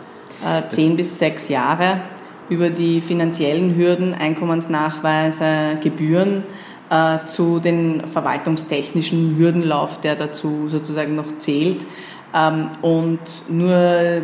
äh, 0.44 0.68
zehn 0.68 0.96
bis 0.96 1.18
sechs 1.18 1.48
Jahre, 1.48 2.00
über 2.48 2.68
die 2.68 3.00
finanziellen 3.00 3.76
Hürden, 3.76 4.12
Einkommensnachweise, 4.12 5.78
Gebühren 5.80 6.42
äh, 6.90 7.24
zu 7.24 7.60
den 7.60 8.06
verwaltungstechnischen 8.06 9.36
Hürdenlauf, 9.36 10.00
der 10.00 10.16
dazu 10.16 10.68
sozusagen 10.68 11.14
noch 11.14 11.38
zählt. 11.38 11.86
Ähm, 12.34 12.70
und 12.82 13.20
nur 13.48 14.22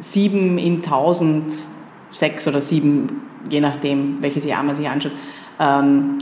sieben 0.00 0.58
in 0.58 0.82
tausend, 0.82 1.52
sechs 2.12 2.48
oder 2.48 2.60
sieben, 2.60 3.22
je 3.48 3.60
nachdem, 3.60 4.22
welches 4.22 4.44
Jahr 4.44 4.62
man 4.62 4.74
sich 4.74 4.88
anschaut, 4.88 5.12
ähm, 5.58 6.18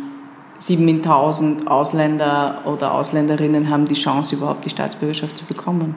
sieben 0.58 0.88
in 0.88 1.02
tausend 1.02 1.68
Ausländer 1.68 2.62
oder 2.64 2.92
Ausländerinnen 2.92 3.70
haben 3.70 3.86
die 3.86 3.94
Chance, 3.94 4.34
überhaupt 4.34 4.64
die 4.64 4.70
Staatsbürgerschaft 4.70 5.38
zu 5.38 5.44
bekommen. 5.44 5.94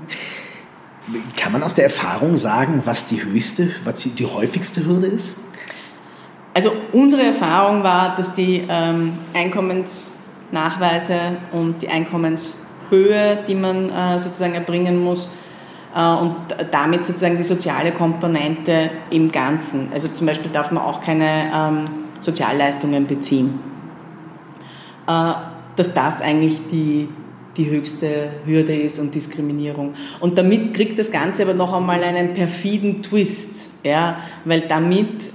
Kann 1.36 1.52
man 1.52 1.64
aus 1.64 1.74
der 1.74 1.86
Erfahrung 1.86 2.38
sagen, 2.38 2.84
was 2.86 3.08
die 3.08 3.24
höchste, 3.24 3.72
was 3.84 3.96
die, 3.96 4.26
häufigste 4.26 4.86
Hürde 4.86 5.08
ist? 5.08 5.36
Also 6.54 6.72
unsere 6.92 7.24
Erfahrung 7.24 7.84
war, 7.84 8.16
dass 8.16 8.34
die 8.34 8.66
ähm, 8.70 9.14
Einkommensnachweise 9.34 11.38
und 11.52 11.82
die 11.82 11.90
Einkommenshöhe, 11.90 13.44
die 13.48 13.56
man 13.56 13.90
äh, 13.90 14.20
sozusagen 14.20 14.54
erbringen 14.54 15.02
muss, 15.02 15.30
äh, 15.96 16.02
und 16.02 16.36
damit 16.72 17.06
sozusagen 17.06 17.38
die 17.38 17.44
soziale 17.44 17.92
Komponente 17.92 18.92
im 19.10 19.32
Ganzen. 19.32 19.90
Also 19.94 20.08
zum 20.10 20.28
Beispiel 20.28 20.52
darf 20.52 20.72
man 20.72 20.84
auch 20.84 21.02
keine 21.02 21.52
ähm, 21.54 21.86
Sozialleistungen 22.20 23.08
beziehen. 23.08 23.60
Äh, 25.08 25.34
dass 25.76 25.94
das 25.94 26.22
eigentlich 26.22 26.68
die, 26.68 27.10
die 27.58 27.70
höchste 27.70 28.32
Hürde 28.46 28.76
ist 28.76 29.00
und 29.00 29.14
Diskriminierung. 29.14 29.96
Und 30.20 30.38
damit 30.38 30.74
kriegt 30.74 30.98
das 30.98 31.12
Ganze 31.12 31.44
aber 31.44 31.54
noch 31.54 31.74
einmal 31.74 32.04
einen 32.04 32.34
perfiden 32.34 33.04
Twist, 33.04 33.72
ja, 33.84 34.20
weil 34.46 34.62
damit 34.62 35.32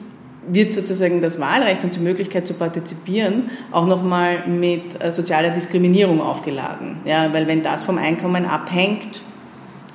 wird 0.48 0.72
sozusagen 0.72 1.20
das 1.20 1.40
Wahlrecht 1.40 1.84
und 1.84 1.94
die 1.94 2.00
Möglichkeit 2.00 2.46
zu 2.46 2.54
partizipieren 2.54 3.50
auch 3.72 3.86
nochmal 3.86 4.46
mit 4.46 5.02
äh, 5.02 5.10
sozialer 5.10 5.50
Diskriminierung 5.50 6.20
aufgeladen. 6.20 6.98
Ja, 7.04 7.32
weil 7.32 7.46
wenn 7.46 7.62
das 7.62 7.82
vom 7.82 7.98
Einkommen 7.98 8.46
abhängt, 8.46 9.22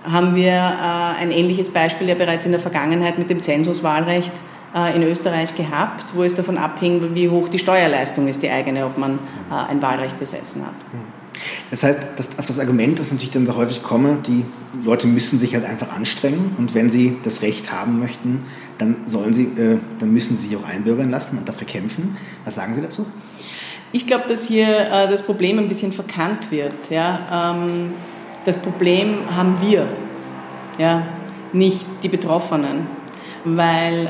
haben 0.04 0.36
wir 0.36 0.52
äh, 0.52 1.22
ein 1.22 1.32
ähnliches 1.32 1.70
Beispiel 1.70 2.10
ja 2.10 2.16
bereits 2.16 2.46
in 2.46 2.52
der 2.52 2.60
Vergangenheit 2.60 3.18
mit 3.18 3.30
dem 3.30 3.42
Zensuswahlrecht 3.42 4.34
äh, 4.76 4.96
in 4.96 5.04
Österreich 5.04 5.56
gehabt, 5.56 6.16
wo 6.16 6.24
es 6.24 6.36
davon 6.36 6.58
abhing, 6.58 7.16
wie 7.16 7.30
hoch 7.30 7.50
die 7.50 7.60
Steuerleistung 7.60 8.28
ist, 8.28 8.42
die 8.42 8.50
eigene, 8.50 8.86
ob 8.86 8.98
man 8.98 9.20
ein 9.50 9.82
Wahlrecht 9.82 10.20
besessen 10.20 10.66
hat. 10.66 10.76
Das 11.72 11.84
heißt, 11.84 12.00
das, 12.18 12.38
auf 12.38 12.46
das 12.46 12.60
Argument, 12.60 13.00
das 13.00 13.12
natürlich 13.12 13.32
dann 13.32 13.46
so 13.46 13.56
häufig 13.56 13.82
komme, 13.82 14.20
die 14.28 14.44
Leute 14.84 15.08
müssen 15.08 15.40
sich 15.40 15.56
halt 15.56 15.66
einfach 15.66 15.92
anstrengen 15.92 16.54
und 16.58 16.76
wenn 16.76 16.90
sie 16.90 17.18
das 17.24 17.42
Recht 17.42 17.72
haben 17.72 17.98
möchten, 17.98 18.44
dann, 18.78 18.98
sollen 19.08 19.34
sie, 19.34 19.44
äh, 19.44 19.78
dann 20.00 20.12
müssen 20.12 20.36
sie 20.36 20.50
sich 20.50 20.58
auch 20.58 20.66
einbürgern 20.66 21.10
lassen 21.10 21.38
und 21.38 21.48
dafür 21.48 21.66
kämpfen. 21.66 22.18
Was 22.44 22.56
sagen 22.56 22.76
Sie 22.76 22.82
dazu? 22.82 23.06
Ich 23.94 24.06
glaube, 24.06 24.26
dass 24.28 24.46
hier 24.46 24.68
äh, 24.68 25.10
das 25.10 25.24
Problem 25.24 25.60
ein 25.60 25.70
bisschen 25.70 25.94
verkannt 25.94 26.52
wird. 26.52 26.74
Ja? 26.90 27.54
Ähm, 27.56 27.94
das 28.46 28.58
Problem 28.58 29.34
haben 29.34 29.56
wir, 29.62 29.88
ja? 30.78 31.08
nicht 31.54 31.86
die 32.04 32.10
Betroffenen. 32.10 32.88
Weil 33.44 34.06
äh, 34.06 34.10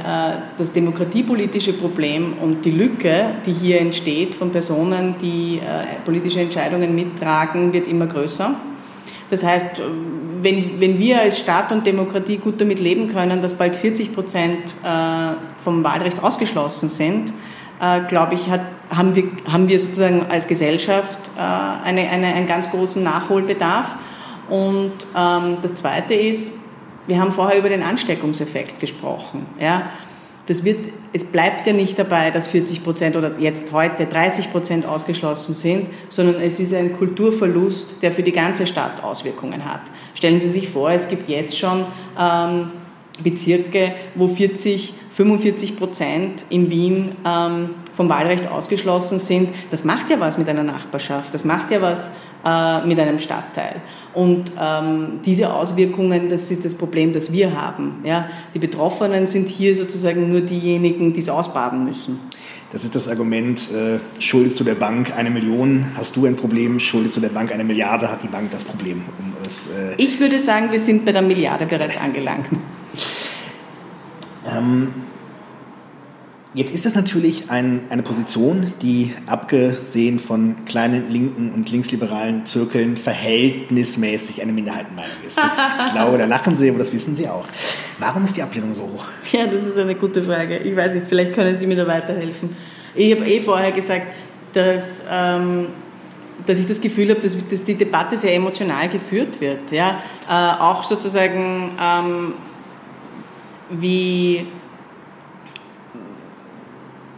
das 0.58 0.72
demokratiepolitische 0.74 1.74
Problem 1.74 2.34
und 2.41 2.65
die 2.65 2.72
Lücke, 2.72 3.36
die 3.46 3.54
hier 3.54 3.80
entsteht 3.80 4.36
von 4.36 4.52
Personen, 4.52 5.15
die 5.22 5.60
äh, 5.60 6.04
politische 6.04 6.41
Entscheidungen 6.41 6.94
mittragen, 6.94 7.72
wird 7.72 7.88
immer 7.88 8.08
größer. 8.08 8.54
Das 9.30 9.46
heißt, 9.46 9.82
wenn, 10.41 10.82
wenn 10.82 11.00
wir 11.00 11.22
als 11.22 11.39
Staat 11.39 11.72
und 11.72 11.88
Demokratie 11.88 12.38
gut 12.38 12.60
damit 12.60 12.80
leben 12.80 13.08
können, 13.08 13.41
dass 13.41 13.54
bald 13.54 13.78
40 13.78 14.13
Prozent 14.13 14.76
äh, 14.84 15.34
vom 15.63 15.84
Wahlrecht 15.86 16.22
ausgeschlossen 16.22 16.89
sind, 16.89 17.34
äh, 17.82 18.02
glaube 18.08 18.36
ich, 18.36 18.50
hat, 18.50 18.62
haben, 18.96 19.15
wir, 19.15 19.24
haben 19.50 19.70
wir 19.70 19.80
sozusagen 19.80 20.26
als 20.30 20.48
Gesellschaft 20.48 21.32
äh, 21.38 21.41
eine, 21.41 22.10
eine, 22.10 22.28
einen 22.28 22.46
ganz 22.46 22.70
großen 22.70 23.02
Nachholbedarf. 23.02 23.96
Und 24.50 24.91
ähm, 25.17 25.58
das 25.62 25.76
Zweite 25.76 26.13
ist, 26.13 26.52
wir 27.08 27.20
haben 27.20 27.32
vorher 27.32 27.58
über 27.58 27.70
den 27.70 27.84
Ansteckungseffekt 27.84 28.80
gesprochen. 28.80 29.46
Ja? 29.60 29.92
Das 30.48 30.64
wird, 30.64 30.80
es 31.14 31.26
bleibt 31.26 31.68
ja 31.68 31.74
nicht 31.74 31.98
dabei, 31.98 32.32
dass 32.32 32.48
40 32.48 32.84
Prozent 32.84 33.16
oder 33.16 33.40
jetzt 33.40 33.72
heute 33.72 34.06
30 34.06 34.52
Prozent 34.52 34.86
ausgeschlossen 34.86 35.54
sind, 35.54 35.88
sondern 36.10 36.42
es 36.42 36.60
ist 36.60 36.74
ein 36.74 36.98
Kulturverlust, 36.98 38.02
der 38.02 38.12
für 38.12 38.24
die 38.24 38.32
ganze 38.32 38.66
Stadt 38.68 39.04
Auswirkungen 39.04 39.64
hat. 39.66 39.82
Stellen 40.14 40.40
Sie 40.40 40.52
sich 40.52 40.70
vor, 40.70 40.92
es 40.92 41.08
gibt 41.08 41.30
jetzt 41.30 41.58
schon 41.58 41.86
ähm, 42.20 42.68
Bezirke, 43.24 43.93
wo 44.15 44.28
40, 44.28 44.93
45 45.12 45.78
Prozent 45.78 46.45
in 46.50 46.69
Wien 46.69 47.12
ähm, 47.26 47.71
vom 47.93 48.10
Wahlrecht 48.10 48.50
ausgeschlossen 48.50 49.19
sind. 49.19 49.50
Das 49.69 49.84
macht 49.84 50.10
ja 50.10 50.19
was 50.19 50.38
mit 50.38 50.47
einer 50.47 50.63
Nachbarschaft, 50.63 51.34
das 51.34 51.45
macht 51.45 51.71
ja 51.71 51.82
was 51.82 52.12
äh, 52.45 52.86
mit 52.88 53.00
einem 53.00 53.19
Stadtteil. 53.19 53.82
Und 54.13 54.52
ähm, 54.60 55.19
diese 55.26 55.54
Auswirkungen, 55.54 56.30
das 56.30 56.50
ist 56.50 56.65
das 56.65 56.76
Problem, 56.76 57.13
das 57.13 57.32
wir 57.32 57.56
haben. 57.56 58.02
Ja? 58.04 58.30
Die 58.54 58.60
Betroffenen 58.60 59.28
sind 59.28 59.47
hier 59.47 59.76
sozusagen 59.76 60.32
nur 60.32 60.41
diejenigen, 60.41 61.13
die 61.13 61.19
es 61.19 61.30
ausbaden 61.30 61.84
müssen. 61.84 62.19
Das 62.71 62.86
ist 62.86 62.95
das 62.95 63.10
Argument, 63.10 63.60
äh, 63.74 64.00
schuldest 64.21 64.58
du 64.60 64.63
der 64.63 64.76
Bank 64.76 65.13
eine 65.15 65.30
Million, 65.30 65.86
hast 65.97 66.15
du 66.15 66.26
ein 66.26 66.38
Problem, 66.38 66.80
schuldest 66.80 67.17
du 67.17 67.19
der 67.21 67.30
Bank 67.30 67.52
eine 67.52 67.65
Milliarde, 67.65 68.10
hat 68.10 68.24
die 68.24 68.30
Bank 68.30 68.50
das 68.52 68.63
Problem. 68.63 69.02
Um 69.19 69.34
es, 69.45 69.67
äh 69.67 69.93
ich 69.97 70.21
würde 70.21 70.39
sagen, 70.39 70.71
wir 70.71 70.80
sind 70.80 71.04
bei 71.04 71.12
der 71.12 71.21
Milliarde 71.21 71.65
bereits 71.65 71.97
angelangt. 71.97 72.47
Ähm, 74.50 74.94
Jetzt 76.54 76.74
ist 76.74 76.86
das 76.86 76.96
natürlich 76.96 77.50
ein, 77.50 77.84
eine 77.90 78.04
Position, 78.04 78.74
die 78.82 79.14
abgesehen 79.26 80.20
von 80.20 80.66
kleinen 80.66 81.10
linken 81.10 81.54
und 81.54 81.72
linksliberalen 81.72 82.46
Zirkeln 82.46 82.98
verhältnismäßig 82.98 84.42
eine 84.42 84.52
Minderheitenmeinung 84.52 85.16
ist. 85.26 85.38
Das, 85.38 85.58
ich 85.88 85.94
glaube, 85.94 86.18
da 86.18 86.26
lachen 86.26 86.58
Sie, 86.58 86.68
aber 86.68 86.80
das 86.80 86.92
wissen 86.92 87.16
Sie 87.16 87.30
auch. 87.30 87.46
Warum 88.00 88.26
ist 88.26 88.36
die 88.36 88.44
Ablehnung 88.44 88.74
so 88.74 88.84
hoch? 88.84 89.06
Ja, 89.32 89.46
das 89.46 89.64
ist 89.64 89.78
eine 89.78 89.96
gute 89.96 90.22
Frage. 90.22 90.58
Ich 90.58 90.76
weiß 90.76 90.94
nicht, 90.96 91.06
vielleicht 91.08 91.32
können 91.32 91.58
Sie 91.58 91.68
mir 91.68 91.78
da 91.78 91.88
weiterhelfen. 91.88 92.54
Ich 92.96 93.16
habe 93.16 93.26
eh 93.26 93.40
vorher 93.40 93.72
gesagt, 93.72 94.08
dass, 94.52 95.02
ähm, 95.10 95.68
dass 96.46 96.60
ich 96.60 96.68
das 96.68 96.82
Gefühl 96.82 97.12
habe, 97.12 97.22
dass, 97.22 97.38
dass, 97.50 97.64
die 97.64 97.76
Debatte 97.76 98.18
sehr 98.18 98.36
emotional 98.36 98.90
geführt 98.90 99.40
wird. 99.40 99.72
Ja? 99.72 100.02
Äh, 100.30 100.62
auch 100.62 100.84
sozusagen 100.84 101.72
ähm, 101.82 102.34
wie 103.80 104.48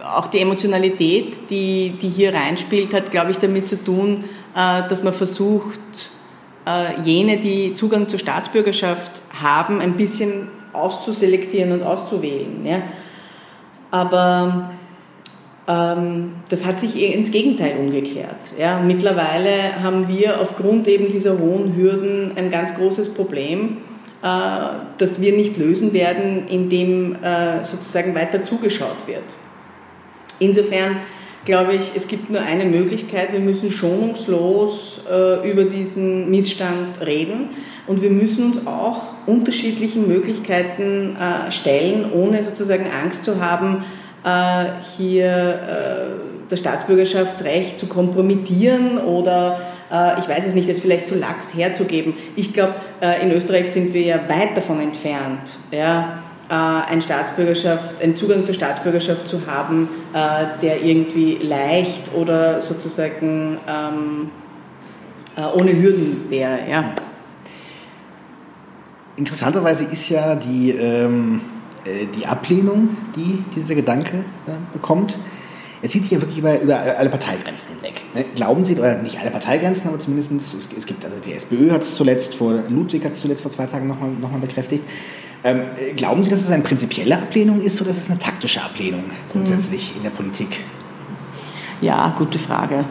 auch 0.03 0.27
die 0.27 0.39
Emotionalität, 0.39 1.49
die, 1.49 1.95
die 2.01 2.09
hier 2.09 2.33
reinspielt, 2.33 2.93
hat, 2.93 3.11
glaube 3.11 3.31
ich, 3.31 3.37
damit 3.37 3.67
zu 3.67 3.81
tun, 3.83 4.25
äh, 4.55 4.87
dass 4.87 5.03
man 5.03 5.13
versucht, 5.13 5.79
äh, 6.65 7.01
jene, 7.01 7.37
die 7.37 7.75
Zugang 7.75 8.07
zur 8.07 8.19
Staatsbürgerschaft 8.19 9.21
haben, 9.41 9.79
ein 9.79 9.97
bisschen 9.97 10.49
auszuselektieren 10.73 11.71
und 11.71 11.83
auszuwählen. 11.83 12.65
Ja? 12.65 12.81
Aber 13.91 14.71
ähm, 15.67 16.33
das 16.49 16.65
hat 16.65 16.79
sich 16.79 17.01
ins 17.01 17.31
Gegenteil 17.31 17.77
umgekehrt. 17.77 18.53
Ja? 18.57 18.79
Mittlerweile 18.79 19.81
haben 19.81 20.07
wir 20.07 20.41
aufgrund 20.41 20.87
eben 20.87 21.11
dieser 21.11 21.39
hohen 21.39 21.75
Hürden 21.75 22.33
ein 22.35 22.49
ganz 22.49 22.75
großes 22.75 23.13
Problem, 23.13 23.77
das 24.23 25.19
wir 25.19 25.33
nicht 25.33 25.57
lösen 25.57 25.91
werden, 25.91 26.47
indem 26.47 27.15
äh, 27.21 27.63
sozusagen 27.63 28.15
weiter 28.15 28.41
zugeschaut 28.43 29.05
wird. 29.05 29.23
Insofern 30.39 30.97
glaube 31.43 31.73
ich, 31.73 31.91
es 31.95 32.07
gibt 32.07 32.29
nur 32.29 32.41
eine 32.41 32.65
Möglichkeit. 32.65 33.33
Wir 33.33 33.41
müssen 33.41 33.69
schonungslos 33.69 35.01
äh, 35.11 35.49
über 35.49 35.65
diesen 35.65 36.31
Missstand 36.31 37.05
reden 37.05 37.49
und 37.85 38.01
wir 38.01 38.09
müssen 38.09 38.45
uns 38.45 38.65
auch 38.65 39.11
unterschiedlichen 39.25 40.07
Möglichkeiten 40.07 41.17
äh, 41.17 41.51
stellen, 41.51 42.11
ohne 42.13 42.41
sozusagen 42.41 42.85
Angst 43.03 43.25
zu 43.25 43.43
haben, 43.43 43.83
äh, 44.23 44.65
hier 44.97 45.27
äh, 45.27 46.49
das 46.49 46.59
Staatsbürgerschaftsrecht 46.59 47.77
zu 47.77 47.87
kompromittieren 47.87 48.97
oder 48.97 49.59
äh, 49.59 49.72
ich 50.19 50.27
weiß 50.27 50.47
es 50.47 50.55
nicht, 50.55 50.67
es 50.69 50.79
vielleicht 50.79 51.07
zu 51.07 51.15
lax 51.15 51.55
herzugeben. 51.55 52.15
Ich 52.35 52.53
glaube, 52.53 52.73
äh, 53.01 53.21
in 53.21 53.31
Österreich 53.31 53.71
sind 53.71 53.93
wir 53.93 54.01
ja 54.01 54.19
weit 54.27 54.57
davon 54.57 54.79
entfernt. 54.79 55.57
Ja, 55.71 56.17
äh, 56.49 56.53
ein 56.53 57.01
Staatsbürgerschaft, 57.01 58.01
einen 58.03 58.15
Zugang 58.15 58.43
zur 58.43 58.53
Staatsbürgerschaft 58.53 59.27
zu 59.27 59.47
haben, 59.47 59.87
äh, 60.13 60.45
der 60.61 60.83
irgendwie 60.83 61.35
leicht 61.35 62.13
oder 62.13 62.61
sozusagen 62.61 63.57
ähm, 63.67 64.29
äh, 65.37 65.57
ohne 65.57 65.71
Hürden 65.71 66.29
wäre. 66.29 66.59
Ja. 66.69 66.93
Interessanterweise 69.15 69.85
ist 69.85 70.09
ja 70.09 70.35
die, 70.35 70.71
ähm, 70.71 71.41
die 71.85 72.25
Ablehnung, 72.25 72.97
die 73.15 73.43
dieser 73.55 73.75
Gedanke 73.75 74.17
äh, 74.47 74.51
bekommt, 74.73 75.17
er 75.83 75.89
zieht 75.89 76.03
sich 76.03 76.11
ja 76.11 76.21
wirklich 76.21 76.37
über, 76.37 76.61
über 76.61 76.77
alle 76.77 77.09
Parteigrenzen 77.09 77.75
hinweg. 77.75 78.01
Ne? 78.15 78.23
Glauben 78.35 78.63
Sie, 78.63 78.79
oder 78.79 78.95
nicht 78.95 79.19
alle 79.19 79.29
Parteigrenzen, 79.29 79.89
aber 79.89 79.99
zumindest, 79.99 80.31
es, 80.77 80.85
gibt, 80.85 81.03
also 81.03 81.17
die 81.19 81.33
SPÖ 81.33 81.71
hat 81.71 81.81
es 81.81 81.93
zuletzt, 81.93 82.35
vor, 82.35 82.53
Ludwig 82.69 83.03
hat 83.03 83.11
es 83.11 83.19
zuletzt 83.19 83.41
vor 83.41 83.51
zwei 83.51 83.65
Tagen 83.65 83.89
nochmal 83.89 84.09
noch 84.11 84.31
mal 84.31 84.39
bekräftigt, 84.39 84.85
ähm, 85.43 85.65
glauben 85.97 86.23
Sie, 86.23 86.29
dass 86.29 86.39
es 86.39 86.51
eine 86.51 86.63
prinzipielle 86.63 87.17
Ablehnung 87.17 87.59
ist 87.59 87.81
oder 87.81 87.89
ist 87.89 87.97
es 87.97 88.09
eine 88.09 88.17
taktische 88.17 88.63
Ablehnung 88.63 89.03
grundsätzlich 89.29 89.91
mhm. 89.91 89.97
in 89.97 90.03
der 90.03 90.09
Politik? 90.11 90.61
Ja, 91.81 92.15
gute 92.17 92.39
Frage. 92.39 92.85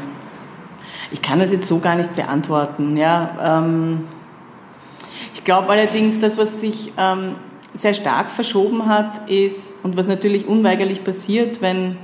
Ich 1.12 1.22
kann 1.22 1.38
das 1.38 1.50
jetzt 1.50 1.66
so 1.68 1.78
gar 1.78 1.94
nicht 1.94 2.14
beantworten. 2.14 2.98
Ja, 2.98 3.60
ähm, 3.62 4.02
ich 5.32 5.44
glaube 5.44 5.70
allerdings, 5.70 6.20
das, 6.20 6.36
was 6.36 6.60
sich 6.60 6.92
ähm, 6.98 7.36
sehr 7.72 7.94
stark 7.94 8.30
verschoben 8.30 8.84
hat, 8.84 9.30
ist, 9.30 9.76
und 9.82 9.96
was 9.96 10.06
natürlich 10.06 10.46
unweigerlich 10.46 11.04
passiert, 11.04 11.62
wenn, 11.62 11.96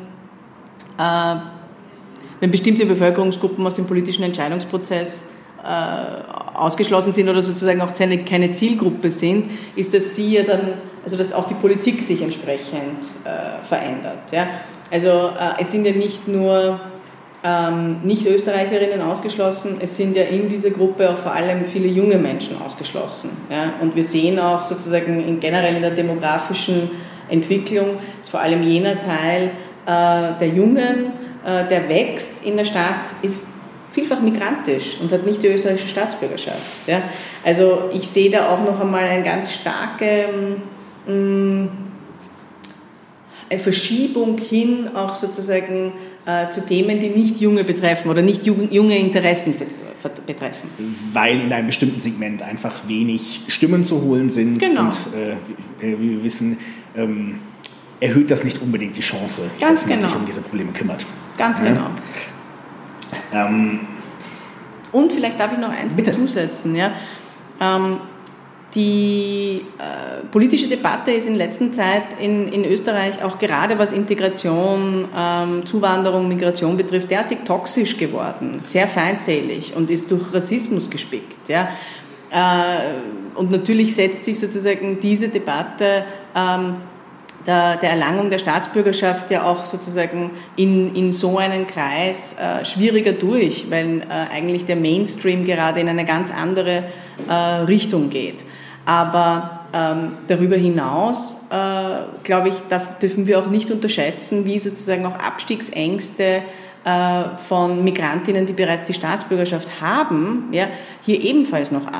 wenn 0.98 2.50
bestimmte 2.50 2.87
Bevölkerungsgruppen 2.87 3.66
aus 3.66 3.74
dem 3.74 3.87
politischen 3.87 4.22
Entscheidungsprozess 4.24 5.30
äh, 5.64 6.56
ausgeschlossen 6.56 7.12
sind 7.12 7.28
oder 7.28 7.42
sozusagen 7.42 7.80
auch 7.80 7.92
keine 7.94 8.52
Zielgruppe 8.52 9.11
sind, 9.11 9.50
ist, 9.76 9.92
dass 9.94 10.14
sie 10.14 10.34
ja 10.37 10.42
dann, 10.42 10.74
also 11.02 11.16
dass 11.16 11.32
auch 11.32 11.46
die 11.46 11.54
Politik 11.54 12.00
sich 12.00 12.22
entsprechend 12.22 13.02
äh, 13.24 13.64
verändert. 13.64 14.32
Ja? 14.32 14.46
Also 14.90 15.08
äh, 15.08 15.61
es 15.61 15.70
sind 15.72 15.84
ja 15.84 15.92
nicht 15.92 16.28
nur 16.28 16.80
ähm, 17.44 18.00
Nicht-Österreicherinnen 18.02 19.02
ausgeschlossen, 19.02 19.78
es 19.80 19.96
sind 19.96 20.16
ja 20.16 20.24
in 20.24 20.48
dieser 20.48 20.70
Gruppe 20.70 21.11
auch 21.11 21.18
vor 21.18 21.32
allem 21.32 21.66
viele 21.66 21.88
junge 21.88 22.18
Menschen 22.18 22.61
ausgeschlossen. 22.64 23.30
Ja? 23.50 23.74
Und 23.80 23.94
wir 23.94 24.04
sehen 24.04 24.38
auch 24.38 24.64
sozusagen 24.64 25.20
in, 25.26 25.40
generell 25.40 25.76
in 25.76 25.82
der 25.82 25.92
demografischen 25.92 26.90
Entwicklung, 27.28 27.96
ist 28.20 28.30
vor 28.30 28.40
allem 28.40 28.62
jener 28.62 29.00
Teil 29.00 29.46
äh, 29.46 29.67
der 30.38 30.48
Jungen, 30.48 31.12
äh, 31.44 31.66
der 31.68 31.88
wächst 31.88 32.44
in 32.44 32.57
der 32.57 32.64
Stadt, 32.64 33.14
ist 33.22 33.46
vielfach 33.90 34.20
migrantisch 34.20 34.96
und 35.01 35.11
hat 35.11 35.24
nicht 35.24 35.42
die 35.42 35.48
österreichische 35.48 35.88
Staatsbürgerschaft. 35.88 36.87
Ja? 36.87 37.03
Also 37.44 37.90
ich 37.92 38.07
sehe 38.07 38.31
da 38.31 38.51
auch 38.51 38.62
noch 38.64 38.81
einmal 38.81 39.05
eine 39.05 39.24
ganz 39.24 39.53
starke 39.53 40.27
ähm, 41.09 41.70
eine 43.51 43.59
Verschiebung 43.59 44.38
hin 44.38 44.90
auch 44.94 45.14
sozusagen 45.14 45.92
äh, 46.27 46.51
zu 46.51 46.64
Themen, 46.64 47.01
die 47.01 47.09
nicht 47.09 47.40
Junge 47.40 47.64
betreffen 47.64 48.11
oder 48.11 48.22
nicht 48.22 48.44
junge 48.44 48.98
Interessen 48.98 49.55
betreffen. 50.27 50.68
Weil 51.12 51.40
in 51.40 51.53
einem 51.53 51.68
bestimmten 51.68 52.01
Segment 52.01 52.42
einfach 52.42 52.87
wenig 52.87 53.40
Stimmen 53.48 53.85
zu 53.85 54.03
holen 54.03 54.29
sind 54.29 54.59
genau. 54.59 54.83
und 54.83 54.94
äh, 55.81 55.96
wie 55.98 56.11
wir 56.11 56.22
wissen, 56.22 56.59
ähm, 56.96 57.40
erhöht 58.00 58.30
das 58.30 58.44
nicht 58.44 58.61
unbedingt 58.62 58.96
die 58.96 59.00
Chance, 59.00 59.50
Ganz 59.61 59.80
dass 59.80 59.88
man 59.88 59.98
genau. 59.98 60.08
sich 60.08 60.16
um 60.18 60.24
diese 60.24 60.40
Probleme 60.40 60.72
kümmert. 60.72 61.04
Ganz 61.37 61.61
genau. 61.62 61.90
Ähm, 63.32 63.80
und 64.92 65.12
vielleicht 65.12 65.38
darf 65.38 65.52
ich 65.52 65.58
noch 65.58 65.70
eins 65.70 65.94
Bitte. 65.94 66.11
dazusetzen. 66.11 66.74
Ja? 66.74 66.92
Ähm, 67.61 67.98
die 68.74 69.64
äh, 69.78 70.26
politische 70.30 70.68
Debatte 70.68 71.11
ist 71.11 71.26
in 71.26 71.37
letzter 71.37 71.72
Zeit 71.72 72.02
in, 72.20 72.48
in 72.52 72.64
Österreich 72.64 73.22
auch 73.22 73.38
gerade 73.38 73.78
was 73.78 73.92
Integration, 73.92 75.08
ähm, 75.16 75.64
Zuwanderung, 75.64 76.28
Migration 76.28 76.76
betrifft, 76.76 77.11
derartig 77.11 77.38
toxisch 77.46 77.96
geworden, 77.96 78.61
sehr 78.62 78.87
feindselig 78.87 79.74
und 79.74 79.90
ist 79.90 80.11
durch 80.11 80.22
Rassismus 80.32 80.90
gespickt. 80.90 81.48
Ja? 81.48 81.70
Äh, 82.30 83.38
und 83.38 83.50
natürlich 83.50 83.94
setzt 83.94 84.26
sich 84.26 84.38
sozusagen 84.38 85.00
diese 85.00 85.28
Debatte 85.28 86.04
ähm, 86.34 86.76
der, 87.48 87.78
der 87.78 87.90
Erlangung 87.90 88.30
der 88.30 88.38
Staatsbürgerschaft 88.38 89.30
ja 89.30 89.44
auch 89.44 89.64
sozusagen 89.64 90.30
in, 90.54 90.94
in 90.94 91.11
so 91.11 91.38
einen 91.38 91.66
Kreis 91.66 92.37
äh, 92.38 92.64
schwieriger 92.64 93.12
durch, 93.12 93.70
weil 93.70 94.03
äh, 94.03 94.34
eigentlich 94.34 94.66
der 94.66 94.76
Mainstream 94.76 95.46
gerade 95.46 95.80
in 95.80 95.88
eine 95.88 96.05
ganz 96.05 96.30
andere 96.30 96.84
äh, 97.26 97.32
Richtung 97.32 98.11
geht. 98.11 98.44
Aber 98.84 99.61
ähm, 99.72 100.12
darüber 100.26 100.57
hinaus, 100.57 101.49
äh, 101.51 101.55
glaube 102.22 102.51
ich, 102.51 102.55
dürfen 103.01 103.26
wir 103.26 103.38
auch 103.38 103.46
nicht 103.46 103.70
unterschätzen, 103.70 104.44
wie 104.44 104.59
sozusagen 104.59 105.07
auch 105.07 105.18
Abstiegsängste 105.18 106.42
äh, 106.84 107.36
von 107.36 107.82
Migrantinnen, 107.82 108.46
die 108.46 108.53
bereits 108.53 108.84
die 108.84 108.94
Staatsbürgerschaft 108.94 109.80
haben, 109.80 110.49
ja, 110.53 110.68
hier 111.03 111.20
ebenfalls 111.22 111.70
noch 111.70 111.86
äh, 111.86 111.90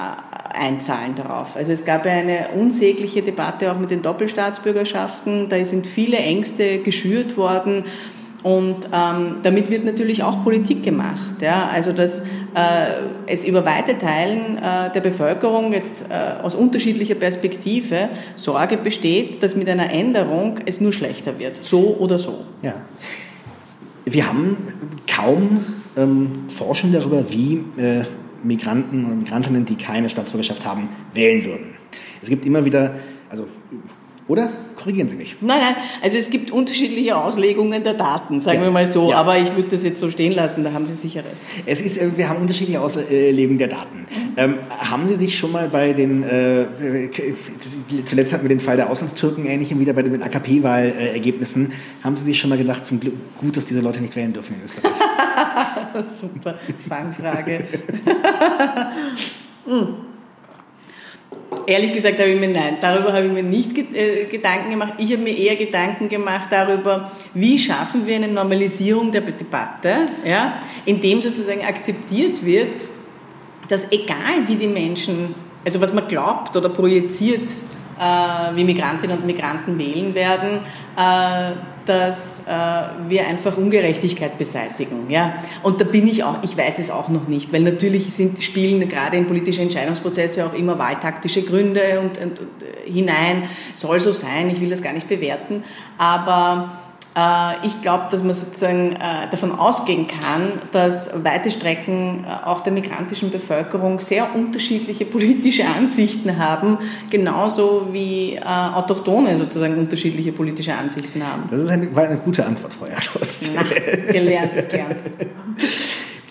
einzahlen 0.59 1.15
darauf. 1.15 1.57
Also 1.57 1.73
es 1.73 1.85
gab 1.85 2.07
eine 2.07 2.49
unsägliche 2.55 3.23
Debatte 3.23 3.73
auch 3.73 3.79
mit 3.79 3.91
den 3.91 4.03
Doppelstaatsbürgerschaften. 4.03 5.49
Da 5.49 5.65
sind 5.65 5.87
viele 5.87 6.19
Ängste 6.19 6.79
geschürt 6.79 7.37
worden. 7.37 7.85
Und 8.43 8.89
ähm, 8.93 9.37
damit 9.43 9.69
wird 9.69 9.85
natürlich 9.85 10.23
auch 10.23 10.45
Politik 10.45 10.83
gemacht. 10.83 11.43
Ja? 11.43 11.69
Also 11.73 11.93
dass 11.93 12.21
äh, 12.21 12.25
es 13.27 13.45
über 13.45 13.65
weite 13.67 13.99
Teilen 13.99 14.59
äh, 14.59 14.93
der 14.93 15.01
Bevölkerung 15.01 15.73
jetzt 15.73 16.05
äh, 16.09 16.43
aus 16.43 16.55
unterschiedlicher 16.55 17.17
Perspektive 17.17 18.11
Sorge 18.37 18.77
besteht, 18.77 19.43
dass 19.43 19.57
mit 19.57 19.69
einer 19.69 19.93
Änderung 19.93 20.61
es 20.67 20.81
nur 20.81 20.93
schlechter 20.93 21.39
wird, 21.39 21.65
so 21.65 21.97
oder 21.99 22.19
so. 22.19 22.45
Ja. 22.63 22.75
Wir 24.05 24.27
haben 24.27 24.57
kaum 25.13 25.65
ähm, 25.97 26.45
Forschung 26.49 26.93
darüber, 26.93 27.31
wie 27.31 27.65
äh, 27.77 28.05
Migranten 28.43 29.07
oder 29.07 29.15
Migrantinnen, 29.15 29.65
die 29.65 29.77
keine 29.77 30.09
Staatsbürgerschaft 30.09 30.65
haben, 30.65 30.89
wählen 31.15 31.45
würden. 31.45 31.75
Es 32.23 32.29
gibt 32.29 32.45
immer 32.45 32.65
wieder, 32.65 32.95
also 33.31 33.47
oder? 34.29 34.51
Korrigieren 34.77 35.09
Sie 35.09 35.17
mich. 35.17 35.37
Nein, 35.41 35.59
nein. 35.59 35.75
Also 36.03 36.19
es 36.19 36.29
gibt 36.29 36.51
unterschiedliche 36.51 37.17
Auslegungen 37.17 37.83
der 37.83 37.95
Daten, 37.95 38.41
sagen 38.41 38.59
ja. 38.59 38.65
wir 38.65 38.71
mal 38.71 38.87
so. 38.87 39.11
Ja. 39.11 39.17
Aber 39.17 39.39
ich 39.39 39.57
würde 39.57 39.71
das 39.71 39.83
jetzt 39.83 39.99
so 39.99 40.11
stehen 40.11 40.33
lassen, 40.33 40.63
da 40.63 40.73
haben 40.73 40.87
Sie 40.87 40.93
sicher 40.93 41.21
recht. 41.21 41.35
Es 41.65 41.81
ist, 41.81 41.97
äh, 41.97 42.11
wir 42.15 42.29
haben 42.29 42.43
unterschiedliche 42.43 42.81
Auslegungen 42.81 43.57
der 43.57 43.69
Daten. 43.69 44.07
Ähm, 44.37 44.59
haben 44.69 45.07
Sie 45.07 45.17
sich 45.17 45.37
schon 45.37 45.51
mal 45.51 45.69
bei 45.71 45.95
den, 45.95 46.23
äh, 46.23 46.67
zuletzt 48.05 48.35
hatten 48.35 48.45
wir 48.45 48.51
den 48.51 48.61
Fall 48.61 48.77
der 48.77 48.91
Auslandstürken, 48.91 49.47
ähnlichem 49.47 49.81
wieder 49.81 49.95
bei 49.95 50.03
den 50.03 50.23
AKP-Wahlergebnissen, 50.23 51.73
haben 52.05 52.17
Sie 52.17 52.27
sich 52.27 52.39
schon 52.39 52.51
mal 52.51 52.59
gedacht, 52.59 52.85
zum 52.85 53.01
Glück 53.01 53.15
gut, 53.41 53.57
dass 53.57 53.65
diese 53.65 53.81
Leute 53.81 54.03
nicht 54.03 54.15
wählen 54.15 54.35
dürfen 54.35 54.57
in 54.59 54.65
Österreich? 54.65 54.93
Super, 56.21 56.55
Fangfrage. 56.89 57.65
hm. 59.67 59.95
Ehrlich 61.67 61.93
gesagt 61.93 62.19
habe 62.19 62.31
ich 62.31 62.41
mir 62.41 62.49
nein, 62.49 62.79
darüber 62.81 63.13
habe 63.13 63.27
ich 63.27 63.33
mir 63.33 63.43
nicht 63.43 63.77
äh, 63.77 64.25
Gedanken 64.25 64.71
gemacht. 64.71 64.95
Ich 64.99 65.13
habe 65.13 65.23
mir 65.23 65.37
eher 65.37 65.57
Gedanken 65.57 66.09
gemacht 66.09 66.49
darüber, 66.51 67.11
wie 67.35 67.59
schaffen 67.59 68.07
wir 68.07 68.17
eine 68.17 68.29
Normalisierung 68.29 69.13
der 69.13 69.21
Debatte, 69.21 70.09
ja, 70.25 70.55
indem 70.87 71.21
sozusagen 71.21 71.63
akzeptiert 71.63 72.45
wird, 72.45 72.69
dass 73.69 73.93
egal 73.93 74.47
wie 74.47 74.57
die 74.57 74.67
Menschen, 74.67 75.35
also 75.65 75.81
was 75.81 75.93
man 75.93 76.09
glaubt 76.09 76.57
oder 76.57 76.71
projiziert, 76.71 77.43
wie 78.55 78.65
Migrantinnen 78.65 79.19
und 79.19 79.27
Migranten 79.27 79.79
wählen 79.79 80.15
werden, 80.15 80.61
äh, 80.97 81.57
dass 81.85 82.41
äh, 82.41 82.53
wir 83.09 83.27
einfach 83.27 83.57
Ungerechtigkeit 83.57 84.37
beseitigen. 84.37 85.09
Ja? 85.09 85.35
Und 85.63 85.81
da 85.81 85.85
bin 85.85 86.07
ich 86.07 86.23
auch, 86.23 86.43
ich 86.43 86.57
weiß 86.57 86.79
es 86.79 86.91
auch 86.91 87.09
noch 87.09 87.29
nicht, 87.29 87.53
weil 87.53 87.63
natürlich 87.63 88.13
sind, 88.15 88.43
spielen 88.43 88.87
gerade 88.89 89.17
in 89.17 89.27
politische 89.27 89.63
Entscheidungsprozesse 89.63 90.45
auch 90.45 90.53
immer 90.53 90.79
wahltaktische 90.79 91.43
Gründe 91.43 92.01
und, 92.01 92.19
und, 92.19 92.41
und 92.41 92.49
hinein. 92.85 93.45
Soll 93.75 94.01
so 94.01 94.13
sein, 94.13 94.51
ich 94.51 94.61
will 94.61 94.71
das 94.71 94.83
gar 94.83 94.93
nicht 94.93 95.09
bewerten, 95.09 95.65
aber 95.97 96.73
äh, 96.73 96.88
ich 97.63 97.81
glaube, 97.83 98.05
dass 98.11 98.23
man 98.23 98.33
sozusagen 98.33 98.93
äh, 98.93 99.29
davon 99.31 99.53
ausgehen 99.53 100.07
kann, 100.07 100.53
dass 100.73 101.11
weite 101.25 101.51
Strecken 101.51 102.25
äh, 102.25 102.47
auch 102.47 102.61
der 102.61 102.73
migrantischen 102.73 103.31
Bevölkerung 103.31 104.01
sehr 104.01 104.35
unterschiedliche 104.35 105.05
politische 105.05 105.65
Ansichten 105.65 106.39
haben, 106.39 106.79
genauso 107.11 107.89
wie 107.93 108.39
Autochtone 108.45 109.37
sozusagen 109.37 109.77
unterschiedliche 109.79 110.33
politische 110.33 110.75
Ansichten 110.75 111.23
haben. 111.27 111.45
Das 111.51 111.61
ist 111.61 111.69
eine, 111.69 111.95
war 111.95 112.05
eine 112.05 112.19
gute 112.19 112.45
Antwort, 112.45 112.75
Frau 112.75 112.87
Erdhorst. 112.87 113.51
gelernt 114.11 114.55
ist 114.55 114.71
gelernt. 114.71 114.97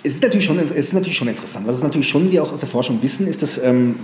Es 0.03 0.13
ist, 0.15 0.23
natürlich 0.23 0.45
schon, 0.45 0.57
es 0.59 0.71
ist 0.71 0.93
natürlich 0.93 1.17
schon 1.17 1.27
interessant. 1.27 1.67
Was 1.67 1.77
es 1.77 1.83
natürlich 1.83 2.07
schon 2.07 2.31
wir 2.31 2.41
auch 2.41 2.53
aus 2.53 2.61
der 2.61 2.69
Forschung 2.69 3.01
wissen, 3.01 3.27
ist, 3.27 3.41
dass 3.41 3.61
ähm, 3.61 3.99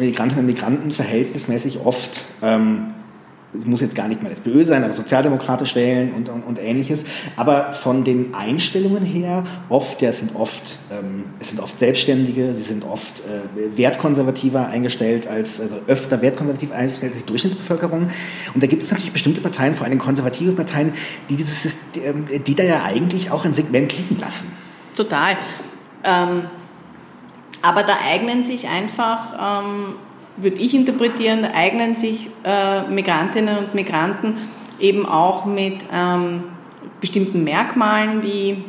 Migrantinnen 0.00 0.46
und 0.46 0.46
Migranten 0.46 0.90
verhältnismäßig 0.90 1.80
oft 1.84 2.24
ähm, 2.42 2.94
es 3.56 3.66
muss 3.66 3.80
jetzt 3.80 3.94
gar 3.94 4.08
nicht 4.08 4.22
mal 4.22 4.32
SPÖ 4.32 4.64
sein, 4.64 4.84
aber 4.84 4.92
sozialdemokratisch 4.92 5.74
wählen 5.74 6.12
und, 6.12 6.28
und, 6.28 6.42
und 6.42 6.58
ähnliches. 6.60 7.04
Aber 7.36 7.72
von 7.72 8.04
den 8.04 8.34
Einstellungen 8.34 9.04
her, 9.04 9.44
oft, 9.68 10.02
ja, 10.02 10.10
es 10.10 10.18
sind 10.18 10.34
oft, 10.34 10.76
ähm, 10.90 11.24
es 11.40 11.48
sind 11.48 11.60
oft 11.60 11.78
Selbstständige, 11.78 12.54
sie 12.54 12.62
sind 12.62 12.84
oft 12.84 13.20
äh, 13.20 13.76
wertkonservativer 13.76 14.66
eingestellt 14.66 15.26
als, 15.26 15.60
also 15.60 15.76
öfter 15.86 16.20
wertkonservativ 16.22 16.72
eingestellt 16.72 17.12
als 17.12 17.22
die 17.22 17.28
Durchschnittsbevölkerung. 17.28 18.08
Und 18.54 18.62
da 18.62 18.66
gibt 18.66 18.82
es 18.82 18.90
natürlich 18.90 19.12
bestimmte 19.12 19.40
Parteien, 19.40 19.74
vor 19.74 19.86
allem 19.86 19.98
konservative 19.98 20.52
Parteien, 20.52 20.92
die 21.30 21.36
dieses 21.36 21.62
System, 21.62 22.24
die 22.46 22.54
da 22.54 22.62
ja 22.62 22.82
eigentlich 22.82 23.30
auch 23.30 23.44
ein 23.44 23.54
Segment 23.54 23.96
liegen 23.96 24.18
lassen. 24.18 24.52
Total. 24.96 25.36
Ähm, 26.04 26.44
aber 27.62 27.82
da 27.82 27.96
eignen 28.06 28.42
sich 28.42 28.68
einfach 28.68 29.62
ähm, 29.64 29.94
würde 30.36 30.56
ich 30.56 30.74
interpretieren, 30.74 31.44
eignen 31.44 31.94
sich 31.94 32.30
äh, 32.44 32.82
Migrantinnen 32.82 33.58
und 33.58 33.74
Migranten 33.74 34.36
eben 34.80 35.06
auch 35.06 35.44
mit 35.44 35.84
ähm, 35.92 36.44
bestimmten 37.00 37.44
Merkmalen 37.44 38.22
wie 38.22 38.64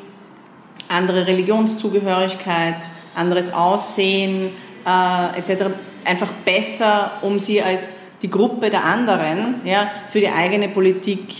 andere 0.87 1.25
Religionszugehörigkeit, 1.25 2.75
anderes 3.15 3.53
Aussehen 3.53 4.49
äh, 4.85 5.39
etc. 5.39 5.65
einfach 6.03 6.31
besser, 6.45 7.13
um 7.21 7.39
sie 7.39 7.61
als 7.61 7.97
die 8.21 8.29
Gruppe 8.29 8.69
der 8.69 8.85
anderen 8.85 9.61
ja, 9.65 9.89
für 10.09 10.19
die 10.19 10.29
eigene 10.29 10.69
Politik 10.69 11.33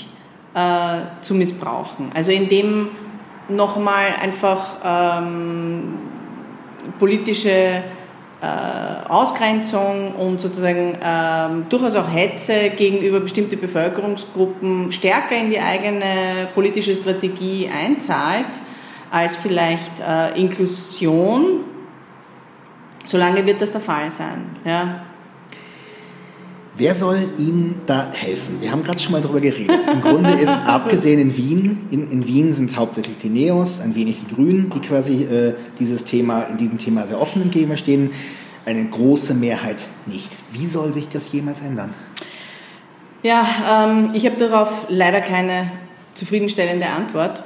äh, 0.54 1.00
zu 1.22 1.36
missbrauchen. 1.36 2.12
Also 2.14 2.32
indem 2.32 2.90
nochmal 3.48 4.16
einfach 4.22 4.78
ähm, 4.84 6.00
politische 6.98 7.84
Ausgrenzung 9.08 10.14
und 10.16 10.42
sozusagen 10.42 10.98
ähm, 11.04 11.66
durchaus 11.70 11.96
auch 11.96 12.12
Hetze 12.12 12.72
gegenüber 12.76 13.20
bestimmten 13.20 13.60
Bevölkerungsgruppen 13.60 14.92
stärker 14.92 15.38
in 15.38 15.50
die 15.50 15.60
eigene 15.60 16.50
politische 16.54 16.96
Strategie 16.96 17.70
einzahlt 17.70 18.58
als 19.12 19.36
vielleicht 19.36 20.00
äh, 20.00 20.40
Inklusion, 20.40 21.62
solange 23.06 23.46
wird 23.46 23.62
das 23.62 23.72
der 23.72 23.82
Fall 23.82 24.12
sein. 24.12 24.46
Ja. 24.66 25.02
Wer 26.78 26.94
soll 26.94 27.30
Ihnen 27.38 27.82
da 27.86 28.12
helfen? 28.12 28.60
Wir 28.60 28.70
haben 28.70 28.84
gerade 28.84 29.00
schon 29.00 29.14
mal 29.14 29.22
darüber 29.22 29.40
geredet. 29.40 29.88
Im 29.92 30.02
Grunde 30.02 30.32
ist, 30.32 30.50
abgesehen 30.66 31.20
in 31.20 31.38
Wien, 31.38 31.88
in, 31.90 32.12
in 32.12 32.28
Wien 32.28 32.54
sind 32.54 32.70
es 32.70 32.76
hauptsächlich 32.76 33.18
die 33.18 33.30
Neos, 33.30 33.80
ein 33.80 33.96
wenig 33.96 34.18
die 34.20 34.36
Grünen, 34.36 34.70
die 34.70 34.82
quasi 34.82 35.24
äh, 35.24 35.54
dieses 35.80 36.04
Thema, 36.04 36.44
in 36.44 36.58
diesem 36.58 36.78
Thema 36.78 37.08
sehr 37.08 37.22
offen 37.22 37.44
entgegenstehen. 37.44 38.12
Eine 38.66 38.84
große 38.84 39.36
Mehrheit 39.36 39.86
nicht. 40.06 40.30
Wie 40.52 40.66
soll 40.66 40.92
sich 40.92 41.08
das 41.08 41.32
jemals 41.32 41.62
ändern? 41.62 41.92
Ja, 43.24 43.46
ähm, 43.88 44.10
ich 44.14 44.26
habe 44.26 44.36
darauf 44.36 44.88
leider 44.90 45.22
keine 45.22 45.72
zufriedenstellende 46.14 46.88
Antwort. 46.88 47.44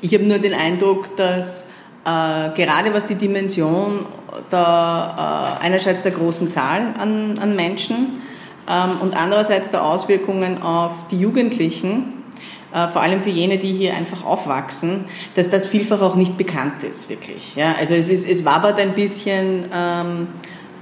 Ich 0.00 0.14
habe 0.14 0.24
nur 0.24 0.38
den 0.38 0.54
Eindruck, 0.54 1.16
dass 1.16 1.68
gerade 2.04 2.92
was 2.92 3.06
die 3.06 3.14
Dimension 3.14 4.06
der, 4.50 5.58
äh, 5.60 5.64
einerseits 5.64 6.02
der 6.02 6.12
großen 6.12 6.50
Zahl 6.50 6.94
an, 6.98 7.38
an 7.38 7.56
Menschen 7.56 8.22
ähm, 8.68 8.98
und 9.00 9.16
andererseits 9.16 9.70
der 9.70 9.82
Auswirkungen 9.84 10.62
auf 10.62 10.92
die 11.10 11.18
Jugendlichen, 11.18 12.24
äh, 12.72 12.88
vor 12.88 13.02
allem 13.02 13.20
für 13.20 13.30
jene, 13.30 13.58
die 13.58 13.72
hier 13.72 13.94
einfach 13.94 14.24
aufwachsen, 14.24 15.04
dass 15.34 15.50
das 15.50 15.66
vielfach 15.66 16.00
auch 16.02 16.16
nicht 16.16 16.36
bekannt 16.36 16.82
ist, 16.82 17.08
wirklich. 17.08 17.54
Ja? 17.56 17.74
Also 17.78 17.94
es, 17.94 18.08
ist, 18.08 18.28
es 18.28 18.44
wabert 18.44 18.78
ein 18.80 18.94
bisschen 18.94 19.66
ähm, 19.72 20.28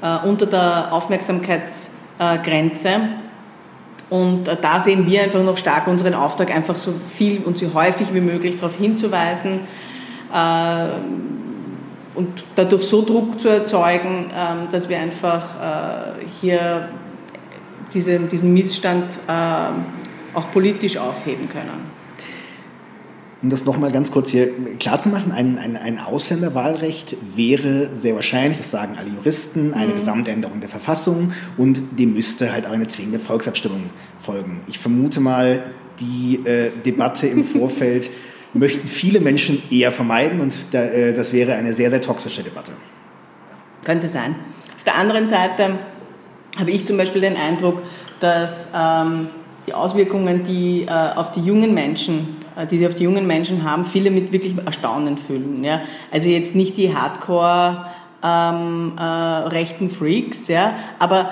äh, 0.01 0.27
unter 0.27 0.47
der 0.47 0.93
Aufmerksamkeitsgrenze. 0.93 2.91
Und 4.11 4.49
äh, 4.49 4.57
da 4.61 4.81
sehen 4.81 5.07
wir 5.07 5.23
einfach 5.23 5.43
noch 5.43 5.57
stark 5.57 5.87
unseren 5.87 6.15
Auftrag, 6.15 6.55
einfach 6.55 6.77
so 6.77 6.93
viel 7.11 7.43
und 7.45 7.59
so 7.59 7.75
häufig 7.75 8.15
wie 8.15 8.21
möglich 8.21 8.57
darauf 8.57 8.77
hinzuweisen, 8.77 9.61
äh, 9.61 9.61
und 12.15 12.45
dadurch 12.55 12.85
so 12.85 13.05
Druck 13.05 13.41
zu 13.41 13.49
erzeugen, 13.49 14.31
ähm, 14.35 14.69
dass 14.71 14.89
wir 14.89 14.99
einfach 14.99 15.45
äh, 15.61 16.27
hier 16.41 16.89
diesen, 17.93 18.29
diesen 18.29 18.53
Missstand 18.53 19.05
äh, 19.29 20.37
auch 20.37 20.51
politisch 20.51 20.97
aufheben 20.97 21.49
können. 21.49 21.93
Um 23.43 23.51
das 23.51 23.65
nochmal 23.65 23.91
ganz 23.91 24.13
kurz 24.13 24.31
hier 24.31 24.51
klarzumachen, 24.79 25.33
ein, 25.33 25.59
ein, 25.59 25.77
ein 25.77 25.99
Ausländerwahlrecht 25.99 27.17
wäre 27.35 27.91
sehr 27.93 28.15
wahrscheinlich, 28.15 28.59
das 28.59 28.71
sagen 28.71 28.95
alle 28.97 29.11
Juristen, 29.11 29.75
eine 29.75 29.89
mhm. 29.89 29.97
Gesamtänderung 29.97 30.61
der 30.61 30.69
Verfassung 30.69 31.33
und 31.57 31.81
dem 31.99 32.15
müsste 32.15 32.53
halt 32.53 32.67
auch 32.67 32.73
eine 32.73 32.87
zwingende 32.87 33.19
Volksabstimmung 33.19 33.91
folgen. 34.21 34.61
Ich 34.69 34.79
vermute 34.79 35.21
mal, 35.21 35.65
die 35.99 36.41
äh, 36.45 36.71
Debatte 36.87 37.27
im 37.27 37.43
Vorfeld 37.45 38.11
möchten 38.55 38.87
viele 38.87 39.21
Menschen 39.21 39.63
eher 39.71 39.93
vermeiden 39.93 40.41
und 40.41 40.55
äh, 40.75 41.13
das 41.13 41.33
wäre 41.33 41.55
eine 41.55 41.73
sehr, 41.75 41.91
sehr 41.91 42.01
toxische 42.01 42.43
Debatte. 42.43 42.73
Könnte 43.85 44.09
sein. 44.09 44.35
Auf 44.77 44.85
der 44.85 44.97
anderen 44.97 45.27
Seite 45.27 45.79
habe 46.59 46.71
ich 46.71 46.85
zum 46.85 46.97
Beispiel 46.97 47.23
den 47.23 47.37
Eindruck, 47.37 47.83
dass 48.21 48.69
ähm, 48.77 49.29
die 49.67 49.75
Auswirkungen, 49.75 50.43
die 50.43 50.87
äh, 50.87 50.91
auf 50.91 51.31
die 51.33 51.41
jungen 51.41 51.75
Menschen, 51.75 52.27
äh, 52.57 52.67
die 52.67 52.79
sie 52.79 52.87
auf 52.87 52.95
die 52.95 53.05
jungen 53.05 53.27
Menschen 53.27 53.65
haben, 53.65 53.87
viele 53.87 54.11
mit 54.11 54.33
wirklich 54.33 54.55
Erstaunen 54.65 55.17
füllen. 55.19 55.65
Ja? 55.65 55.83
Also 56.11 56.29
jetzt 56.29 56.55
nicht 56.55 56.77
die 56.77 56.95
Hardcore 56.95 57.87
ähm, 58.23 58.93
äh, 58.99 59.03
rechten 59.03 59.91
Freaks, 59.91 60.49
ja, 60.49 60.75
aber 60.99 61.31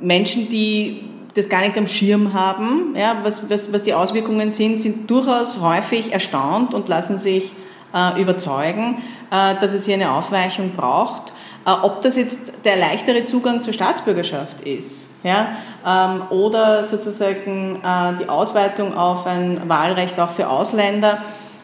Menschen, 0.00 0.48
die 0.50 1.04
das 1.34 1.48
gar 1.48 1.60
nicht 1.60 1.76
am 1.78 1.86
Schirm 1.86 2.32
haben, 2.34 2.94
ja, 2.96 3.16
was, 3.22 3.48
was, 3.48 3.72
was 3.72 3.82
die 3.82 3.94
Auswirkungen 3.94 4.50
sind, 4.50 4.80
sind 4.80 5.10
durchaus 5.10 5.60
häufig 5.60 6.12
erstaunt 6.12 6.74
und 6.74 6.88
lassen 6.88 7.16
sich 7.16 7.52
äh, 7.94 8.20
überzeugen, 8.20 8.98
äh, 9.30 9.54
dass 9.60 9.72
es 9.72 9.86
hier 9.86 9.94
eine 9.94 10.12
Aufweichung 10.12 10.72
braucht. 10.76 11.32
Äh, 11.64 11.70
ob 11.70 12.02
das 12.02 12.16
jetzt 12.16 12.52
der 12.64 12.76
leichtere 12.76 13.24
Zugang 13.24 13.62
zur 13.62 13.72
Staatsbürgerschaft 13.72 14.60
ist 14.62 15.06
ja, 15.22 15.56
ähm, 15.86 16.22
oder 16.30 16.84
sozusagen 16.84 17.76
äh, 17.76 18.16
die 18.20 18.28
Ausweitung 18.28 18.96
auf 18.96 19.26
ein 19.26 19.68
Wahlrecht 19.68 20.18
auch 20.20 20.32
für 20.32 20.48
Ausländer, 20.48 21.18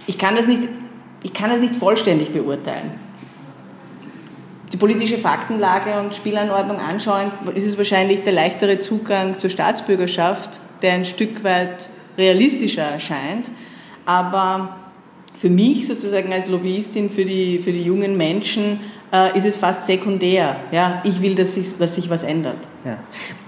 ich 0.07 0.19
kann 0.19 0.37
das 0.37 0.47
nicht, 0.47 0.63
ich 1.23 1.35
kann 1.35 1.51
das 1.51 1.61
nicht 1.61 1.75
vollständig 1.75 2.33
beurteilen 2.33 3.08
die 4.73 4.77
politische 4.77 5.19
Faktenlage 5.19 5.99
und 6.01 6.15
Spielanordnung 6.15 6.79
anschauen, 6.79 7.33
ist 7.55 7.65
es 7.65 7.79
wahrscheinlich 7.79 8.23
der 8.23 8.33
leichtere 8.33 8.79
Zugang 8.79 9.39
zur 9.39 9.51
Staatsbürgerschaft, 9.51 10.61
der 10.83 10.93
ein 10.93 11.05
Stück 11.05 11.43
weit 11.45 11.89
realistischer 12.17 12.83
erscheint. 12.83 13.51
Aber 14.05 14.77
für 15.41 15.51
mich 15.51 15.87
sozusagen 15.87 16.33
als 16.33 16.49
Lobbyistin 16.49 17.11
für 17.11 17.25
die, 17.25 17.61
für 17.61 17.73
die 17.73 17.83
jungen 17.83 18.17
Menschen 18.17 18.81
äh, 19.13 19.37
ist 19.39 19.47
es 19.47 19.57
fast 19.57 19.87
sekundär. 19.87 20.57
Ja? 20.73 21.01
Ich 21.05 21.23
will, 21.23 21.35
dass 21.35 21.55
sich, 21.55 21.79
dass 21.79 21.95
sich 21.95 22.11
was 22.11 22.25
ändert. 22.25 22.59
Ja. 22.85 22.99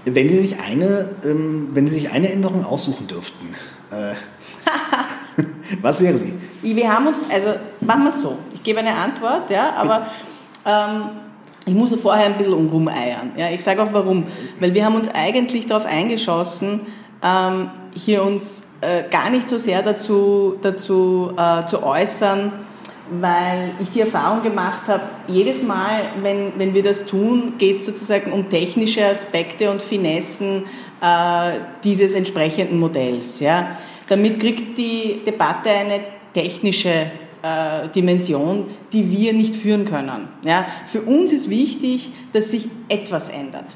Wenn, 0.05 0.29
Sie 0.29 0.39
sich 0.39 0.59
eine, 0.59 1.15
ähm, 1.23 1.69
wenn 1.73 1.87
Sie 1.87 1.95
sich 1.95 2.11
eine 2.11 2.31
Änderung 2.31 2.65
aussuchen 2.65 3.07
dürften, 3.07 3.53
äh, 3.91 4.13
was 5.81 6.01
wäre 6.01 6.17
sie? 6.17 6.33
Wir 6.61 6.93
haben 6.93 7.07
uns, 7.07 7.19
also 7.29 7.53
machen 7.79 8.03
wir 8.03 8.09
es 8.09 8.21
so. 8.21 8.37
Ich 8.53 8.63
gebe 8.63 8.79
eine 8.79 8.95
Antwort, 8.95 9.49
ja, 9.49 9.73
aber 9.77 9.99
Bitte 9.99 10.30
ähm, 10.65 11.09
ich 11.65 11.73
muss 11.73 11.93
vorher 11.95 12.25
ein 12.25 12.37
bisschen 12.37 12.69
rumeiern. 12.69 13.31
Ja, 13.37 13.49
ich 13.49 13.63
sage 13.63 13.83
auch 13.83 13.93
warum. 13.93 14.25
Weil 14.59 14.73
wir 14.73 14.83
haben 14.83 14.95
uns 14.95 15.09
eigentlich 15.13 15.67
darauf 15.67 15.85
eingeschossen, 15.85 16.81
ähm, 17.23 17.69
hier 17.93 18.23
uns 18.23 18.63
äh, 18.81 19.03
gar 19.09 19.29
nicht 19.29 19.47
so 19.47 19.57
sehr 19.57 19.83
dazu, 19.83 20.57
dazu 20.61 21.33
äh, 21.37 21.65
zu 21.65 21.83
äußern, 21.83 22.51
weil 23.19 23.73
ich 23.79 23.89
die 23.91 24.01
Erfahrung 24.01 24.41
gemacht 24.41 24.87
habe, 24.87 25.03
jedes 25.27 25.61
Mal, 25.61 26.01
wenn, 26.21 26.53
wenn 26.57 26.73
wir 26.73 26.81
das 26.81 27.05
tun, 27.05 27.55
geht 27.57 27.81
es 27.81 27.85
sozusagen 27.85 28.31
um 28.31 28.49
technische 28.49 29.05
Aspekte 29.05 29.69
und 29.69 29.81
Finessen 29.81 30.63
äh, 31.01 31.59
dieses 31.83 32.13
entsprechenden 32.13 32.79
Modells. 32.79 33.39
Ja. 33.39 33.75
Damit 34.07 34.39
kriegt 34.39 34.77
die 34.77 35.21
Debatte 35.25 35.69
eine 35.69 35.99
technische 36.33 37.11
äh, 37.43 37.89
Dimension, 37.89 38.67
die 38.93 39.09
wir 39.11 39.33
nicht 39.33 39.55
führen 39.55 39.85
können. 39.85 40.27
Ja? 40.45 40.65
Für 40.87 41.01
uns 41.01 41.31
ist 41.31 41.49
wichtig, 41.49 42.11
dass 42.33 42.51
sich 42.51 42.67
etwas 42.89 43.29
ändert. 43.29 43.75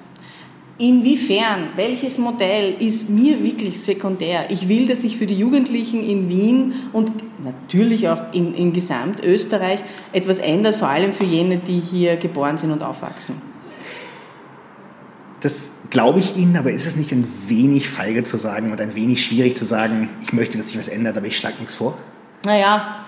Inwiefern, 0.78 1.70
welches 1.78 2.18
Modell 2.18 2.76
ist 2.80 3.10
mir 3.10 3.42
wirklich 3.42 3.80
sekundär? 3.80 4.52
Ich 4.52 4.68
will, 4.68 4.88
dass 4.88 5.04
sich 5.04 5.16
für 5.16 5.26
die 5.26 5.36
Jugendlichen 5.36 6.04
in 6.04 6.28
Wien 6.28 6.74
und 6.92 7.12
natürlich 7.42 8.10
auch 8.10 8.34
in, 8.34 8.54
in 8.54 8.74
Gesamtösterreich 8.74 9.80
etwas 10.12 10.40
ändert, 10.40 10.76
vor 10.76 10.90
allem 10.90 11.14
für 11.14 11.24
jene, 11.24 11.58
die 11.58 11.80
hier 11.80 12.18
geboren 12.18 12.58
sind 12.58 12.72
und 12.72 12.84
aufwachsen. 12.84 13.42
Das 15.40 15.72
glaube 15.92 16.20
ich 16.20 16.36
Ihnen, 16.36 16.58
aber 16.58 16.72
ist 16.72 16.86
es 16.86 16.98
nicht 16.98 17.14
ein 17.14 17.26
wenig 17.48 17.88
feige 17.88 18.24
zu 18.24 18.36
sagen 18.36 18.72
und 18.72 18.82
ein 18.82 18.96
wenig 18.96 19.24
schwierig 19.24 19.56
zu 19.56 19.64
sagen, 19.64 20.10
ich 20.22 20.34
möchte, 20.34 20.58
dass 20.58 20.68
sich 20.68 20.78
was 20.78 20.90
ändert, 20.90 21.16
aber 21.16 21.28
ich 21.28 21.38
schlage 21.38 21.56
nichts 21.60 21.76
vor? 21.76 21.98
Naja, 22.44 23.05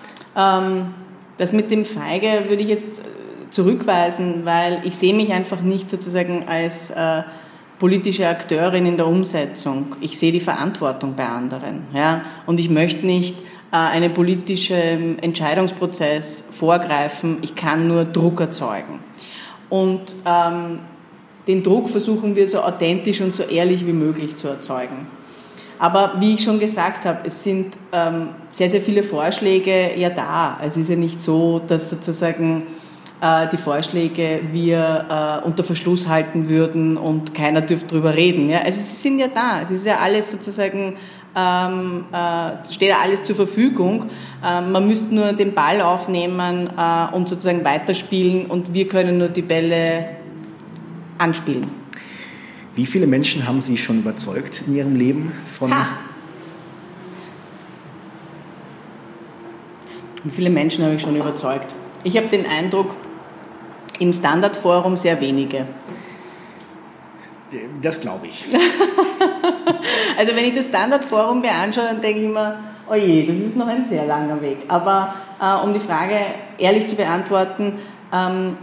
das 1.37 1.51
mit 1.51 1.71
dem 1.71 1.85
Feige 1.85 2.43
würde 2.47 2.61
ich 2.61 2.67
jetzt 2.67 2.99
äh, 2.99 3.03
zurückweisen, 3.49 4.45
weil 4.45 4.81
ich 4.83 4.95
sehe 4.95 5.13
mich 5.13 5.31
einfach 5.31 5.61
nicht 5.61 5.89
sozusagen 5.89 6.47
als 6.47 6.91
äh, 6.91 7.23
politische 7.79 8.27
Akteurin 8.27 8.85
in 8.85 8.97
der 8.97 9.07
Umsetzung. 9.07 9.95
Ich 10.01 10.19
sehe 10.19 10.31
die 10.31 10.39
Verantwortung 10.39 11.15
bei 11.15 11.25
anderen. 11.25 11.83
Ja? 11.93 12.21
Und 12.45 12.59
ich 12.59 12.69
möchte 12.69 13.05
nicht 13.05 13.37
äh, 13.71 13.77
einen 13.77 14.13
politischen 14.13 15.19
Entscheidungsprozess 15.19 16.51
vorgreifen. 16.57 17.37
Ich 17.41 17.55
kann 17.55 17.87
nur 17.87 18.05
Druck 18.05 18.39
erzeugen. 18.39 18.99
Und 19.69 20.15
ähm, 20.25 20.79
den 21.47 21.63
Druck 21.63 21.89
versuchen 21.89 22.35
wir 22.35 22.47
so 22.47 22.59
authentisch 22.59 23.21
und 23.21 23.35
so 23.35 23.43
ehrlich 23.43 23.87
wie 23.87 23.93
möglich 23.93 24.35
zu 24.35 24.47
erzeugen. 24.47 25.07
Aber 25.79 26.15
wie 26.19 26.33
ich 26.33 26.43
schon 26.43 26.59
gesagt 26.59 27.05
habe, 27.05 27.19
es 27.25 27.43
sind 27.43 27.77
ähm, 27.91 28.29
sehr, 28.51 28.69
sehr 28.69 28.81
viele 28.81 29.03
Vorschläge 29.03 29.91
ja 29.95 30.09
da. 30.09 30.57
Es 30.63 30.75
ist 30.77 30.89
ja 30.89 30.95
nicht 30.95 31.21
so, 31.21 31.59
dass 31.59 31.89
sozusagen 31.89 32.63
äh, 33.21 33.47
die 33.47 33.57
Vorschläge 33.57 34.41
wir 34.51 35.41
äh, 35.43 35.45
unter 35.45 35.63
Verschluss 35.63 36.07
halten 36.07 36.49
würden 36.49 36.97
und 36.97 37.33
keiner 37.33 37.61
dürfte 37.61 37.89
darüber 37.89 38.15
reden. 38.15 38.49
Ja? 38.49 38.59
Also 38.59 38.79
sie 38.79 38.95
sind 38.95 39.19
ja 39.19 39.27
da. 39.27 39.61
Es 39.61 39.71
ist 39.71 39.85
ja 39.85 39.97
alles 39.97 40.31
sozusagen, 40.31 40.97
ähm, 41.35 42.05
äh, 42.11 42.73
steht 42.73 42.93
alles 42.95 43.23
zur 43.23 43.35
Verfügung. 43.35 44.09
Ähm, 44.43 44.71
man 44.71 44.87
müsste 44.87 45.13
nur 45.13 45.33
den 45.33 45.53
Ball 45.53 45.81
aufnehmen 45.81 46.69
äh, 46.75 47.15
und 47.15 47.29
sozusagen 47.29 47.63
weiterspielen 47.63 48.47
und 48.47 48.73
wir 48.73 48.87
können 48.87 49.17
nur 49.19 49.29
die 49.29 49.43
Bälle 49.43 50.05
anspielen. 51.19 51.86
Wie 52.77 52.85
viele 52.85 53.07
Menschen 53.07 53.47
haben 53.47 53.59
Sie 53.59 53.75
schon 53.75 53.97
überzeugt 53.97 54.61
in 54.67 54.75
Ihrem 54.75 54.95
Leben 54.95 55.31
von? 55.51 55.73
Ha. 55.73 55.87
Wie 60.23 60.29
viele 60.29 60.51
Menschen 60.51 60.85
habe 60.85 60.93
ich 60.93 61.01
schon 61.01 61.15
überzeugt? 61.15 61.73
Ich 62.03 62.15
habe 62.17 62.27
den 62.27 62.45
Eindruck, 62.45 62.95
im 63.97 64.13
Standardforum 64.13 64.95
sehr 64.95 65.19
wenige. 65.19 65.65
Das 67.81 67.99
glaube 67.99 68.27
ich. 68.27 68.45
also 70.19 70.35
wenn 70.35 70.45
ich 70.45 70.53
das 70.53 70.65
Standardforum 70.65 71.41
mir 71.41 71.53
anschaue, 71.53 71.85
dann 71.85 71.99
denke 71.99 72.19
ich 72.19 72.25
immer, 72.27 72.59
oh 72.87 72.93
je, 72.93 73.25
das 73.25 73.37
ist 73.37 73.55
noch 73.55 73.67
ein 73.67 73.85
sehr 73.85 74.05
langer 74.05 74.39
Weg. 74.39 74.57
Aber 74.67 75.15
äh, 75.41 75.65
um 75.65 75.73
die 75.73 75.79
Frage 75.79 76.19
ehrlich 76.59 76.85
zu 76.85 76.95
beantworten, 76.95 77.79
ähm, 78.13 78.55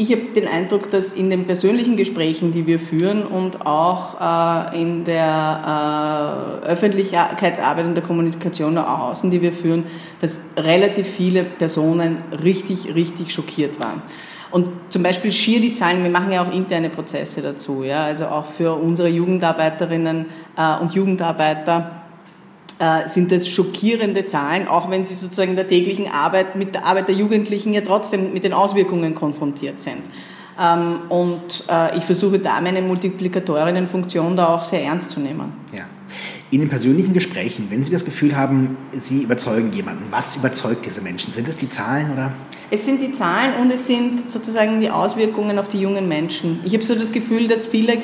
ich 0.00 0.12
habe 0.12 0.22
den 0.34 0.46
Eindruck, 0.46 0.92
dass 0.92 1.10
in 1.10 1.28
den 1.28 1.44
persönlichen 1.44 1.96
Gesprächen, 1.96 2.52
die 2.52 2.68
wir 2.68 2.78
führen 2.78 3.24
und 3.24 3.66
auch 3.66 4.70
äh, 4.72 4.80
in 4.80 5.04
der 5.04 6.62
äh, 6.62 6.66
Öffentlichkeitsarbeit 6.66 7.84
und 7.84 7.96
der 7.96 8.04
Kommunikation 8.04 8.74
nach 8.74 9.00
außen, 9.00 9.28
die 9.32 9.42
wir 9.42 9.52
führen, 9.52 9.84
dass 10.20 10.38
relativ 10.56 11.08
viele 11.08 11.42
Personen 11.42 12.18
richtig, 12.44 12.94
richtig 12.94 13.34
schockiert 13.34 13.80
waren. 13.80 14.02
Und 14.52 14.68
zum 14.88 15.02
Beispiel 15.02 15.32
schier 15.32 15.60
die 15.60 15.74
Zahlen, 15.74 16.04
wir 16.04 16.10
machen 16.10 16.30
ja 16.30 16.46
auch 16.46 16.52
interne 16.52 16.90
Prozesse 16.90 17.42
dazu, 17.42 17.82
ja, 17.82 18.04
also 18.04 18.26
auch 18.26 18.46
für 18.46 18.74
unsere 18.74 19.08
Jugendarbeiterinnen 19.08 20.26
äh, 20.56 20.76
und 20.80 20.94
Jugendarbeiter 20.94 21.97
äh, 22.78 23.08
sind 23.08 23.32
das 23.32 23.48
schockierende 23.48 24.26
Zahlen, 24.26 24.68
auch 24.68 24.90
wenn 24.90 25.04
sie 25.04 25.14
sozusagen 25.14 25.50
in 25.50 25.56
der 25.56 25.68
täglichen 25.68 26.08
Arbeit 26.08 26.56
mit 26.56 26.74
der 26.74 26.84
Arbeit 26.84 27.08
der 27.08 27.16
Jugendlichen 27.16 27.72
ja 27.72 27.80
trotzdem 27.80 28.32
mit 28.32 28.44
den 28.44 28.52
Auswirkungen 28.52 29.14
konfrontiert 29.14 29.82
sind. 29.82 30.02
Ähm, 30.60 31.02
und 31.08 31.64
äh, 31.68 31.96
ich 31.96 32.04
versuche 32.04 32.38
da 32.38 32.60
meine 32.60 32.82
Multiplikatorinnenfunktion 32.82 34.36
da 34.36 34.48
auch 34.48 34.64
sehr 34.64 34.82
ernst 34.82 35.10
zu 35.10 35.20
nehmen. 35.20 35.52
Ja. 35.72 35.84
In 36.50 36.60
den 36.60 36.68
persönlichen 36.68 37.12
Gesprächen, 37.12 37.66
wenn 37.70 37.82
Sie 37.84 37.90
das 37.90 38.04
Gefühl 38.04 38.36
haben, 38.36 38.76
Sie 38.92 39.22
überzeugen 39.22 39.72
jemanden, 39.72 40.06
was 40.10 40.36
überzeugt 40.36 40.86
diese 40.86 41.02
Menschen? 41.02 41.32
Sind 41.32 41.46
es 41.48 41.56
die 41.56 41.68
Zahlen 41.68 42.12
oder? 42.12 42.32
Es 42.70 42.86
sind 42.86 43.00
die 43.02 43.12
Zahlen 43.12 43.54
und 43.60 43.70
es 43.70 43.86
sind 43.86 44.30
sozusagen 44.30 44.80
die 44.80 44.90
Auswirkungen 44.90 45.58
auf 45.58 45.68
die 45.68 45.80
jungen 45.80 46.08
Menschen. 46.08 46.60
Ich 46.64 46.72
habe 46.74 46.82
so 46.82 46.94
das 46.94 47.12
Gefühl, 47.12 47.48
dass 47.48 47.66
viele 47.66 47.98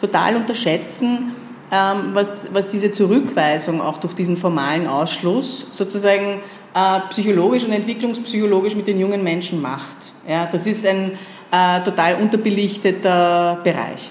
total 0.00 0.36
unterschätzen, 0.36 1.32
was, 1.70 2.30
was 2.52 2.68
diese 2.68 2.92
Zurückweisung 2.92 3.80
auch 3.80 3.98
durch 3.98 4.14
diesen 4.14 4.36
formalen 4.36 4.86
Ausschluss 4.86 5.68
sozusagen 5.72 6.40
äh, 6.74 7.00
psychologisch 7.10 7.64
und 7.64 7.72
entwicklungspsychologisch 7.72 8.76
mit 8.76 8.86
den 8.86 8.98
jungen 8.98 9.22
Menschen 9.22 9.62
macht. 9.62 10.12
Ja, 10.28 10.46
das 10.46 10.66
ist 10.66 10.86
ein 10.86 11.12
äh, 11.50 11.82
total 11.82 12.16
unterbelichteter 12.16 13.60
Bereich. 13.62 14.10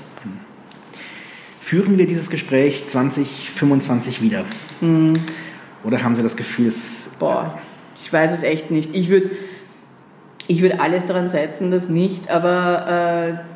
Führen 1.59 1.97
wir 1.97 2.05
dieses 2.05 2.29
Gespräch 2.29 2.87
2025 2.87 4.21
wieder? 4.21 4.45
Mhm. 4.81 5.13
Oder 5.83 6.03
haben 6.03 6.15
Sie 6.15 6.23
das 6.23 6.35
Gefühl, 6.35 6.67
es. 6.67 7.11
Boah, 7.19 7.57
ich 8.01 8.11
weiß 8.11 8.31
es 8.31 8.43
echt 8.43 8.71
nicht. 8.71 8.93
Ich 8.93 9.09
würde 9.09 9.31
ich 10.47 10.61
würd 10.61 10.79
alles 10.79 11.05
daran 11.05 11.29
setzen, 11.29 11.71
das 11.71 11.89
nicht, 11.89 12.29
aber 12.29 13.39
äh, 13.39 13.52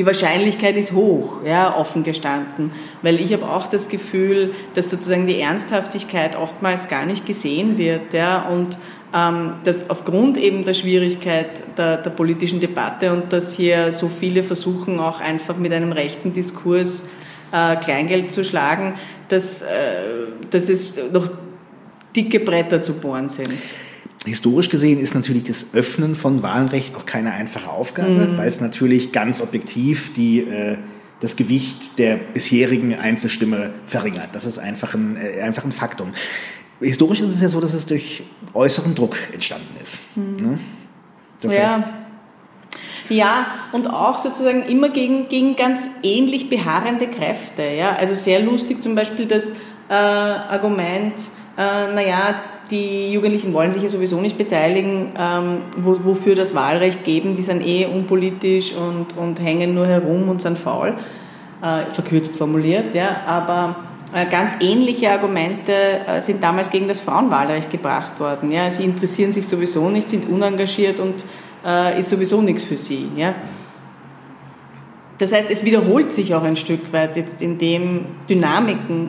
die 0.00 0.06
Wahrscheinlichkeit 0.06 0.78
ist 0.78 0.92
hoch, 0.92 1.42
ja, 1.44 1.76
offen 1.76 2.04
gestanden, 2.04 2.72
weil 3.02 3.20
ich 3.20 3.34
habe 3.34 3.46
auch 3.46 3.66
das 3.66 3.90
Gefühl, 3.90 4.54
dass 4.72 4.88
sozusagen 4.88 5.26
die 5.26 5.38
Ernsthaftigkeit 5.38 6.36
oftmals 6.36 6.88
gar 6.88 7.04
nicht 7.04 7.26
gesehen 7.26 7.76
wird, 7.76 8.14
ja, 8.14 8.48
und 8.48 8.78
ähm, 9.14 9.56
dass 9.62 9.90
aufgrund 9.90 10.38
eben 10.38 10.64
der 10.64 10.72
Schwierigkeit 10.72 11.76
der, 11.76 11.98
der, 11.98 12.08
politischen 12.12 12.60
Debatte 12.60 13.12
und 13.12 13.30
dass 13.30 13.52
hier 13.52 13.92
so 13.92 14.08
viele 14.08 14.42
versuchen, 14.42 15.00
auch 15.00 15.20
einfach 15.20 15.58
mit 15.58 15.70
einem 15.74 15.92
rechten 15.92 16.32
Diskurs 16.32 17.02
äh, 17.52 17.76
Kleingeld 17.76 18.30
zu 18.30 18.42
schlagen, 18.42 18.94
dass, 19.28 19.60
äh, 19.60 19.66
dass 20.50 20.70
es 20.70 21.12
noch 21.12 21.28
dicke 22.16 22.40
Bretter 22.40 22.80
zu 22.80 22.94
bohren 22.94 23.28
sind. 23.28 23.52
Historisch 24.26 24.68
gesehen 24.68 25.00
ist 25.00 25.14
natürlich 25.14 25.44
das 25.44 25.72
Öffnen 25.72 26.14
von 26.14 26.42
Wahlrecht 26.42 26.94
auch 26.94 27.06
keine 27.06 27.32
einfache 27.32 27.70
Aufgabe, 27.70 28.10
mhm. 28.10 28.36
weil 28.36 28.48
es 28.48 28.60
natürlich 28.60 29.12
ganz 29.12 29.40
objektiv 29.40 30.12
die, 30.12 30.40
äh, 30.40 30.76
das 31.20 31.36
Gewicht 31.36 31.98
der 31.98 32.16
bisherigen 32.16 32.94
Einzelstimme 32.94 33.70
verringert. 33.86 34.28
Das 34.32 34.44
ist 34.44 34.58
einfach 34.58 34.94
ein, 34.94 35.16
äh, 35.16 35.40
einfach 35.40 35.64
ein 35.64 35.72
Faktum. 35.72 36.12
Historisch 36.80 37.20
ist 37.20 37.34
es 37.34 37.40
ja 37.40 37.48
so, 37.48 37.60
dass 37.60 37.72
es 37.72 37.86
durch 37.86 38.22
äußeren 38.52 38.94
Druck 38.94 39.16
entstanden 39.32 39.74
ist. 39.82 39.98
Mhm. 40.14 40.36
Ne? 40.36 40.58
Das 41.40 41.54
ja. 41.54 41.76
Heißt, 41.76 41.88
ja, 43.08 43.46
und 43.72 43.88
auch 43.88 44.18
sozusagen 44.18 44.62
immer 44.62 44.90
gegen, 44.90 45.28
gegen 45.28 45.56
ganz 45.56 45.80
ähnlich 46.02 46.48
beharrende 46.48 47.08
Kräfte. 47.08 47.62
Ja? 47.62 47.96
Also 47.96 48.14
sehr 48.14 48.40
lustig 48.40 48.82
zum 48.82 48.94
Beispiel 48.94 49.26
das 49.26 49.50
äh, 49.88 49.94
Argument, 49.94 51.14
äh, 51.58 51.92
naja, 51.92 52.34
die 52.70 53.12
Jugendlichen 53.12 53.52
wollen 53.52 53.72
sich 53.72 53.82
ja 53.82 53.88
sowieso 53.88 54.20
nicht 54.20 54.38
beteiligen, 54.38 55.12
ähm, 55.18 55.58
wo, 55.76 55.98
wofür 56.04 56.34
das 56.34 56.54
Wahlrecht 56.54 57.04
geben, 57.04 57.34
die 57.34 57.42
sind 57.42 57.66
eh 57.66 57.86
unpolitisch 57.86 58.72
und, 58.74 59.16
und 59.16 59.40
hängen 59.40 59.74
nur 59.74 59.86
herum 59.86 60.28
und 60.28 60.40
sind 60.40 60.58
faul, 60.58 60.94
äh, 61.62 61.92
verkürzt 61.92 62.36
formuliert, 62.36 62.94
ja, 62.94 63.20
aber 63.26 63.76
äh, 64.12 64.26
ganz 64.26 64.54
ähnliche 64.60 65.10
Argumente 65.10 65.72
äh, 65.72 66.20
sind 66.20 66.42
damals 66.42 66.70
gegen 66.70 66.88
das 66.88 67.00
Frauenwahlrecht 67.00 67.70
gebracht 67.70 68.18
worden. 68.18 68.50
Ja. 68.50 68.70
Sie 68.70 68.84
interessieren 68.84 69.32
sich 69.32 69.46
sowieso 69.46 69.88
nicht, 69.88 70.08
sind 70.08 70.28
unengagiert 70.28 70.98
und 70.98 71.24
äh, 71.64 71.98
ist 71.98 72.08
sowieso 72.08 72.42
nichts 72.42 72.64
für 72.64 72.76
sie. 72.76 73.08
Ja. 73.16 73.34
Das 75.20 75.32
heißt, 75.32 75.50
es 75.50 75.64
wiederholt 75.64 76.12
sich 76.12 76.34
auch 76.34 76.42
ein 76.42 76.56
Stück 76.56 76.92
weit 76.92 77.16
jetzt 77.16 77.42
in 77.42 77.58
den 77.58 78.06
Dynamiken, 78.28 79.08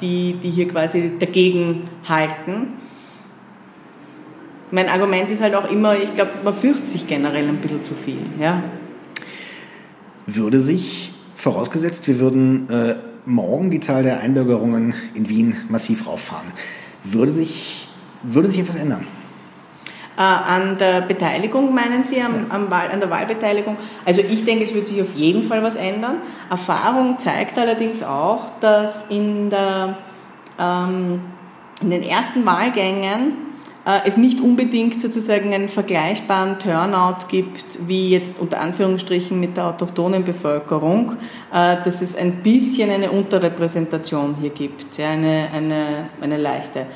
die, 0.00 0.34
die 0.34 0.50
hier 0.50 0.68
quasi 0.68 1.12
dagegen 1.18 1.82
halten. 2.08 2.74
Mein 4.72 4.88
Argument 4.88 5.30
ist 5.30 5.40
halt 5.40 5.54
auch 5.54 5.70
immer, 5.70 5.96
ich 5.96 6.12
glaube, 6.14 6.32
man 6.42 6.54
fürchtet 6.54 6.88
sich 6.88 7.06
generell 7.06 7.48
ein 7.48 7.58
bisschen 7.58 7.84
zu 7.84 7.94
viel. 7.94 8.18
Ja. 8.40 8.64
Würde 10.26 10.60
sich, 10.60 11.12
vorausgesetzt, 11.36 12.08
wir 12.08 12.18
würden 12.18 12.68
äh 12.68 12.96
morgen 13.26 13.70
die 13.70 13.80
Zahl 13.80 14.04
der 14.04 14.20
Einbürgerungen 14.20 14.94
in 15.14 15.28
Wien 15.28 15.56
massiv 15.68 16.06
rauffahren. 16.06 16.46
Würde 17.04 17.32
sich, 17.32 17.88
würde 18.22 18.48
sich 18.48 18.60
etwas 18.60 18.76
ändern? 18.76 19.04
Äh, 20.16 20.22
an 20.22 20.78
der 20.78 21.02
Beteiligung 21.02 21.74
meinen 21.74 22.04
Sie, 22.04 22.22
am, 22.22 22.46
am 22.48 22.70
Wahl, 22.70 22.90
an 22.90 23.00
der 23.00 23.10
Wahlbeteiligung? 23.10 23.76
Also 24.04 24.22
ich 24.22 24.44
denke, 24.44 24.64
es 24.64 24.74
wird 24.74 24.86
sich 24.86 25.02
auf 25.02 25.14
jeden 25.14 25.42
Fall 25.42 25.62
was 25.62 25.76
ändern. 25.76 26.16
Erfahrung 26.48 27.18
zeigt 27.18 27.58
allerdings 27.58 28.02
auch, 28.02 28.50
dass 28.60 29.06
in, 29.10 29.50
der, 29.50 29.98
ähm, 30.58 31.20
in 31.82 31.90
den 31.90 32.02
ersten 32.02 32.46
Wahlgängen 32.46 33.46
äh, 33.86 34.00
es 34.04 34.16
nicht 34.16 34.40
unbedingt 34.40 35.00
sozusagen 35.00 35.54
einen 35.54 35.68
vergleichbaren 35.68 36.58
Turnout 36.58 37.28
gibt, 37.28 37.86
wie 37.86 38.10
jetzt 38.10 38.38
unter 38.38 38.60
Anführungsstrichen 38.60 39.38
mit 39.38 39.56
der 39.56 39.66
autochthonen 39.66 40.24
Bevölkerung, 40.24 41.12
äh, 41.52 41.76
dass 41.84 42.02
es 42.02 42.16
ein 42.16 42.42
bisschen 42.42 42.90
eine 42.90 43.10
Unterrepräsentation 43.10 44.36
hier 44.40 44.50
gibt, 44.50 44.98
ja, 44.98 45.10
eine, 45.10 45.48
eine, 45.54 46.08
eine 46.20 46.36
leichte. 46.36 46.86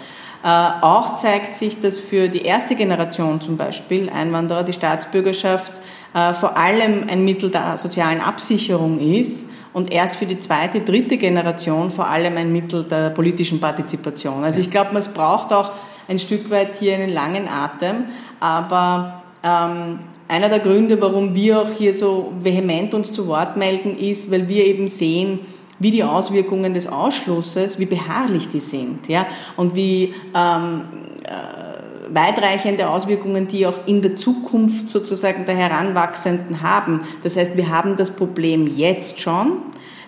Äh, 0.43 0.49
auch 0.49 1.17
zeigt 1.17 1.57
sich, 1.57 1.81
dass 1.81 2.01
für 2.01 2.29
die 2.29 2.43
erste 2.43 2.75
Generation 2.75 3.41
zum 3.41 3.57
Beispiel 3.57 4.09
Einwanderer 4.11 4.65
die 4.65 4.73
Staatsbürgerschaft 4.73 5.73
vor 6.13 6.57
allem 6.57 7.07
ein 7.09 7.25
Mittel 7.25 7.53
der 7.53 7.79
sozialen 7.79 8.21
Absicherung 8.21 8.99
ist 8.99 9.49
und 9.73 9.93
erst 9.93 10.17
für 10.17 10.27
die 10.27 10.39
zweite, 10.39 10.81
dritte 10.81 11.17
Generation 11.17 11.91
vor 11.91 12.09
allem 12.09 12.37
ein 12.37 12.53
Mittel 12.53 12.85
der 12.85 13.11
politischen 13.11 13.61
Partizipation. 13.61 14.43
Also 14.43 14.61
ich 14.61 14.71
glaube, 14.71 14.99
es 14.99 15.09
braucht 15.09 15.53
auch 15.53 15.73
ein 16.09 16.19
Stück 16.19 16.51
weit 16.51 16.75
hier 16.75 16.95
einen 16.95 17.11
langen 17.11 17.49
Atem, 17.49 18.07
aber 18.41 19.23
ähm, 19.45 20.01
einer 20.27 20.49
der 20.49 20.59
Gründe, 20.59 21.01
warum 21.01 21.35
wir 21.35 21.63
auch 21.63 21.71
hier 21.71 21.95
so 21.95 22.33
vehement 22.43 22.95
uns 22.95 23.13
zu 23.13 23.27
Wort 23.29 23.57
melden, 23.57 23.97
ist, 23.97 24.31
weil 24.31 24.49
wir 24.49 24.67
eben 24.67 24.89
sehen, 24.89 25.41
wie 25.81 25.91
die 25.91 26.05
Auswirkungen 26.05 26.75
des 26.75 26.87
Ausschlusses, 26.87 27.79
wie 27.79 27.87
beharrlich 27.87 28.49
die 28.49 28.61
sind, 28.61 29.09
ja, 29.09 29.27
und 29.57 29.75
wie 29.75 30.15
ähm, 30.35 30.83
äh, 31.25 32.15
weitreichende 32.15 32.89
Auswirkungen 32.89 33.49
die 33.49 33.67
auch 33.67 33.87
in 33.87 34.03
der 34.03 34.17
Zukunft 34.17 34.89
sozusagen 34.89 35.47
der 35.47 35.57
Heranwachsenden 35.57 36.63
haben. 36.63 37.01
Das 37.23 37.37
heißt, 37.37 37.57
wir 37.57 37.69
haben 37.69 37.97
das 37.97 38.11
Problem 38.11 38.67
jetzt 38.67 39.21
schon, 39.21 39.59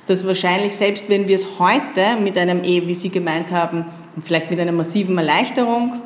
dass 0.06 0.26
wahrscheinlich 0.26 0.74
selbst 0.74 1.08
wenn 1.08 1.28
wir 1.28 1.36
es 1.36 1.58
heute 1.58 2.20
mit 2.22 2.36
einem, 2.36 2.64
eh, 2.64 2.86
wie 2.86 2.94
Sie 2.94 3.10
gemeint 3.10 3.50
haben, 3.50 3.86
vielleicht 4.22 4.50
mit 4.50 4.60
einer 4.60 4.72
massiven 4.72 5.16
Erleichterung, 5.16 6.00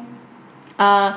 äh, 0.78 1.10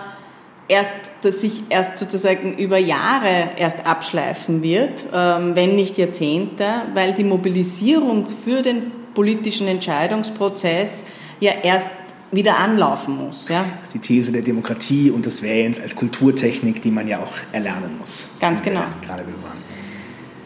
erst, 0.69 0.93
dass 1.21 1.41
sich 1.41 1.63
erst 1.69 1.97
sozusagen 1.97 2.57
über 2.57 2.77
Jahre 2.77 3.49
erst 3.57 3.85
abschleifen 3.85 4.63
wird, 4.63 5.07
ähm, 5.13 5.55
wenn 5.55 5.75
nicht 5.75 5.97
Jahrzehnte, 5.97 6.65
weil 6.93 7.13
die 7.13 7.25
Mobilisierung 7.25 8.27
für 8.45 8.61
den 8.61 8.91
politischen 9.13 9.67
Entscheidungsprozess 9.67 11.05
ja 11.39 11.51
erst 11.63 11.89
wieder 12.31 12.59
anlaufen 12.59 13.17
muss. 13.17 13.49
Ja? 13.49 13.65
Das 13.79 13.89
ist 13.89 13.93
die 13.95 13.99
These 13.99 14.31
der 14.31 14.43
Demokratie 14.43 15.09
und 15.09 15.25
des 15.25 15.41
Wählens 15.41 15.79
als 15.79 15.95
Kulturtechnik, 15.95 16.81
die 16.81 16.91
man 16.91 17.07
ja 17.07 17.19
auch 17.19 17.33
erlernen 17.51 17.97
muss. 17.99 18.29
Ganz 18.39 18.61
genau. 18.61 18.83
Gerade 19.01 19.25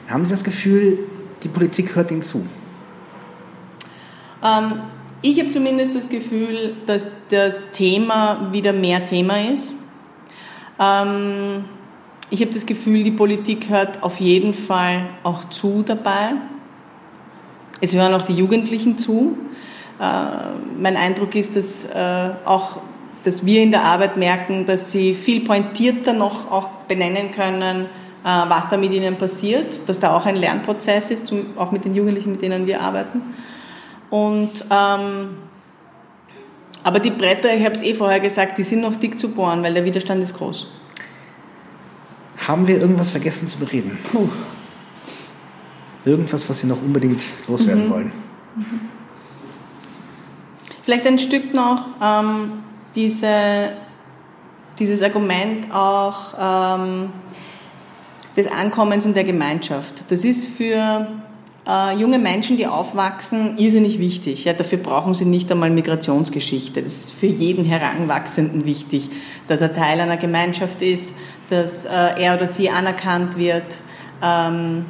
Haben 0.07 0.26
Sie 0.26 0.32
das 0.32 0.43
Gefühl, 0.43 0.99
die 1.43 1.49
Politik 1.49 1.95
hört 1.95 2.09
Ihnen 2.11 2.24
zu? 2.24 2.45
Ähm, 4.41 4.82
ich 5.21 5.39
habe 5.39 5.49
zumindest 5.49 5.95
das 5.95 6.09
Gefühl, 6.09 6.76
dass 6.86 7.07
das 7.30 7.61
Thema 7.74 8.49
wieder 8.51 8.74
mehr 8.74 9.05
Thema 9.05 9.39
ist. 9.53 9.76
Ähm, 10.80 11.65
ich 12.30 12.41
habe 12.41 12.51
das 12.51 12.65
Gefühl, 12.65 13.03
die 13.03 13.11
Politik 13.11 13.69
hört 13.69 14.01
auf 14.01 14.19
jeden 14.19 14.53
Fall 14.53 15.05
auch 15.24 15.49
zu 15.49 15.84
dabei. 15.84 16.34
Es 17.82 17.93
hören 17.93 18.13
auch 18.13 18.24
die 18.24 18.34
Jugendlichen 18.34 18.97
zu. 18.97 19.38
Äh, 19.99 20.03
mein 20.80 20.97
Eindruck 20.97 21.36
ist, 21.36 21.55
dass 21.55 21.86
äh, 21.86 22.32
auch 22.45 22.78
dass 23.24 23.45
wir 23.45 23.63
in 23.63 23.71
der 23.71 23.84
Arbeit 23.84 24.17
merken, 24.17 24.65
dass 24.65 24.91
sie 24.91 25.15
viel 25.15 25.41
pointierter 25.45 26.13
noch 26.13 26.51
auch 26.51 26.67
benennen 26.88 27.32
können, 27.32 27.86
äh, 27.86 27.88
was 28.24 28.69
da 28.69 28.78
mit 28.78 28.91
ihnen 28.91 29.17
passiert, 29.17 29.88
dass 29.88 29.99
da 29.99 30.15
auch 30.15 30.26
ein 30.26 30.36
Lernprozess 30.36 31.11
ist, 31.11 31.34
auch 31.55 31.71
mit 31.71 31.86
den 31.86 31.95
Jugendlichen, 31.95 32.32
mit 32.32 32.41
denen 32.41 32.67
wir 32.67 32.82
arbeiten. 32.82 33.21
Und, 34.09 34.65
ähm, 34.69 35.30
aber 36.84 36.99
die 36.99 37.11
Bretter, 37.11 37.53
ich 37.55 37.63
habe 37.63 37.75
es 37.75 37.81
eh 37.81 37.93
vorher 37.93 38.19
gesagt, 38.19 38.57
die 38.57 38.63
sind 38.63 38.81
noch 38.81 38.95
dick 38.95 39.19
zu 39.19 39.29
bohren, 39.29 39.63
weil 39.63 39.73
der 39.73 39.86
Widerstand 39.86 40.21
ist 40.21 40.38
groß. 40.38 40.71
Haben 42.47 42.67
wir 42.67 42.77
irgendwas 42.77 43.09
vergessen 43.09 43.47
zu 43.47 43.57
bereden? 43.57 43.97
Puh. 44.11 44.29
Irgendwas, 46.05 46.47
was 46.49 46.59
Sie 46.59 46.67
noch 46.67 46.81
unbedingt 46.81 47.23
loswerden 47.47 47.86
mhm. 47.86 47.89
wollen? 47.89 48.11
Mhm. 48.55 48.79
Vielleicht 50.84 51.07
ein 51.07 51.17
Stück 51.17 51.53
noch 51.53 51.88
ähm, 52.01 52.51
diese, 52.95 53.71
dieses 54.77 55.01
Argument 55.01 55.73
auch 55.73 56.34
ähm, 56.77 57.09
des 58.36 58.47
Ankommens 58.47 59.05
und 59.05 59.15
der 59.15 59.23
Gemeinschaft. 59.23 60.03
Das 60.09 60.25
ist 60.25 60.45
für 60.47 61.07
äh, 61.68 61.95
junge 61.95 62.20
Menschen, 62.20 62.57
die 62.57 62.68
aufwachsen, 62.68 63.57
irrsinnig 63.57 63.99
wichtig. 63.99 64.45
Ja, 64.45 64.53
dafür 64.53 64.80
brauchen 64.80 65.14
sie 65.14 65.26
nicht 65.26 65.51
einmal 65.51 65.70
Migrationsgeschichte. 65.70 66.82
Das 66.82 66.91
ist 66.91 67.14
für 67.14 67.28
jeden 67.28 67.64
Heranwachsenden 67.64 68.66
wichtig, 68.66 69.09
dass 69.47 69.61
er 69.61 69.74
Teil 69.74 70.01
einer 70.01 70.18
Gemeinschaft 70.18 70.82
ist, 70.82 71.18
dass 71.49 71.86
äh, 71.86 71.89
er 71.89 72.36
oder 72.36 72.47
sie 72.47 72.70
anerkannt 72.70 73.38
wird, 73.38 73.84
ähm, 74.22 74.86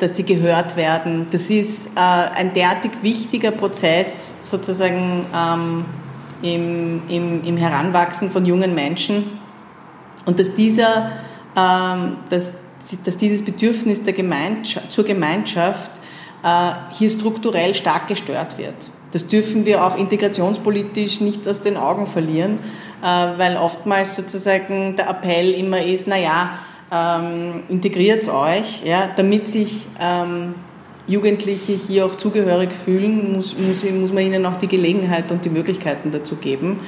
dass 0.00 0.16
sie 0.16 0.24
gehört 0.24 0.76
werden. 0.76 1.26
Das 1.30 1.50
ist 1.50 1.88
äh, 1.94 2.00
ein 2.00 2.54
derartig 2.54 2.90
wichtiger 3.02 3.52
Prozess 3.52 4.38
sozusagen 4.42 5.26
ähm, 5.34 5.84
im, 6.42 7.02
im, 7.08 7.44
im 7.44 7.56
Heranwachsen 7.56 8.30
von 8.30 8.46
jungen 8.46 8.74
Menschen. 8.74 9.38
Und 10.24 10.40
dass 10.40 10.54
dieser, 10.54 11.12
ähm, 11.56 12.16
dass, 12.30 12.52
dass 13.04 13.16
dieses 13.16 13.44
Bedürfnis 13.44 14.02
der 14.02 14.12
Gemeinschaft, 14.12 14.90
zur 14.90 15.04
Gemeinschaft 15.04 15.90
hier 16.42 17.10
strukturell 17.10 17.74
stark 17.74 18.08
gestört 18.08 18.56
wird. 18.56 18.90
Das 19.12 19.26
dürfen 19.26 19.66
wir 19.66 19.84
auch 19.84 19.96
integrationspolitisch 19.96 21.20
nicht 21.20 21.46
aus 21.48 21.60
den 21.60 21.76
Augen 21.76 22.06
verlieren, 22.06 22.58
äh, 23.02 23.38
weil 23.38 23.56
oftmals 23.56 24.16
sozusagen 24.16 24.96
der 24.96 25.10
Appell 25.10 25.50
immer 25.52 25.82
ist, 25.82 26.06
naja, 26.06 26.58
ähm, 26.92 27.62
integriert 27.68 28.28
euch, 28.28 28.84
ja, 28.84 29.10
damit 29.16 29.48
sich 29.48 29.86
ähm, 30.00 30.54
Jugendliche 31.06 31.72
hier 31.72 32.06
auch 32.06 32.16
zugehörig 32.16 32.70
fühlen, 32.72 33.32
muss, 33.32 33.56
muss, 33.58 33.84
muss 33.84 34.12
man 34.12 34.24
ihnen 34.24 34.46
auch 34.46 34.56
die 34.56 34.68
Gelegenheit 34.68 35.30
und 35.32 35.44
die 35.44 35.50
Möglichkeiten 35.50 36.12
dazu 36.12 36.36
geben. 36.36 36.80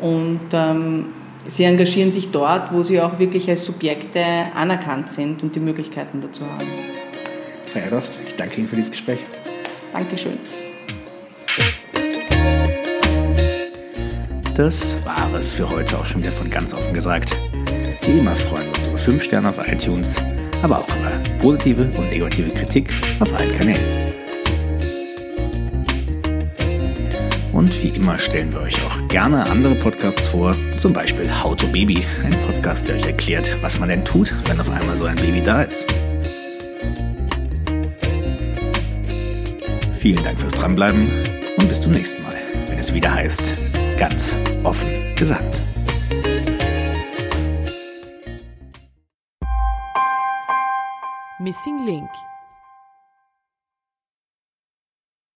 Und 0.00 0.48
ähm, 0.52 1.06
sie 1.46 1.64
engagieren 1.64 2.10
sich 2.10 2.30
dort, 2.30 2.72
wo 2.72 2.82
sie 2.82 3.00
auch 3.00 3.18
wirklich 3.18 3.48
als 3.48 3.64
Subjekte 3.64 4.24
anerkannt 4.54 5.10
sind 5.10 5.42
und 5.42 5.54
die 5.54 5.60
Möglichkeiten 5.60 6.20
dazu 6.20 6.42
haben. 6.44 6.95
Frau 7.76 7.82
Erdost, 7.82 8.20
ich 8.26 8.34
danke 8.34 8.56
Ihnen 8.56 8.68
für 8.68 8.76
dieses 8.76 8.90
Gespräch. 8.90 9.22
Dankeschön. 9.92 10.38
Das 14.54 15.04
war 15.04 15.34
es 15.34 15.52
für 15.52 15.68
heute 15.68 15.98
auch 15.98 16.06
schon 16.06 16.22
wieder 16.22 16.32
von 16.32 16.48
ganz 16.48 16.72
offen 16.72 16.94
gesagt. 16.94 17.36
Wie 18.00 18.18
immer 18.18 18.34
freuen 18.34 18.70
wir 18.70 18.78
uns 18.78 18.88
über 18.88 18.96
5 18.96 19.22
Sterne 19.22 19.50
auf 19.50 19.58
iTunes, 19.58 20.22
aber 20.62 20.78
auch 20.78 20.88
über 20.88 21.20
positive 21.38 21.82
und 21.98 22.08
negative 22.08 22.48
Kritik 22.48 22.94
auf 23.20 23.34
allen 23.34 23.52
Kanälen. 23.52 24.14
Und 27.52 27.82
wie 27.82 27.88
immer 27.88 28.18
stellen 28.18 28.54
wir 28.54 28.60
euch 28.62 28.82
auch 28.86 29.06
gerne 29.08 29.44
andere 29.44 29.74
Podcasts 29.74 30.28
vor, 30.28 30.56
zum 30.78 30.94
Beispiel 30.94 31.30
How 31.42 31.54
to 31.54 31.66
Baby, 31.66 32.06
ein 32.24 32.40
Podcast, 32.46 32.88
der 32.88 32.96
euch 32.96 33.04
erklärt, 33.04 33.54
was 33.60 33.78
man 33.78 33.90
denn 33.90 34.02
tut, 34.02 34.34
wenn 34.46 34.58
auf 34.58 34.70
einmal 34.70 34.96
so 34.96 35.04
ein 35.04 35.16
Baby 35.16 35.42
da 35.42 35.60
ist. 35.60 35.84
Vielen 40.06 40.22
Dank 40.22 40.38
fürs 40.38 40.52
Dranbleiben 40.52 41.10
und 41.56 41.68
bis 41.68 41.80
zum 41.80 41.90
nächsten 41.90 42.22
Mal, 42.22 42.36
wenn 42.68 42.78
es 42.78 42.94
wieder 42.94 43.12
heißt, 43.12 43.56
ganz 43.96 44.38
offen 44.62 45.16
gesagt. 45.16 45.60
Missing 51.40 51.86
Link 51.86 52.08